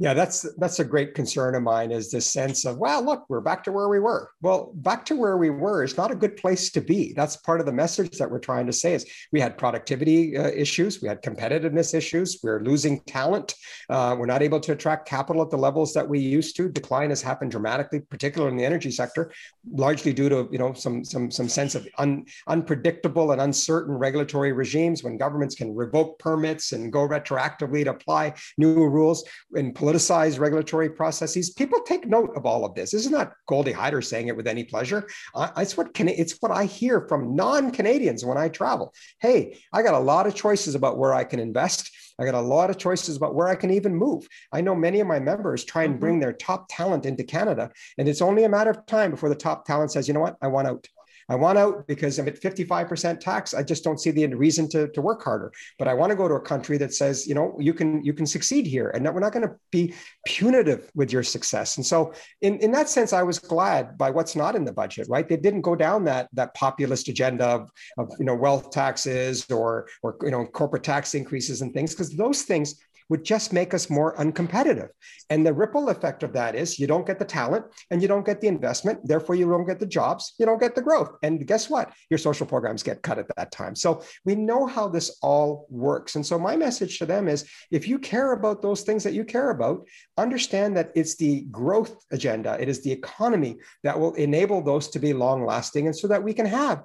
yeah, 0.00 0.12
that's 0.12 0.44
that's 0.58 0.80
a 0.80 0.84
great 0.84 1.14
concern 1.14 1.54
of 1.54 1.62
mine 1.62 1.92
is 1.92 2.10
this 2.10 2.28
sense 2.28 2.64
of, 2.64 2.78
well, 2.78 3.00
look, 3.04 3.26
we're 3.28 3.40
back 3.40 3.62
to 3.64 3.72
where 3.72 3.88
we 3.88 4.00
were. 4.00 4.28
Well, 4.42 4.72
back 4.74 5.04
to 5.06 5.14
where 5.14 5.36
we 5.36 5.50
were 5.50 5.84
is 5.84 5.96
not 5.96 6.10
a 6.10 6.16
good 6.16 6.36
place 6.36 6.70
to 6.72 6.80
be. 6.80 7.12
That's 7.12 7.36
part 7.36 7.60
of 7.60 7.66
the 7.66 7.72
message 7.72 8.18
that 8.18 8.28
we're 8.28 8.40
trying 8.40 8.66
to 8.66 8.72
say 8.72 8.94
is 8.94 9.06
we 9.30 9.40
had 9.40 9.56
productivity 9.56 10.36
uh, 10.36 10.48
issues, 10.48 11.00
we 11.00 11.06
had 11.06 11.22
competitiveness 11.22 11.94
issues, 11.94 12.40
we're 12.42 12.60
losing 12.64 13.00
talent, 13.02 13.54
uh, 13.88 14.16
we're 14.18 14.26
not 14.26 14.42
able 14.42 14.58
to 14.60 14.72
attract 14.72 15.06
capital 15.06 15.42
at 15.42 15.50
the 15.50 15.56
levels 15.56 15.94
that 15.94 16.08
we 16.08 16.18
used 16.18 16.56
to. 16.56 16.68
Decline 16.68 17.10
has 17.10 17.22
happened 17.22 17.52
dramatically, 17.52 18.00
particularly 18.00 18.50
in 18.50 18.58
the 18.58 18.64
energy 18.64 18.90
sector, 18.90 19.30
largely 19.70 20.12
due 20.12 20.28
to 20.28 20.48
you 20.50 20.58
know 20.58 20.72
some 20.72 21.04
some 21.04 21.30
some 21.30 21.48
sense 21.48 21.76
of 21.76 21.86
un, 21.98 22.24
unpredictable 22.48 23.30
and 23.30 23.40
uncertain 23.40 23.94
regulatory 23.94 24.52
regimes 24.52 25.04
when 25.04 25.16
governments 25.16 25.54
can 25.54 25.72
revoke 25.72 26.18
permits 26.18 26.72
and 26.72 26.92
go 26.92 27.06
retroactively 27.06 27.84
to 27.84 27.90
apply 27.90 28.34
new 28.58 28.74
rules 28.88 29.24
and 29.54 29.72
politicized 29.84 30.38
regulatory 30.38 30.88
processes. 30.88 31.50
People 31.50 31.80
take 31.82 32.06
note 32.06 32.34
of 32.36 32.46
all 32.46 32.64
of 32.64 32.74
this. 32.74 32.92
This 32.92 33.04
is 33.04 33.10
not 33.10 33.34
Goldy 33.46 33.72
Hyder 33.72 34.00
saying 34.00 34.28
it 34.28 34.36
with 34.36 34.46
any 34.46 34.64
pleasure. 34.64 35.06
Uh, 35.34 35.50
it's 35.58 35.76
what 35.76 35.92
can, 35.92 36.08
it's 36.08 36.38
what 36.40 36.50
I 36.50 36.64
hear 36.64 37.06
from 37.06 37.36
non-Canadians 37.36 38.24
when 38.24 38.38
I 38.38 38.48
travel. 38.48 38.94
Hey, 39.20 39.58
I 39.72 39.82
got 39.82 39.94
a 39.94 39.98
lot 39.98 40.26
of 40.26 40.34
choices 40.34 40.74
about 40.74 40.96
where 40.96 41.12
I 41.12 41.24
can 41.24 41.38
invest. 41.38 41.90
I 42.18 42.24
got 42.24 42.34
a 42.34 42.40
lot 42.40 42.70
of 42.70 42.78
choices 42.78 43.16
about 43.16 43.34
where 43.34 43.48
I 43.48 43.56
can 43.56 43.70
even 43.70 43.94
move. 43.94 44.26
I 44.52 44.60
know 44.60 44.74
many 44.74 45.00
of 45.00 45.06
my 45.06 45.20
members 45.20 45.64
try 45.64 45.82
and 45.82 46.00
bring 46.00 46.14
mm-hmm. 46.14 46.20
their 46.22 46.32
top 46.32 46.66
talent 46.70 47.06
into 47.06 47.24
Canada, 47.24 47.70
and 47.98 48.08
it's 48.08 48.22
only 48.22 48.44
a 48.44 48.48
matter 48.48 48.70
of 48.70 48.86
time 48.86 49.10
before 49.10 49.28
the 49.28 49.34
top 49.34 49.66
talent 49.66 49.90
says, 49.90 50.06
"You 50.06 50.14
know 50.14 50.20
what? 50.20 50.36
I 50.40 50.46
want 50.46 50.68
out." 50.68 50.86
I 51.28 51.34
want 51.36 51.58
out 51.58 51.86
because 51.86 52.18
I'm 52.18 52.28
at 52.28 52.40
55% 52.40 53.20
tax. 53.20 53.54
I 53.54 53.62
just 53.62 53.84
don't 53.84 53.98
see 53.98 54.10
the 54.10 54.26
reason 54.26 54.68
to, 54.70 54.88
to 54.88 55.00
work 55.00 55.22
harder. 55.22 55.52
But 55.78 55.88
I 55.88 55.94
want 55.94 56.10
to 56.10 56.16
go 56.16 56.28
to 56.28 56.34
a 56.34 56.40
country 56.40 56.78
that 56.78 56.92
says, 56.92 57.26
you 57.26 57.34
know, 57.34 57.56
you 57.58 57.74
can 57.74 58.04
you 58.04 58.12
can 58.12 58.26
succeed 58.26 58.66
here, 58.66 58.90
and 58.90 59.04
that 59.04 59.14
we're 59.14 59.20
not 59.20 59.32
going 59.32 59.46
to 59.46 59.54
be 59.70 59.94
punitive 60.26 60.90
with 60.94 61.12
your 61.12 61.22
success. 61.22 61.76
And 61.76 61.86
so, 61.86 62.12
in, 62.40 62.58
in 62.58 62.70
that 62.72 62.88
sense, 62.88 63.12
I 63.12 63.22
was 63.22 63.38
glad 63.38 63.96
by 63.96 64.10
what's 64.10 64.36
not 64.36 64.56
in 64.56 64.64
the 64.64 64.72
budget. 64.72 65.08
Right, 65.08 65.28
they 65.28 65.36
didn't 65.36 65.62
go 65.62 65.74
down 65.74 66.04
that 66.04 66.28
that 66.32 66.54
populist 66.54 67.08
agenda 67.08 67.46
of, 67.46 67.70
of 67.98 68.10
you 68.18 68.24
know 68.24 68.34
wealth 68.34 68.70
taxes 68.70 69.50
or 69.50 69.88
or 70.02 70.16
you 70.22 70.30
know 70.30 70.46
corporate 70.46 70.84
tax 70.84 71.14
increases 71.14 71.62
and 71.62 71.72
things 71.72 71.92
because 71.92 72.10
those 72.10 72.42
things 72.42 72.76
would 73.08 73.24
just 73.24 73.52
make 73.52 73.74
us 73.74 73.90
more 73.90 74.16
uncompetitive. 74.16 74.88
And 75.30 75.44
the 75.44 75.52
ripple 75.52 75.88
effect 75.88 76.22
of 76.22 76.32
that 76.32 76.54
is 76.54 76.78
you 76.78 76.86
don't 76.86 77.06
get 77.06 77.18
the 77.18 77.24
talent 77.24 77.66
and 77.90 78.00
you 78.00 78.08
don't 78.08 78.24
get 78.24 78.40
the 78.40 78.48
investment. 78.48 79.00
Therefore, 79.04 79.34
you 79.34 79.48
don't 79.48 79.66
get 79.66 79.80
the 79.80 79.86
jobs, 79.86 80.34
you 80.38 80.46
don't 80.46 80.60
get 80.60 80.74
the 80.74 80.82
growth. 80.82 81.16
And 81.22 81.46
guess 81.46 81.68
what? 81.68 81.92
Your 82.10 82.18
social 82.18 82.46
programs 82.46 82.82
get 82.82 83.02
cut 83.02 83.18
at 83.18 83.26
that 83.36 83.52
time. 83.52 83.74
So 83.74 84.02
we 84.24 84.34
know 84.34 84.66
how 84.66 84.88
this 84.88 85.18
all 85.22 85.66
works. 85.70 86.16
And 86.16 86.24
so 86.24 86.38
my 86.38 86.56
message 86.56 86.98
to 86.98 87.06
them 87.06 87.28
is 87.28 87.48
if 87.70 87.86
you 87.86 87.98
care 87.98 88.32
about 88.32 88.62
those 88.62 88.82
things 88.82 89.04
that 89.04 89.14
you 89.14 89.24
care 89.24 89.50
about, 89.50 89.86
understand 90.16 90.76
that 90.76 90.92
it's 90.94 91.16
the 91.16 91.42
growth 91.50 91.96
agenda, 92.10 92.56
it 92.60 92.68
is 92.68 92.82
the 92.82 92.92
economy 92.92 93.56
that 93.82 93.98
will 93.98 94.14
enable 94.14 94.62
those 94.62 94.88
to 94.88 94.98
be 94.98 95.12
long 95.12 95.44
lasting 95.44 95.86
and 95.86 95.96
so 95.96 96.08
that 96.08 96.22
we 96.22 96.32
can 96.32 96.46
have 96.46 96.84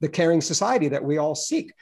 the 0.00 0.08
caring 0.08 0.40
society 0.40 0.88
that 0.88 1.04
we 1.04 1.18
all 1.18 1.34
seek 1.34 1.72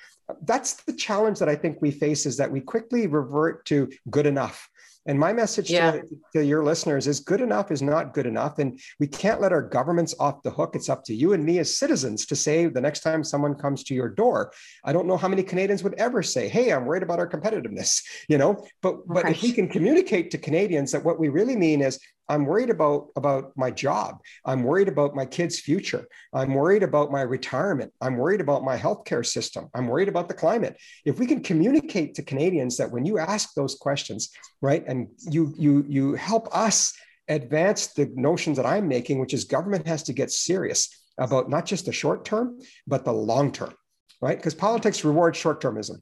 that's 0.42 0.74
the 0.84 0.92
challenge 0.92 1.38
that 1.38 1.48
I 1.48 1.56
think 1.56 1.80
we 1.80 1.90
face 1.90 2.26
is 2.26 2.36
that 2.38 2.50
we 2.50 2.60
quickly 2.60 3.06
revert 3.06 3.64
to 3.66 3.90
good 4.10 4.26
enough. 4.26 4.68
And 5.06 5.18
my 5.18 5.34
message 5.34 5.70
yeah. 5.70 5.92
to, 5.92 6.02
to, 6.32 6.44
your 6.44 6.64
listeners 6.64 7.06
is 7.06 7.20
good 7.20 7.42
enough 7.42 7.70
is 7.70 7.82
not 7.82 8.14
good 8.14 8.26
enough. 8.26 8.58
And 8.58 8.80
we 8.98 9.06
can't 9.06 9.40
let 9.40 9.52
our 9.52 9.60
governments 9.60 10.14
off 10.18 10.42
the 10.42 10.50
hook. 10.50 10.74
It's 10.74 10.88
up 10.88 11.04
to 11.04 11.14
you 11.14 11.34
and 11.34 11.44
me 11.44 11.58
as 11.58 11.76
citizens 11.76 12.24
to 12.26 12.36
say 12.36 12.66
the 12.66 12.80
next 12.80 13.00
time 13.00 13.22
someone 13.22 13.54
comes 13.54 13.84
to 13.84 13.94
your 13.94 14.08
door. 14.08 14.52
I 14.82 14.94
don't 14.94 15.06
know 15.06 15.18
how 15.18 15.28
many 15.28 15.42
Canadians 15.42 15.82
would 15.84 15.94
ever 15.94 16.22
say, 16.22 16.48
Hey, 16.48 16.72
I'm 16.72 16.86
worried 16.86 17.02
about 17.02 17.18
our 17.18 17.28
competitiveness, 17.28 18.02
you 18.28 18.38
know, 18.38 18.66
but, 18.80 19.06
but 19.06 19.28
if 19.28 19.42
we 19.42 19.52
can 19.52 19.68
communicate 19.68 20.30
to 20.30 20.38
Canadians 20.38 20.92
that 20.92 21.04
what 21.04 21.18
we 21.18 21.28
really 21.28 21.56
mean 21.56 21.82
is 21.82 22.00
I'm 22.28 22.46
worried 22.46 22.70
about, 22.70 23.08
about 23.16 23.52
my 23.56 23.70
job. 23.70 24.20
I'm 24.44 24.62
worried 24.62 24.88
about 24.88 25.14
my 25.14 25.26
kids' 25.26 25.60
future. 25.60 26.06
I'm 26.32 26.54
worried 26.54 26.82
about 26.82 27.12
my 27.12 27.22
retirement. 27.22 27.92
I'm 28.00 28.16
worried 28.16 28.40
about 28.40 28.64
my 28.64 28.76
healthcare 28.76 29.24
system. 29.24 29.68
I'm 29.74 29.88
worried 29.88 30.08
about 30.08 30.28
the 30.28 30.34
climate. 30.34 30.76
If 31.04 31.18
we 31.18 31.26
can 31.26 31.42
communicate 31.42 32.14
to 32.14 32.22
Canadians 32.22 32.76
that 32.78 32.90
when 32.90 33.04
you 33.04 33.18
ask 33.18 33.54
those 33.54 33.74
questions, 33.74 34.30
right, 34.62 34.84
and 34.86 35.08
you 35.30 35.54
you 35.56 35.84
you 35.88 36.14
help 36.14 36.54
us 36.56 36.94
advance 37.28 37.88
the 37.88 38.10
notions 38.14 38.56
that 38.56 38.66
I'm 38.66 38.88
making, 38.88 39.18
which 39.18 39.34
is 39.34 39.44
government 39.44 39.86
has 39.86 40.02
to 40.04 40.12
get 40.12 40.30
serious 40.30 40.88
about 41.18 41.48
not 41.48 41.66
just 41.66 41.86
the 41.86 41.92
short 41.92 42.24
term, 42.24 42.58
but 42.86 43.04
the 43.04 43.12
long 43.12 43.52
term, 43.52 43.74
right? 44.20 44.36
Because 44.36 44.54
politics 44.54 45.04
rewards 45.04 45.38
short 45.38 45.60
termism. 45.60 45.96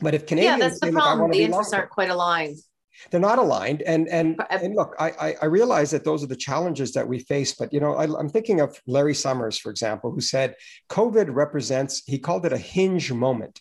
But 0.00 0.14
if 0.14 0.26
Canadians, 0.26 0.58
yeah, 0.60 0.68
that's 0.68 0.80
the 0.80 0.92
problem. 0.92 1.30
The 1.30 1.44
interests 1.44 1.72
aren't 1.72 1.90
quite 1.90 2.10
aligned 2.10 2.58
they're 3.10 3.20
not 3.20 3.38
aligned. 3.38 3.82
And 3.82 4.08
and, 4.08 4.40
and 4.50 4.74
look, 4.74 4.94
I, 4.98 5.34
I 5.40 5.46
realize 5.46 5.90
that 5.90 6.04
those 6.04 6.22
are 6.22 6.28
the 6.28 6.36
challenges 6.36 6.92
that 6.92 7.06
we 7.06 7.20
face. 7.20 7.54
But 7.54 7.72
you 7.72 7.80
know, 7.80 7.94
I, 7.94 8.04
I'm 8.18 8.28
thinking 8.28 8.60
of 8.60 8.80
Larry 8.86 9.14
Summers, 9.14 9.58
for 9.58 9.70
example, 9.70 10.10
who 10.10 10.20
said 10.20 10.54
COVID 10.88 11.34
represents. 11.34 12.02
He 12.06 12.18
called 12.18 12.46
it 12.46 12.52
a 12.52 12.58
hinge 12.58 13.12
moment, 13.12 13.60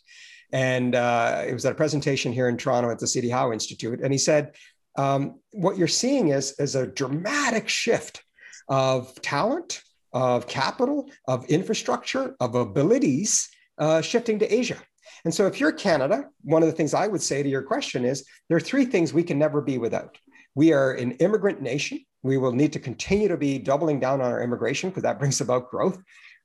and 0.52 0.96
uh, 0.96 1.44
it 1.48 1.54
was 1.54 1.66
at 1.66 1.72
a 1.72 1.76
presentation 1.76 2.32
here 2.32 2.50
in 2.50 2.58
Toronto 2.58 2.90
at 2.92 3.00
the 3.00 3.08
C.D. 3.08 3.30
Howe 3.30 3.52
Institute. 3.52 4.02
And 4.02 4.12
he 4.12 4.18
said, 4.18 4.56
um, 4.98 5.40
what 5.52 5.78
you're 5.78 5.88
seeing 5.88 6.30
is 6.30 6.54
is 6.60 6.76
a 6.76 6.88
dramatic 6.88 7.70
shift 7.70 8.24
of 8.68 9.14
talent, 9.22 9.82
of 10.14 10.48
capital, 10.48 11.10
of 11.28 11.46
infrastructure, 11.46 12.36
of 12.40 12.56
abilities 12.56 13.50
uh, 13.78 14.02
shifting 14.02 14.40
to 14.40 14.54
Asia. 14.54 14.78
And 15.26 15.34
so, 15.34 15.48
if 15.48 15.60
you're 15.60 15.72
Canada, 15.72 16.26
one 16.42 16.64
of 16.64 16.68
the 16.68 16.76
things 16.76 16.94
I 16.94 17.08
would 17.08 17.22
say 17.22 17.44
to 17.44 17.50
your 17.50 17.62
question 17.62 18.06
is 18.06 18.26
there 18.50 18.58
are 18.58 18.62
three 18.62 18.86
things 18.86 19.14
we 19.14 19.24
can 19.24 19.38
never 19.38 19.62
be 19.62 19.78
without. 19.78 20.18
We 20.56 20.74
are 20.74 20.94
an 20.94 21.14
immigrant 21.14 21.62
nation. 21.62 22.00
We 22.24 22.38
will 22.38 22.52
need 22.52 22.74
to 22.74 22.80
continue 22.80 23.28
to 23.28 23.38
be 23.38 23.58
doubling 23.58 24.00
down 24.00 24.22
on 24.22 24.32
our 24.32 24.44
immigration 24.44 24.90
because 24.90 25.04
that 25.04 25.20
brings 25.20 25.42
about 25.42 25.70
growth. 25.70 26.00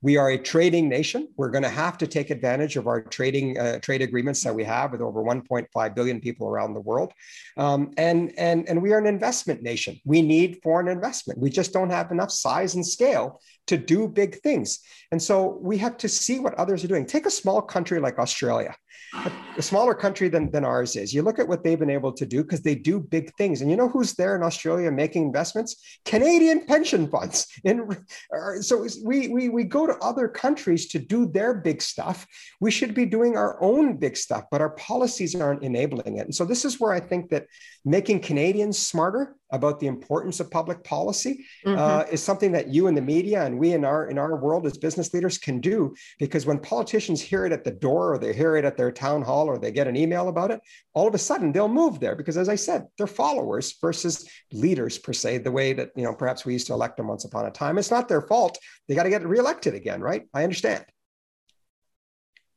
We 0.06 0.16
are 0.18 0.30
a 0.30 0.38
trading 0.38 0.88
nation. 0.88 1.26
We're 1.36 1.50
going 1.50 1.64
to 1.64 1.68
have 1.68 1.98
to 1.98 2.06
take 2.06 2.30
advantage 2.30 2.76
of 2.76 2.86
our 2.86 3.02
trading 3.02 3.58
uh, 3.58 3.80
trade 3.80 4.02
agreements 4.02 4.44
that 4.44 4.54
we 4.54 4.62
have 4.62 4.92
with 4.92 5.00
over 5.00 5.20
1.5 5.20 5.94
billion 5.96 6.20
people 6.20 6.46
around 6.46 6.74
the 6.74 6.80
world. 6.80 7.12
Um, 7.56 7.90
and, 7.96 8.32
and, 8.38 8.68
and 8.68 8.80
we 8.80 8.92
are 8.92 8.98
an 8.98 9.08
investment 9.08 9.64
nation. 9.64 9.98
We 10.04 10.22
need 10.22 10.60
foreign 10.62 10.86
investment. 10.86 11.40
We 11.40 11.50
just 11.50 11.72
don't 11.72 11.90
have 11.90 12.12
enough 12.12 12.30
size 12.30 12.76
and 12.76 12.86
scale 12.86 13.40
to 13.66 13.76
do 13.76 14.06
big 14.06 14.36
things. 14.42 14.78
And 15.10 15.20
so 15.20 15.58
we 15.60 15.76
have 15.78 15.96
to 15.96 16.08
see 16.08 16.38
what 16.38 16.54
others 16.54 16.84
are 16.84 16.88
doing. 16.88 17.04
Take 17.04 17.26
a 17.26 17.30
small 17.30 17.60
country 17.60 17.98
like 17.98 18.20
Australia, 18.20 18.76
a, 19.24 19.62
smaller 19.62 19.94
country 19.94 20.28
than, 20.28 20.50
than 20.50 20.64
ours 20.64 20.96
is. 20.96 21.14
You 21.14 21.22
look 21.22 21.38
at 21.38 21.48
what 21.48 21.64
they've 21.64 21.78
been 21.78 21.90
able 21.90 22.12
to 22.12 22.26
do 22.26 22.42
because 22.42 22.60
they 22.60 22.74
do 22.74 23.00
big 23.00 23.34
things. 23.36 23.62
And 23.62 23.70
you 23.70 23.76
know 23.76 23.88
who's 23.88 24.12
there 24.14 24.36
in 24.36 24.42
Australia 24.42 24.90
making 24.90 25.22
investments? 25.24 25.98
Canadian 26.04 26.66
pension 26.66 27.08
funds. 27.08 27.46
And 27.64 27.80
uh, 27.90 28.60
so 28.60 28.86
we, 29.04 29.28
we, 29.28 29.48
we 29.48 29.64
go 29.64 29.86
to 29.86 29.96
other 29.98 30.28
countries 30.28 30.86
to 30.88 30.98
do 30.98 31.26
their 31.26 31.52
big 31.52 31.82
stuff. 31.82 32.26
We 32.60 32.70
should 32.70 32.94
be 32.94 33.06
doing 33.06 33.36
our 33.36 33.60
own 33.62 33.96
big 33.96 34.16
stuff, 34.16 34.44
but 34.50 34.60
our 34.60 34.70
policies 34.70 35.34
aren't 35.34 35.64
enabling 35.64 36.18
it. 36.18 36.26
And 36.26 36.34
so 36.34 36.44
this 36.44 36.64
is 36.64 36.78
where 36.78 36.92
I 36.92 37.00
think 37.00 37.30
that 37.30 37.46
making 37.86 38.20
Canadians 38.20 38.78
smarter 38.78 39.36
about 39.52 39.78
the 39.78 39.86
importance 39.86 40.40
of 40.40 40.50
public 40.50 40.82
policy 40.82 41.46
mm-hmm. 41.64 41.78
uh, 41.78 42.02
is 42.10 42.20
something 42.20 42.50
that 42.50 42.68
you 42.68 42.88
and 42.88 42.96
the 42.96 43.00
media 43.00 43.44
and 43.44 43.56
we 43.56 43.72
in 43.72 43.84
our 43.84 44.08
in 44.08 44.18
our 44.18 44.36
world 44.36 44.66
as 44.66 44.76
business 44.76 45.14
leaders 45.14 45.38
can 45.38 45.60
do 45.60 45.94
because 46.18 46.44
when 46.44 46.58
politicians 46.58 47.22
hear 47.22 47.46
it 47.46 47.52
at 47.52 47.62
the 47.62 47.70
door 47.70 48.14
or 48.14 48.18
they 48.18 48.32
hear 48.32 48.56
it 48.56 48.64
at 48.64 48.76
their 48.76 48.90
town 48.90 49.22
hall 49.22 49.46
or 49.46 49.56
they 49.56 49.70
get 49.70 49.86
an 49.86 49.96
email 49.96 50.28
about 50.28 50.50
it 50.50 50.60
all 50.94 51.06
of 51.06 51.14
a 51.14 51.18
sudden 51.18 51.52
they'll 51.52 51.68
move 51.68 52.00
there 52.00 52.16
because 52.16 52.36
as 52.36 52.48
i 52.48 52.56
said 52.56 52.86
they're 52.98 53.06
followers 53.06 53.76
versus 53.80 54.28
leaders 54.52 54.98
per 54.98 55.12
se 55.12 55.38
the 55.38 55.52
way 55.52 55.72
that 55.72 55.90
you 55.94 56.02
know 56.02 56.12
perhaps 56.12 56.44
we 56.44 56.52
used 56.52 56.66
to 56.66 56.72
elect 56.72 56.96
them 56.96 57.08
once 57.08 57.24
upon 57.24 57.46
a 57.46 57.50
time. 57.50 57.78
It's 57.78 57.90
not 57.90 58.08
their 58.08 58.22
fault. 58.22 58.58
They 58.88 58.94
got 58.94 59.04
to 59.04 59.10
get 59.10 59.26
reelected 59.26 59.74
again 59.74 60.00
right? 60.00 60.26
I 60.34 60.42
understand. 60.42 60.84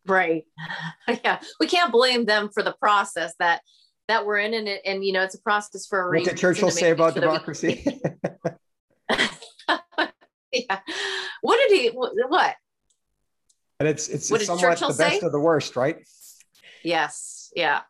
Right. 0.06 0.46
Yeah. 1.24 1.40
We 1.60 1.66
can't 1.66 1.92
blame 1.92 2.26
them 2.26 2.50
for 2.54 2.62
the 2.62 2.76
process 2.80 3.34
that 3.40 3.62
that 4.10 4.26
we're 4.26 4.40
in 4.40 4.54
and 4.56 4.68
it, 4.68 4.82
and 4.86 5.06
you 5.06 5.14
know 5.14 5.24
it's 5.24 5.36
a 5.36 5.42
process 5.42 5.86
for 5.86 6.02
a 6.02 6.06
what 6.06 6.12
reason. 6.12 6.26
What 6.26 6.36
did 6.36 6.42
Churchill 6.42 6.72
say 6.72 6.92
about 6.92 7.14
sure 7.14 7.22
democracy? 7.22 7.86
yeah. 10.52 10.80
What 11.42 11.70
did 11.70 11.80
he? 11.80 11.88
What? 11.90 12.56
And 13.80 13.88
it's 13.88 14.10
it's, 14.10 14.30
it's 14.32 14.46
somewhat 14.48 14.62
Churchill 14.62 14.90
the 14.90 14.98
best 14.98 15.22
say? 15.22 15.26
of 15.26 15.32
the 15.32 15.40
worst, 15.40 15.76
right? 15.76 15.98
Yes. 16.84 17.52
Yeah. 17.56 17.82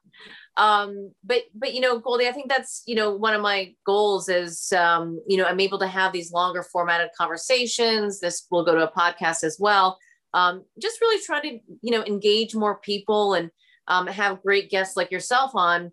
Um, 0.57 1.13
but 1.23 1.43
but 1.55 1.73
you 1.73 1.79
know, 1.79 1.99
Goldy, 1.99 2.27
I 2.27 2.33
think 2.33 2.49
that's 2.49 2.83
you 2.85 2.95
know 2.95 3.15
one 3.15 3.33
of 3.33 3.41
my 3.41 3.73
goals 3.85 4.27
is 4.27 4.73
um, 4.73 5.21
you 5.25 5.37
know 5.37 5.45
I'm 5.45 5.61
able 5.61 5.79
to 5.79 5.87
have 5.87 6.11
these 6.11 6.33
longer 6.33 6.63
formatted 6.63 7.09
conversations. 7.17 8.19
This 8.19 8.45
will 8.51 8.65
go 8.65 8.75
to 8.75 8.89
a 8.89 8.91
podcast 8.91 9.45
as 9.45 9.57
well. 9.57 9.97
Um, 10.33 10.65
just 10.79 10.99
really 10.99 11.23
try 11.23 11.39
to 11.39 11.59
you 11.81 11.91
know 11.91 12.03
engage 12.03 12.55
more 12.55 12.77
people 12.79 13.35
and 13.35 13.49
um, 13.87 14.05
have 14.07 14.43
great 14.43 14.69
guests 14.69 14.97
like 14.97 15.11
yourself 15.11 15.51
on 15.55 15.91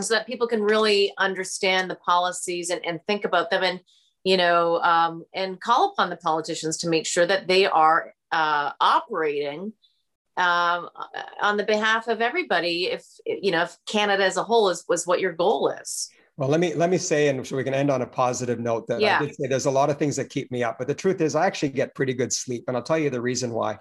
so 0.00 0.14
that 0.14 0.26
people 0.26 0.46
can 0.46 0.62
really 0.62 1.12
understand 1.18 1.90
the 1.90 1.96
policies 1.96 2.70
and, 2.70 2.84
and 2.84 3.00
think 3.06 3.24
about 3.24 3.50
them 3.50 3.62
and 3.62 3.80
you 4.24 4.36
know 4.36 4.80
um, 4.80 5.24
and 5.34 5.60
call 5.60 5.92
upon 5.92 6.10
the 6.10 6.16
politicians 6.16 6.76
to 6.78 6.88
make 6.88 7.06
sure 7.06 7.26
that 7.26 7.48
they 7.48 7.66
are 7.66 8.14
uh, 8.30 8.70
operating 8.80 9.72
um, 10.36 10.88
on 11.40 11.56
the 11.56 11.64
behalf 11.64 12.08
of 12.08 12.20
everybody 12.20 12.86
if 12.86 13.04
you 13.26 13.50
know 13.50 13.62
if 13.62 13.76
canada 13.86 14.24
as 14.24 14.36
a 14.36 14.42
whole 14.42 14.68
is 14.70 14.84
was 14.88 15.06
what 15.06 15.20
your 15.20 15.32
goal 15.32 15.68
is 15.68 16.08
well, 16.38 16.48
let 16.48 16.60
me 16.60 16.74
let 16.74 16.88
me 16.88 16.96
say, 16.96 17.28
and 17.28 17.46
so 17.46 17.56
we 17.56 17.64
can 17.64 17.74
end 17.74 17.90
on 17.90 18.00
a 18.00 18.06
positive 18.06 18.58
note. 18.58 18.86
That 18.86 19.00
yeah. 19.00 19.18
I 19.18 19.26
did 19.26 19.34
say 19.36 19.46
there's 19.48 19.66
a 19.66 19.70
lot 19.70 19.90
of 19.90 19.98
things 19.98 20.16
that 20.16 20.30
keep 20.30 20.50
me 20.50 20.64
up, 20.64 20.78
but 20.78 20.88
the 20.88 20.94
truth 20.94 21.20
is, 21.20 21.34
I 21.34 21.46
actually 21.46 21.68
get 21.68 21.94
pretty 21.94 22.14
good 22.14 22.32
sleep, 22.32 22.64
and 22.66 22.76
I'll 22.76 22.82
tell 22.82 22.98
you 22.98 23.10
the 23.10 23.20
reason 23.20 23.52
why. 23.52 23.78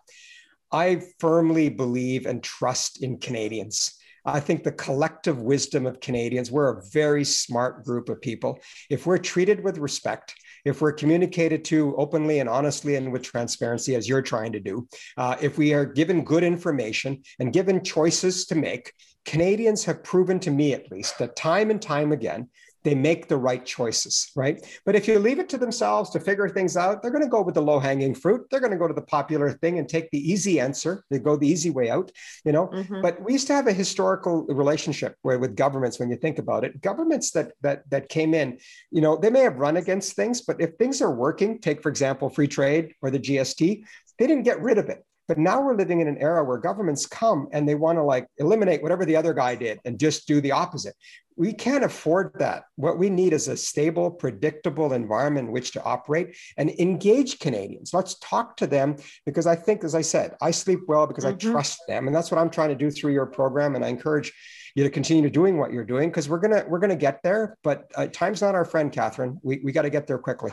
I 0.72 1.02
firmly 1.20 1.70
believe 1.70 2.26
and 2.26 2.43
trust 2.43 3.04
in 3.04 3.18
Canadians. 3.18 3.97
I 4.26 4.39
think 4.39 4.63
the 4.63 4.72
collective 4.72 5.41
wisdom 5.41 5.86
of 5.86 5.99
Canadians, 5.99 6.51
we're 6.51 6.78
a 6.78 6.84
very 6.91 7.24
smart 7.24 7.84
group 7.84 8.09
of 8.09 8.22
people. 8.22 8.59
If 8.89 9.05
we're 9.05 9.17
treated 9.17 9.63
with 9.63 9.78
respect, 9.78 10.36
if 10.63 10.82
we're 10.82 10.93
communicated 10.93 11.65
to 11.65 11.95
openly 11.95 12.39
and 12.39 12.47
honestly 12.47 12.95
and 12.95 13.11
with 13.11 13.24
transparency, 13.24 13.95
as 13.95 14.07
you're 14.07 14.22
trying 14.22 14.51
to 14.51 14.59
do, 14.59 14.88
uh, 15.17 15.36
if 15.41 15.57
we 15.57 15.74
are 15.74 15.86
given 15.86 16.24
good 16.24 16.43
information 16.43 17.22
and 17.39 17.53
given 17.53 17.84
choices 17.84 18.45
to 18.47 18.55
make, 18.55 18.93
Canadians 19.26 19.86
have 19.86 20.03
proven 20.03 20.39
to 20.39 20.51
me, 20.51 20.74
at 20.74 20.91
least, 20.91 21.17
that 21.19 21.36
time 21.36 21.72
and 21.72 21.82
time 21.82 22.11
again, 22.11 22.47
they 22.84 22.95
make 22.95 23.27
the 23.27 23.38
right 23.38 23.65
choices, 23.65 24.32
right? 24.36 24.65
But 24.86 24.95
if 24.95 25.07
you 25.07 25.19
leave 25.19 25.39
it 25.39 25.49
to 25.49 25.57
themselves 25.57 26.09
to 26.11 26.19
figure 26.19 26.49
things 26.49 26.75
out, 26.75 27.01
they're 27.01 27.11
going 27.11 27.23
to 27.23 27.29
go 27.29 27.41
with 27.41 27.55
the 27.55 27.61
low 27.61 27.79
hanging 27.79 28.15
fruit. 28.15 28.47
They're 28.49 28.59
going 28.59 28.71
to 28.71 28.77
go 28.77 28.88
to 28.88 28.93
the 28.93 29.01
popular 29.01 29.51
thing 29.51 29.79
and 29.79 29.88
take 29.88 30.09
the 30.11 30.32
easy 30.32 30.59
answer. 30.59 31.03
They 31.09 31.19
go 31.19 31.36
the 31.36 31.47
easy 31.47 31.69
way 31.69 31.89
out, 31.89 32.11
you 32.43 32.51
know. 32.51 32.67
Mm-hmm. 32.67 33.01
But 33.01 33.21
we 33.21 33.34
used 33.34 33.47
to 33.47 33.53
have 33.53 33.67
a 33.67 33.73
historical 33.73 34.45
relationship 34.47 35.15
where, 35.21 35.39
with 35.39 35.55
governments, 35.55 35.99
when 35.99 36.09
you 36.09 36.15
think 36.15 36.39
about 36.39 36.63
it, 36.63 36.82
governments 36.82 37.32
that 37.32 37.53
that 37.61 37.89
that 37.89 38.09
came 38.09 38.34
in, 38.34 38.59
you 38.91 39.01
know, 39.01 39.15
they 39.15 39.29
may 39.29 39.41
have 39.41 39.57
run 39.57 39.77
against 39.77 40.15
things, 40.15 40.41
but 40.41 40.59
if 40.59 40.75
things 40.75 41.01
are 41.01 41.13
working, 41.13 41.59
take 41.59 41.82
for 41.82 41.89
example 41.89 42.29
free 42.29 42.47
trade 42.47 42.95
or 43.01 43.11
the 43.11 43.19
GST, 43.19 43.84
they 44.17 44.27
didn't 44.27 44.43
get 44.43 44.61
rid 44.61 44.77
of 44.77 44.89
it. 44.89 45.05
But 45.32 45.38
now 45.38 45.61
we're 45.61 45.77
living 45.77 46.01
in 46.01 46.09
an 46.09 46.17
era 46.17 46.43
where 46.43 46.57
governments 46.57 47.05
come 47.05 47.47
and 47.53 47.65
they 47.65 47.75
want 47.75 47.97
to 47.97 48.03
like 48.03 48.27
eliminate 48.38 48.84
whatever 48.84 49.05
the 49.05 49.15
other 49.15 49.34
guy 49.34 49.55
did 49.55 49.79
and 49.86 49.97
just 49.97 50.27
do 50.27 50.41
the 50.41 50.51
opposite 50.51 50.93
we 51.38 51.53
can't 51.53 51.84
afford 51.84 52.34
that. 52.38 52.65
What 52.75 52.99
we 52.99 53.09
need 53.09 53.34
is 53.34 53.47
a 53.47 53.57
stable, 53.57 54.11
predictable 54.11 54.93
environment 54.93 55.47
in 55.47 55.51
which 55.51 55.71
to 55.71 55.84
operate 55.84 56.36
and 56.57 56.69
engage 56.71 57.39
Canadians. 57.39 57.93
Let's 57.93 58.19
talk 58.19 58.57
to 58.57 58.67
them 58.67 58.97
because 59.25 59.47
I 59.47 59.55
think, 59.55 59.84
as 59.84 59.95
I 59.95 60.01
said, 60.01 60.36
I 60.41 60.51
sleep 60.51 60.82
well 60.88 61.07
because 61.07 61.23
mm-hmm. 61.23 61.49
I 61.49 61.51
trust 61.51 61.79
them, 61.88 62.05
and 62.05 62.15
that's 62.15 62.29
what 62.29 62.39
I'm 62.39 62.49
trying 62.49 62.69
to 62.69 62.75
do 62.75 62.91
through 62.91 63.13
your 63.13 63.25
program. 63.25 63.75
And 63.75 63.84
I 63.84 63.88
encourage 63.88 64.32
you 64.75 64.84
to 64.84 64.89
continue 64.89 65.29
doing 65.29 65.57
what 65.57 65.71
you're 65.73 65.86
doing 65.86 66.09
because 66.09 66.29
we're 66.29 66.39
gonna 66.39 66.63
we're 66.67 66.79
gonna 66.79 66.95
get 66.95 67.21
there. 67.23 67.57
But 67.63 67.89
uh, 67.95 68.07
time's 68.07 68.41
not 68.41 68.55
our 68.55 68.65
friend, 68.65 68.91
Catherine. 68.91 69.39
We 69.41 69.61
we 69.63 69.71
got 69.71 69.84
to 69.84 69.89
get 69.89 70.07
there 70.07 70.19
quickly. 70.19 70.51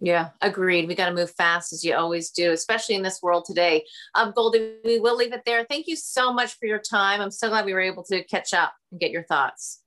Yeah, 0.00 0.30
agreed. 0.42 0.88
We 0.88 0.94
got 0.94 1.08
to 1.08 1.14
move 1.14 1.30
fast 1.30 1.72
as 1.72 1.82
you 1.82 1.94
always 1.94 2.30
do, 2.30 2.52
especially 2.52 2.96
in 2.96 3.02
this 3.02 3.22
world 3.22 3.44
today. 3.46 3.84
Um, 4.14 4.32
Goldy, 4.36 4.74
we 4.84 5.00
will 5.00 5.16
leave 5.16 5.32
it 5.32 5.42
there. 5.46 5.64
Thank 5.64 5.86
you 5.86 5.96
so 5.96 6.32
much 6.32 6.54
for 6.58 6.66
your 6.66 6.78
time. 6.78 7.20
I'm 7.20 7.30
so 7.30 7.48
glad 7.48 7.64
we 7.64 7.72
were 7.72 7.80
able 7.80 8.04
to 8.04 8.22
catch 8.24 8.52
up 8.52 8.74
and 8.90 9.00
get 9.00 9.10
your 9.10 9.24
thoughts. 9.24 9.80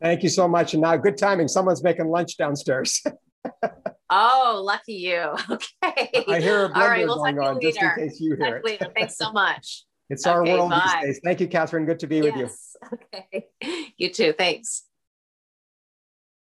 Thank 0.00 0.22
you 0.22 0.28
so 0.28 0.46
much. 0.48 0.74
And 0.74 0.82
now, 0.82 0.96
good 0.96 1.18
timing. 1.18 1.48
Someone's 1.48 1.82
making 1.82 2.08
lunch 2.08 2.36
downstairs. 2.36 3.02
oh, 4.10 4.62
lucky 4.64 4.94
you. 4.94 5.34
Okay. 5.82 6.24
I 6.28 6.40
hear 6.40 6.66
a 6.66 6.68
blender 6.68 6.74
right, 6.74 7.06
we'll 7.06 7.16
going 7.16 7.38
on 7.38 7.60
just 7.60 7.80
in 7.82 7.90
case 7.96 8.20
you 8.20 8.36
hear 8.36 8.62
it. 8.64 8.92
Thanks 8.94 9.16
so 9.16 9.32
much. 9.32 9.84
it's 10.08 10.26
okay, 10.26 10.34
our 10.34 10.44
world 10.44 10.70
bye. 10.70 11.00
these 11.02 11.14
days. 11.16 11.20
Thank 11.24 11.40
you, 11.40 11.48
Catherine. 11.48 11.86
Good 11.86 12.00
to 12.00 12.06
be 12.06 12.18
yes. 12.18 12.24
with 12.24 12.36
you. 12.92 12.98
Okay. 13.14 13.92
You 13.96 14.10
too. 14.10 14.34
Thanks. 14.36 14.84